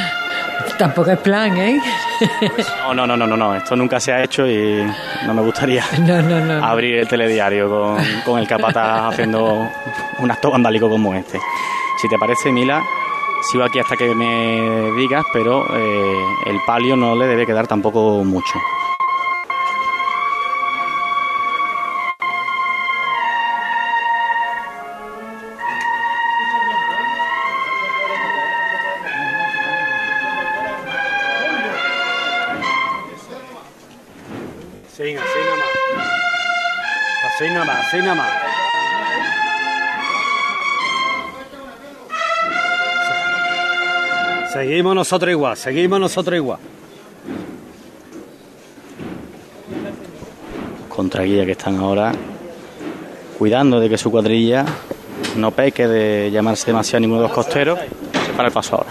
Tampoco 0.81 1.11
es 1.11 1.19
plan, 1.19 1.55
¿eh? 1.59 1.79
No, 2.83 2.95
no, 2.95 3.07
no, 3.07 3.15
no, 3.17 3.27
no, 3.27 3.37
no. 3.37 3.55
Esto 3.55 3.77
nunca 3.77 4.01
se 4.01 4.13
ha 4.13 4.23
hecho 4.25 4.47
y 4.47 4.83
no 5.27 5.35
me 5.35 5.43
gustaría 5.43 5.85
No, 5.99 6.23
no, 6.23 6.41
no. 6.41 6.65
abrir 6.65 6.97
el 6.97 7.07
telediario 7.07 7.69
con, 7.69 7.97
con 8.25 8.39
el 8.41 8.49
capataz 8.49 9.13
haciendo 9.13 9.69
un 10.19 10.31
acto 10.31 10.51
vandálico 10.51 10.89
como 10.89 11.15
este. 11.15 11.39
Si 12.01 12.09
te 12.09 12.17
parece, 12.19 12.51
Mila, 12.51 12.83
sigo 13.53 13.63
aquí 13.65 13.79
hasta 13.79 13.95
que 13.95 14.15
me 14.15 14.91
digas, 14.97 15.23
pero 15.35 15.67
eh, 15.77 16.15
el 16.47 16.57
palio 16.67 16.97
no 16.97 17.15
le 17.15 17.27
debe 17.27 17.45
quedar 17.45 17.67
tampoco 17.67 18.25
mucho. 18.25 18.59
Seguimos 44.81 44.95
nosotros 44.97 45.31
igual, 45.31 45.57
seguimos 45.59 46.01
nosotros 46.01 46.37
igual. 46.37 46.59
Contraguía 50.89 51.45
que 51.45 51.53
están 51.53 51.77
ahora 51.77 52.13
cuidando 53.39 53.79
de 53.79 53.91
que 53.91 53.99
su 53.99 54.11
cuadrilla 54.11 54.65
no 55.37 55.51
peque 55.51 55.87
de 55.87 56.31
llamarse 56.31 56.65
demasiado 56.69 57.01
ninguno 57.01 57.21
de 57.21 57.29
los 57.29 57.35
costeros. 57.35 57.79
Se 58.25 58.33
para 58.33 58.49
el 58.49 58.55
paso 58.55 58.77
ahora. 58.77 58.89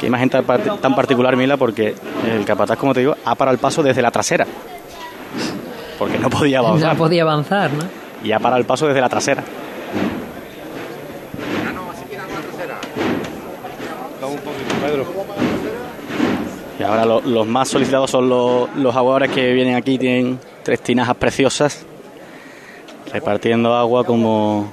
Qué 0.00 0.06
imagen 0.08 0.28
tan, 0.28 0.44
part- 0.44 0.80
tan 0.80 0.96
particular, 0.96 1.36
Mila, 1.36 1.56
porque 1.56 1.94
el 2.28 2.44
capataz, 2.44 2.76
como 2.76 2.92
te 2.92 2.98
digo, 3.00 3.14
ha 3.24 3.36
parado 3.36 3.54
el 3.54 3.60
paso 3.60 3.84
desde 3.84 4.02
la 4.02 4.10
trasera. 4.10 4.44
Porque 5.96 6.18
no 6.18 6.28
podía 6.28 6.60
No 6.60 6.66
avanzar. 6.66 6.96
podía 6.96 7.22
avanzar, 7.22 7.70
¿no? 7.72 7.84
Y 8.24 8.32
ha 8.32 8.40
parado 8.40 8.58
el 8.58 8.66
paso 8.66 8.88
desde 8.88 9.00
la 9.00 9.08
trasera. 9.08 9.44
Vamos 14.20 14.36
un 14.36 14.42
poquito, 14.44 14.74
Pedro. 14.86 15.04
Y 16.82 16.84
ahora 16.84 17.04
lo- 17.04 17.20
los 17.20 17.46
más 17.46 17.68
solicitados 17.68 18.10
son 18.10 18.28
los, 18.28 18.68
los 18.74 18.96
aguadores 18.96 19.30
que 19.30 19.52
vienen 19.52 19.76
aquí, 19.76 19.98
tienen 19.98 20.40
tres 20.64 20.80
tinajas 20.80 21.14
preciosas, 21.16 21.86
repartiendo 23.12 23.72
agua 23.76 24.02
como, 24.04 24.68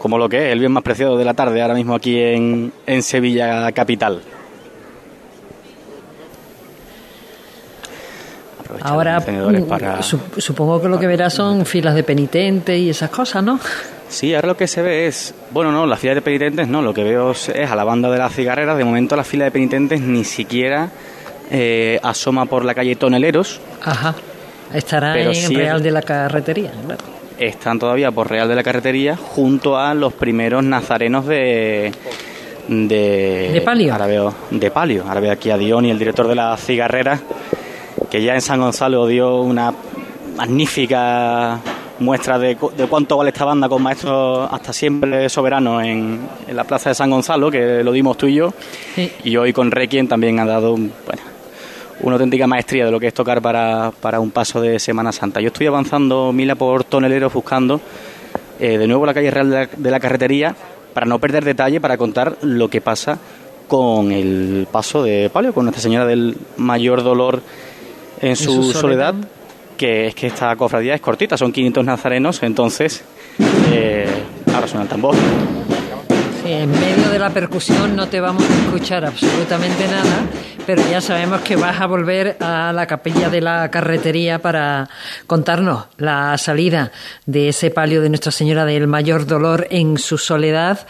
como 0.00 0.18
lo 0.18 0.28
que 0.28 0.38
es, 0.48 0.52
el 0.52 0.58
bien 0.58 0.72
más 0.72 0.82
preciado 0.82 1.16
de 1.16 1.24
la 1.24 1.34
tarde 1.34 1.62
ahora 1.62 1.74
mismo 1.74 1.94
aquí 1.94 2.18
en, 2.20 2.72
en 2.84 3.00
Sevilla 3.04 3.70
capital. 3.70 4.22
Ahora 8.82 9.20
mm, 9.20 9.66
para- 9.68 10.02
su- 10.02 10.18
supongo 10.38 10.82
que 10.82 10.88
lo 10.88 10.98
que 10.98 11.06
verás 11.06 11.32
son 11.34 11.64
filas 11.64 11.94
de 11.94 12.02
penitentes 12.02 12.76
y 12.76 12.90
esas 12.90 13.10
cosas, 13.10 13.44
¿no? 13.44 13.60
Sí, 14.08 14.34
ahora 14.34 14.48
lo 14.48 14.56
que 14.56 14.66
se 14.66 14.82
ve 14.82 15.06
es, 15.06 15.32
bueno, 15.52 15.70
no, 15.70 15.86
la 15.86 15.96
fila 15.96 16.14
de 16.16 16.22
penitentes 16.22 16.66
no, 16.66 16.82
lo 16.82 16.92
que 16.92 17.04
veo 17.04 17.30
es 17.30 17.48
es 17.50 17.70
a 17.70 17.76
la 17.76 17.84
banda 17.84 18.10
de 18.10 18.18
las 18.18 18.34
cigarreras, 18.34 18.76
de 18.76 18.84
momento 18.84 19.14
la 19.14 19.22
fila 19.22 19.44
de 19.44 19.52
penitentes 19.52 20.00
ni 20.00 20.24
siquiera 20.24 20.90
eh, 21.50 21.98
asoma 22.02 22.46
por 22.46 22.64
la 22.64 22.74
calle 22.74 22.96
Toneleros, 22.96 23.60
Ajá. 23.84 24.14
Estará 24.74 25.12
Pero 25.12 25.30
en 25.30 25.34
sí 25.36 25.54
es- 25.54 25.58
Real 25.60 25.82
de 25.82 25.90
la 25.92 26.02
Carretería, 26.02 26.72
claro. 26.84 27.00
están 27.38 27.78
todavía 27.78 28.10
por 28.10 28.28
Real 28.28 28.48
de 28.48 28.54
la 28.56 28.62
Carretería 28.64 29.16
junto 29.16 29.76
a 29.78 29.94
los 29.94 30.12
primeros 30.12 30.64
nazarenos 30.64 31.26
de 31.26 31.92
de, 32.68 33.50
¿De 33.52 33.60
palio? 33.60 33.92
ahora 33.92 34.06
veo- 34.08 34.34
de 34.50 34.70
palio 34.72 35.04
ahora 35.06 35.20
veo 35.20 35.30
aquí 35.30 35.50
a 35.50 35.56
Dion 35.56 35.86
y 35.86 35.90
el 35.92 35.98
director 36.00 36.26
de 36.26 36.34
la 36.34 36.56
cigarrera 36.56 37.20
que 38.10 38.20
ya 38.20 38.34
en 38.34 38.40
San 38.40 38.58
Gonzalo 38.60 39.06
dio 39.06 39.36
una 39.40 39.72
magnífica 40.36 41.60
muestra 42.00 42.38
de, 42.38 42.56
de 42.76 42.86
cuánto 42.88 43.16
vale 43.16 43.30
esta 43.30 43.44
banda 43.44 43.68
con 43.68 43.82
maestros 43.82 44.48
hasta 44.52 44.72
siempre 44.72 45.28
soberanos 45.28 45.82
en, 45.84 46.20
en 46.48 46.56
la 46.56 46.64
plaza 46.64 46.90
de 46.90 46.94
San 46.96 47.08
Gonzalo 47.10 47.50
que 47.52 47.82
lo 47.84 47.92
dimos 47.92 48.18
tú 48.18 48.26
y 48.26 48.34
yo 48.34 48.52
y 49.24 49.36
hoy 49.36 49.52
con 49.52 49.70
Requiem 49.70 50.08
también 50.08 50.38
ha 50.40 50.44
dado 50.44 50.72
un- 50.74 50.92
bueno, 51.06 51.22
una 52.00 52.14
auténtica 52.14 52.46
maestría 52.46 52.84
de 52.84 52.90
lo 52.90 53.00
que 53.00 53.08
es 53.08 53.14
tocar 53.14 53.40
para, 53.40 53.92
para 54.00 54.20
un 54.20 54.30
paso 54.30 54.60
de 54.60 54.78
Semana 54.78 55.12
Santa. 55.12 55.40
Yo 55.40 55.48
estoy 55.48 55.66
avanzando 55.66 56.32
mila 56.32 56.54
por 56.54 56.84
toneleros 56.84 57.32
buscando 57.32 57.80
eh, 58.58 58.78
de 58.78 58.86
nuevo 58.86 59.06
la 59.06 59.14
calle 59.14 59.30
Real 59.30 59.50
de 59.50 59.56
la, 59.56 59.68
de 59.76 59.90
la 59.90 60.00
Carretería 60.00 60.54
para 60.94 61.06
no 61.06 61.18
perder 61.18 61.44
detalle, 61.44 61.80
para 61.80 61.96
contar 61.96 62.36
lo 62.42 62.68
que 62.68 62.80
pasa 62.80 63.18
con 63.68 64.12
el 64.12 64.66
paso 64.70 65.02
de 65.02 65.30
palio, 65.30 65.52
con 65.52 65.64
Nuestra 65.64 65.82
Señora 65.82 66.06
del 66.06 66.36
Mayor 66.56 67.02
Dolor 67.02 67.42
en 68.20 68.36
su, 68.36 68.62
su 68.62 68.72
soledad. 68.72 69.12
soledad. 69.12 69.28
que 69.76 70.06
es 70.06 70.14
que 70.14 70.28
esta 70.28 70.54
cofradía 70.56 70.94
es 70.94 71.00
cortita, 71.00 71.36
son 71.36 71.52
500 71.52 71.84
nazarenos, 71.84 72.42
entonces 72.42 73.04
eh, 73.72 74.06
ahora 74.54 74.66
suena 74.66 74.84
el 74.84 74.88
tambor. 74.88 75.14
En 76.48 76.70
medio 76.70 77.10
de 77.10 77.18
la 77.18 77.30
percusión 77.30 77.96
no 77.96 78.08
te 78.08 78.20
vamos 78.20 78.44
a 78.48 78.64
escuchar 78.66 79.04
absolutamente 79.04 79.88
nada, 79.88 80.28
pero 80.64 80.80
ya 80.88 81.00
sabemos 81.00 81.40
que 81.40 81.56
vas 81.56 81.80
a 81.80 81.86
volver 81.86 82.36
a 82.38 82.72
la 82.72 82.86
capilla 82.86 83.28
de 83.28 83.40
la 83.40 83.68
carretería 83.68 84.38
para 84.38 84.88
contarnos 85.26 85.86
la 85.96 86.38
salida 86.38 86.92
de 87.24 87.48
ese 87.48 87.72
palio 87.72 88.00
de 88.00 88.10
Nuestra 88.10 88.30
Señora 88.30 88.64
del 88.64 88.86
Mayor 88.86 89.26
Dolor 89.26 89.66
en 89.70 89.98
su 89.98 90.18
soledad. 90.18 90.86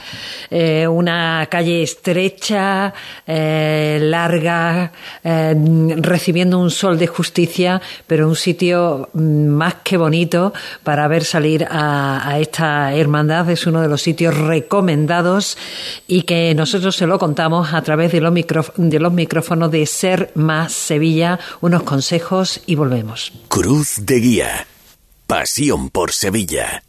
Eh, 0.50 0.86
una 0.86 1.46
calle 1.50 1.82
estrecha, 1.82 2.92
eh, 3.26 3.98
larga, 4.02 4.92
eh, 5.24 5.54
recibiendo 5.96 6.58
un 6.58 6.70
sol 6.70 6.98
de 6.98 7.06
justicia, 7.06 7.80
pero 8.06 8.28
un 8.28 8.36
sitio 8.36 9.08
más 9.14 9.76
que 9.82 9.96
bonito 9.96 10.52
para 10.84 11.08
ver 11.08 11.24
salir 11.24 11.66
a 11.70 12.36
esta 12.38 12.92
hermandad. 12.92 13.48
Es 13.48 13.66
uno 13.66 13.80
de 13.80 13.88
los 13.88 14.02
sitios 14.02 14.36
recomendados 14.36 15.45
y 16.06 16.22
que 16.22 16.54
nosotros 16.54 16.96
se 16.96 17.06
lo 17.06 17.18
contamos 17.18 17.72
a 17.72 17.82
través 17.82 18.12
de 18.12 18.20
los, 18.20 18.34
de 18.76 19.00
los 19.00 19.12
micrófonos 19.12 19.70
de 19.70 19.86
Ser 19.86 20.32
Más 20.34 20.72
Sevilla. 20.72 21.38
Unos 21.60 21.82
consejos 21.82 22.60
y 22.66 22.74
volvemos. 22.74 23.32
Cruz 23.48 23.96
de 24.00 24.20
Guía. 24.20 24.66
Pasión 25.26 25.90
por 25.90 26.12
Sevilla. 26.12 26.82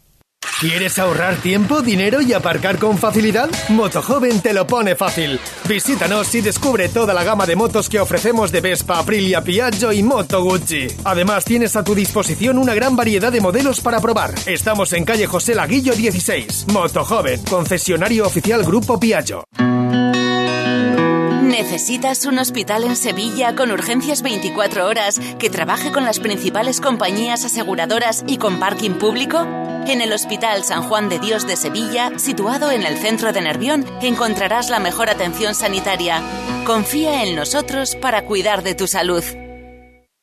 ¿Quieres 0.60 0.98
ahorrar 0.98 1.36
tiempo, 1.36 1.82
dinero 1.82 2.20
y 2.20 2.32
aparcar 2.32 2.78
con 2.78 2.98
facilidad? 2.98 3.48
Motojoven 3.68 4.40
te 4.40 4.52
lo 4.52 4.66
pone 4.66 4.96
fácil. 4.96 5.38
Visítanos 5.68 6.34
y 6.34 6.40
descubre 6.40 6.88
toda 6.88 7.14
la 7.14 7.22
gama 7.22 7.46
de 7.46 7.54
motos 7.54 7.88
que 7.88 8.00
ofrecemos 8.00 8.50
de 8.50 8.60
Vespa, 8.60 8.98
Aprilia, 8.98 9.40
Piaggio 9.40 9.92
y 9.92 10.02
Moto 10.02 10.42
Guzzi. 10.42 10.88
Además, 11.04 11.44
tienes 11.44 11.76
a 11.76 11.84
tu 11.84 11.94
disposición 11.94 12.58
una 12.58 12.74
gran 12.74 12.96
variedad 12.96 13.30
de 13.30 13.40
modelos 13.40 13.80
para 13.80 14.00
probar. 14.00 14.34
Estamos 14.46 14.92
en 14.94 15.04
calle 15.04 15.28
José 15.28 15.54
Laguillo 15.54 15.94
16. 15.94 16.66
Motojoven, 16.72 17.40
concesionario 17.44 18.26
oficial 18.26 18.64
Grupo 18.64 18.98
Piaggio. 18.98 19.44
¿Necesitas 21.42 22.26
un 22.26 22.40
hospital 22.40 22.82
en 22.82 22.96
Sevilla 22.96 23.54
con 23.54 23.70
urgencias 23.70 24.22
24 24.22 24.86
horas 24.86 25.20
que 25.38 25.50
trabaje 25.50 25.92
con 25.92 26.04
las 26.04 26.18
principales 26.18 26.80
compañías 26.80 27.44
aseguradoras 27.44 28.24
y 28.26 28.38
con 28.38 28.58
parking 28.58 28.94
público? 28.94 29.46
En 29.88 30.02
el 30.02 30.12
Hospital 30.12 30.64
San 30.64 30.82
Juan 30.82 31.08
de 31.08 31.18
Dios 31.18 31.46
de 31.46 31.56
Sevilla, 31.56 32.18
situado 32.18 32.70
en 32.70 32.82
el 32.82 32.98
centro 32.98 33.32
de 33.32 33.40
Nervión, 33.40 33.86
encontrarás 34.02 34.68
la 34.68 34.80
mejor 34.80 35.08
atención 35.08 35.54
sanitaria. 35.54 36.20
Confía 36.66 37.24
en 37.24 37.34
nosotros 37.34 37.96
para 37.96 38.26
cuidar 38.26 38.62
de 38.62 38.74
tu 38.74 38.86
salud. 38.86 39.24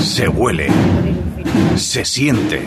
Se 0.00 0.26
huele, 0.28 0.68
se 1.76 2.04
siente 2.04 2.66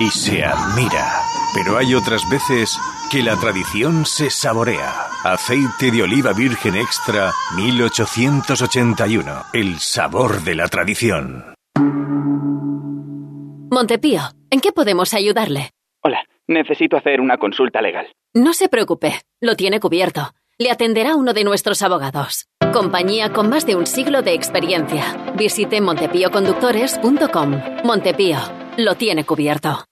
y 0.00 0.08
se 0.08 0.44
admira. 0.44 1.20
Pero 1.54 1.76
hay 1.76 1.94
otras 1.94 2.22
veces 2.30 2.78
que 3.10 3.22
la 3.22 3.36
tradición 3.36 4.06
se 4.06 4.30
saborea. 4.30 5.08
Aceite 5.24 5.90
de 5.90 6.02
oliva 6.02 6.32
virgen 6.32 6.74
extra 6.74 7.32
1881. 7.56 9.44
El 9.52 9.78
sabor 9.78 10.42
de 10.42 10.54
la 10.54 10.68
tradición. 10.68 11.54
Montepío, 13.70 14.22
¿en 14.50 14.60
qué 14.60 14.72
podemos 14.72 15.12
ayudarle? 15.12 15.70
Hola, 16.02 16.24
necesito 16.46 16.96
hacer 16.96 17.20
una 17.20 17.36
consulta 17.36 17.82
legal. 17.82 18.06
No 18.34 18.54
se 18.54 18.68
preocupe, 18.68 19.20
lo 19.40 19.54
tiene 19.54 19.80
cubierto. 19.80 20.32
Le 20.58 20.70
atenderá 20.70 21.14
uno 21.16 21.34
de 21.34 21.44
nuestros 21.44 21.82
abogados. 21.82 22.46
Compañía 22.72 23.32
con 23.32 23.50
más 23.50 23.66
de 23.66 23.76
un 23.76 23.86
siglo 23.86 24.22
de 24.22 24.32
experiencia. 24.32 25.16
Visite 25.36 25.80
montepíoconductores.com. 25.80 27.84
Montepío, 27.84 28.38
lo 28.78 28.94
tiene 28.94 29.24
cubierto. 29.24 29.91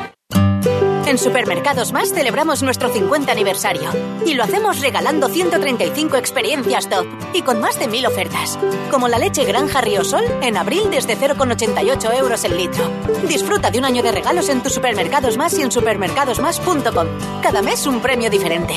en 1.11 1.17
Supermercados 1.17 1.91
Más 1.91 2.13
celebramos 2.13 2.63
nuestro 2.63 2.87
50 2.87 3.31
aniversario 3.33 3.91
y 4.25 4.33
lo 4.33 4.43
hacemos 4.43 4.79
regalando 4.79 5.27
135 5.27 6.15
experiencias 6.15 6.89
top 6.89 7.05
y 7.33 7.41
con 7.41 7.59
más 7.59 7.77
de 7.77 7.89
mil 7.89 8.05
ofertas, 8.05 8.57
como 8.89 9.09
la 9.09 9.19
leche 9.19 9.43
Granja 9.43 9.81
Sol 10.03 10.23
en 10.41 10.55
abril 10.55 10.83
desde 10.89 11.17
0,88 11.17 12.17
euros 12.17 12.43
el 12.45 12.55
litro. 12.55 12.89
Disfruta 13.27 13.69
de 13.69 13.79
un 13.79 13.85
año 13.85 14.01
de 14.01 14.13
regalos 14.13 14.47
en 14.47 14.63
tus 14.63 14.73
Supermercados 14.73 15.37
Más 15.37 15.57
y 15.59 15.63
en 15.63 15.71
supermercadosmás.com. 15.71 17.07
Cada 17.43 17.61
mes 17.61 17.85
un 17.85 17.99
premio 17.99 18.29
diferente. 18.29 18.73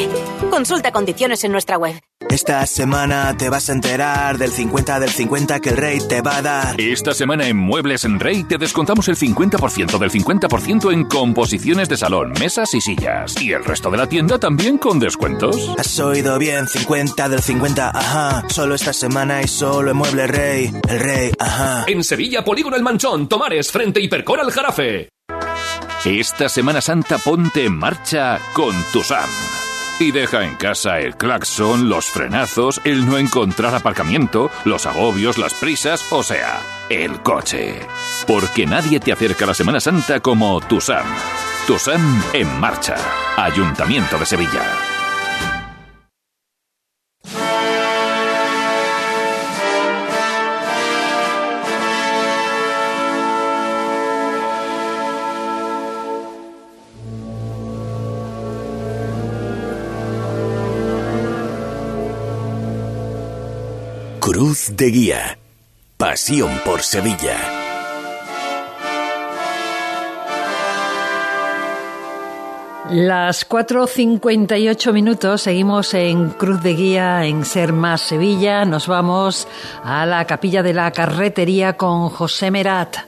Consulta 0.51 0.91
condiciones 0.91 1.45
en 1.45 1.53
nuestra 1.53 1.79
web. 1.79 2.01
Esta 2.31 2.67
semana 2.67 3.37
te 3.37 3.49
vas 3.49 3.69
a 3.69 3.75
enterar 3.75 4.39
del 4.39 4.51
50 4.51 4.99
del 4.99 5.11
50 5.11 5.61
que 5.61 5.69
el 5.69 5.77
rey 5.77 5.99
te 6.01 6.21
va 6.21 6.39
a 6.39 6.43
dar. 6.43 6.81
Esta 6.81 7.15
semana 7.15 7.47
en 7.47 7.57
Muebles 7.57 8.05
en 8.05 8.19
Rey 8.19 8.43
te 8.43 8.59
descontamos 8.59 9.07
el 9.09 9.17
50% 9.17 9.99
del 9.99 10.11
50% 10.11 10.93
en 10.93 11.05
composiciones 11.05 11.89
de 11.89 11.97
salón, 11.97 12.24
mesas 12.29 12.75
y 12.75 12.81
sillas. 12.81 13.41
Y 13.41 13.53
el 13.53 13.65
resto 13.65 13.91
de 13.91 13.99
la 13.99 14.09
tienda 14.09 14.39
también 14.39 14.79
con 14.79 14.99
descuentos. 14.99 15.57
Has 15.79 15.99
oído 15.99 16.39
bien, 16.39 16.67
50 16.67 17.29
del 17.29 17.41
50, 17.41 17.91
ajá. 17.91 18.45
Solo 18.49 18.75
esta 18.75 18.93
semana 18.93 19.43
y 19.43 19.49
solo 19.49 19.91
en 19.91 19.97
Muebles 19.97 20.31
Rey. 20.31 20.73
El 20.89 21.01
rey, 21.01 21.33
ajá. 21.39 21.85
En 21.87 22.03
Sevilla, 22.05 22.45
Polígono 22.45 22.77
El 22.77 22.83
Manchón, 22.83 23.29
Tomares, 23.29 23.71
frente 23.71 24.01
Hipercor 24.01 24.41
al 24.41 24.51
Jarafe. 24.51 25.09
Esta 26.05 26.51
Semana 26.51 26.83
Santa 26.83 27.17
ponte 27.17 27.65
en 27.65 27.79
marcha 27.79 28.39
con 28.53 28.75
tu 28.93 29.03
SAM. 29.03 29.31
Y 30.01 30.11
deja 30.11 30.45
en 30.45 30.57
casa 30.57 30.99
el 30.99 31.17
claxon, 31.17 31.89
los 31.89 32.07
frenazos, 32.07 32.81
el 32.85 33.07
no 33.07 33.17
encontrar 33.17 33.75
aparcamiento, 33.75 34.51
los 34.65 34.87
agobios, 34.87 35.39
las 35.39 35.55
prisas, 35.55 36.05
o 36.11 36.23
sea, 36.23 36.61
el 36.91 37.23
coche. 37.23 37.81
Porque 38.27 38.67
nadie 38.67 38.99
te 38.99 39.13
acerca 39.13 39.45
a 39.45 39.49
la 39.49 39.55
Semana 39.55 39.81
Santa 39.81 40.19
como 40.21 40.61
Tusam. 40.61 41.07
Tusam 41.67 42.23
en 42.35 42.61
marcha. 42.61 42.95
Ayuntamiento 43.39 44.19
de 44.19 44.27
Sevilla. 44.27 44.63
Cruz 64.21 64.77
de 64.77 64.87
Guía. 64.91 65.39
Pasión 65.97 66.61
por 66.67 66.83
Sevilla. 66.83 67.64
Las 72.95 73.49
4.58 73.49 74.93
minutos, 74.93 75.43
seguimos 75.43 75.95
en 75.95 76.29
Cruz 76.31 76.63
de 76.63 76.75
Guía, 76.75 77.25
en 77.25 77.45
Ser 77.45 77.73
Más 77.73 78.01
Sevilla. 78.01 78.65
Nos 78.65 78.87
vamos 78.87 79.49
a 79.83 80.07
la 80.07 80.25
capilla 80.27 80.63
de 80.63 80.75
la 80.75 80.93
carretería 80.93 81.77
con 81.77 82.09
José 82.09 82.53
Merat. 82.53 82.99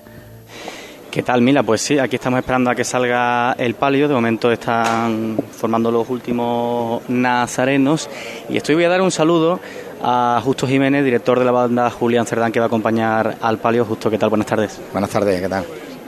¿Qué 1.09 1.22
tal, 1.22 1.41
Mila? 1.41 1.62
Pues 1.62 1.82
sí, 1.82 2.01
aquí 2.01 2.16
estamos 2.16 2.41
esperando 2.41 2.68
a 2.68 2.74
que 2.74 2.82
salga 2.82 3.53
el 3.53 3.74
palio. 3.74 4.09
De 4.09 4.14
momento 4.14 4.51
están 4.51 5.39
formando 5.53 5.93
los 5.93 6.11
últimos 6.11 7.09
nazarenos. 7.09 8.11
Y 8.49 8.57
estoy 8.57 8.74
voy 8.74 8.84
a 8.84 8.89
dar 8.89 9.03
un 9.03 9.12
saludo 9.12 9.61
a 10.03 10.41
Justo 10.43 10.66
Jiménez, 10.66 11.05
director 11.05 11.39
de 11.39 11.45
la 11.45 11.53
banda 11.53 11.89
Julián 11.91 12.26
Cerdán, 12.26 12.51
que 12.51 12.59
va 12.59 12.64
a 12.64 12.66
acompañar 12.66 13.37
al 13.41 13.59
palio. 13.59 13.84
Justo, 13.84 14.11
¿qué 14.11 14.18
tal? 14.18 14.30
Buenas 14.30 14.49
tardes. 14.49 14.80
Buenas 14.91 15.11
tardes, 15.11 15.41
¿qué 15.41 15.49
tal? 15.49 15.64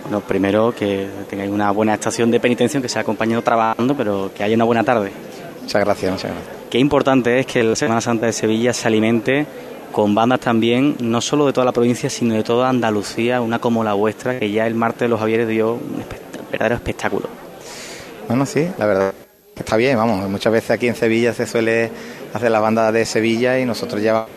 Bueno, 0.09 0.25
primero 0.27 0.75
que 0.75 1.07
tengáis 1.29 1.51
una 1.51 1.71
buena 1.71 1.93
estación 1.93 2.31
de 2.31 2.41
penitencia, 2.41 2.81
que 2.81 2.89
se 2.89 2.99
ha 2.99 3.03
acompañado 3.03 3.43
trabajando, 3.43 3.95
pero 3.95 4.31
que 4.35 4.43
haya 4.43 4.55
una 4.55 4.65
buena 4.65 4.83
tarde. 4.83 5.13
Muchas 5.61 5.85
gracias, 5.85 6.13
muchas 6.13 6.31
gracias. 6.31 6.57
Qué 6.71 6.79
importante 6.79 7.39
es 7.39 7.45
que 7.45 7.63
la 7.63 7.77
Semana 7.77 8.01
Santa 8.01 8.25
de 8.25 8.33
Sevilla 8.33 8.73
se 8.73 8.89
alimente 8.89 9.47
con 9.93 10.15
bandas 10.15 10.41
también, 10.41 10.97
no 11.01 11.21
solo 11.21 11.45
de 11.45 11.53
toda 11.53 11.67
la 11.67 11.73
provincia, 11.73 12.09
sino 12.09 12.33
de 12.33 12.43
toda 12.43 12.71
Andalucía, 12.71 13.43
una 13.43 13.59
como 13.59 13.85
la 13.85 13.93
vuestra, 13.93 14.39
que 14.39 14.51
ya 14.51 14.67
el 14.67 14.75
martes 14.75 15.01
de 15.01 15.09
los 15.09 15.21
Javieres 15.21 15.47
dio 15.47 15.75
un 15.75 16.03
verdadero 16.51 16.77
espectáculo. 16.77 17.29
Bueno, 18.29 18.47
sí, 18.47 18.67
la 18.79 18.87
verdad 18.87 19.15
está 19.55 19.77
bien, 19.77 19.99
vamos, 19.99 20.27
muchas 20.31 20.55
veces 20.55 20.71
aquí 20.71 20.89
en 20.89 20.95
Sevilla 20.95 21.35
se 21.35 21.47
suele 21.47 21.91
hacer 22.33 22.51
la 22.51 22.61
banda 22.61 22.91
de 22.93 23.05
Sevilla 23.05 23.59
y 23.59 23.67
nosotros 23.67 24.01
llevamos 24.01 24.31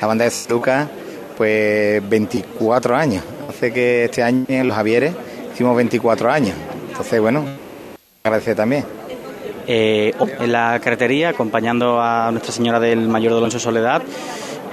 la 0.00 0.06
banda 0.08 0.24
de 0.24 0.32
Lucas 0.48 0.88
pues 1.36 2.08
24 2.08 2.96
años. 2.96 3.22
Hace 3.56 3.72
que 3.72 4.04
este 4.04 4.22
año 4.22 4.44
en 4.48 4.68
los 4.68 4.76
Javieres 4.76 5.14
hicimos 5.54 5.74
24 5.74 6.30
años. 6.30 6.54
Entonces, 6.90 7.18
bueno, 7.22 7.42
agradecer 8.22 8.54
también. 8.54 8.84
Eh, 9.66 10.12
en 10.40 10.52
la 10.52 10.78
carretería, 10.78 11.30
acompañando 11.30 11.98
a 11.98 12.30
Nuestra 12.32 12.52
Señora 12.52 12.78
del 12.78 13.08
Mayor 13.08 13.32
Dolonso 13.32 13.58
Soledad, 13.58 14.02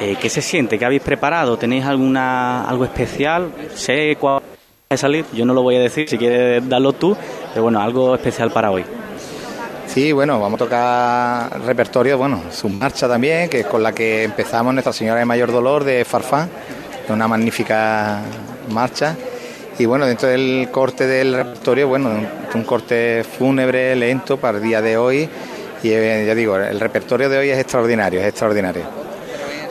eh, 0.02 0.18
¿qué 0.20 0.28
se 0.28 0.42
siente? 0.42 0.78
¿Qué 0.78 0.84
habéis 0.84 1.02
preparado? 1.02 1.56
¿Tenéis 1.56 1.86
alguna 1.86 2.66
algo 2.66 2.84
especial? 2.84 3.54
Sé 3.74 4.18
cuál 4.20 4.42
va 4.42 4.42
a 4.90 4.98
salir, 4.98 5.24
yo 5.34 5.46
no 5.46 5.54
lo 5.54 5.62
voy 5.62 5.78
a 5.78 5.80
decir, 5.80 6.10
si 6.10 6.18
quieres 6.18 6.68
darlo 6.68 6.92
tú, 6.92 7.16
pero 7.54 7.64
bueno, 7.64 7.80
algo 7.80 8.14
especial 8.16 8.52
para 8.52 8.70
hoy. 8.70 8.84
Sí, 9.88 10.12
bueno, 10.12 10.42
vamos 10.42 10.60
a 10.60 10.64
tocar 10.66 11.62
repertorio, 11.62 12.18
bueno, 12.18 12.44
su 12.52 12.68
marcha 12.68 13.08
también, 13.08 13.48
que 13.48 13.62
es 13.62 13.66
con 13.66 13.82
la 13.82 13.94
que 13.94 14.24
empezamos 14.24 14.74
Nuestra 14.74 14.92
Señora 14.92 15.20
de 15.20 15.26
Mayor 15.26 15.54
Dolor 15.54 15.86
de 15.86 16.04
Farfán, 16.04 16.50
una 17.08 17.30
magnífica 17.30 18.22
marcha. 18.70 19.16
Y 19.80 19.86
bueno, 19.86 20.06
dentro 20.06 20.30
del 20.30 20.70
corte 20.72 21.08
del 21.08 21.34
repertorio, 21.34 21.88
bueno, 21.88 22.12
un 22.54 22.64
corte 22.64 23.24
fúnebre, 23.24 23.96
lento 23.96 24.38
para 24.38 24.58
el 24.58 24.64
día 24.64 24.82
de 24.82 24.98
hoy. 24.98 25.30
Y 25.82 25.90
eh, 25.92 26.24
ya 26.26 26.36
digo, 26.36 26.58
el 26.58 26.80
repertorio 26.80 27.28
de 27.28 27.38
hoy 27.40 27.50
es 27.50 27.60
extraordinario, 27.60 28.20
es 28.20 28.28
extraordinario. 28.28 28.84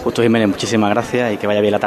Justo 0.03 0.23
Jiménez, 0.23 0.49
muchísimas 0.49 0.91
gracias 0.91 1.33
y 1.33 1.37
que 1.37 1.47
vaya 1.47 1.61
bien 1.61 1.73
la 1.73 1.79
tarde. 1.79 1.81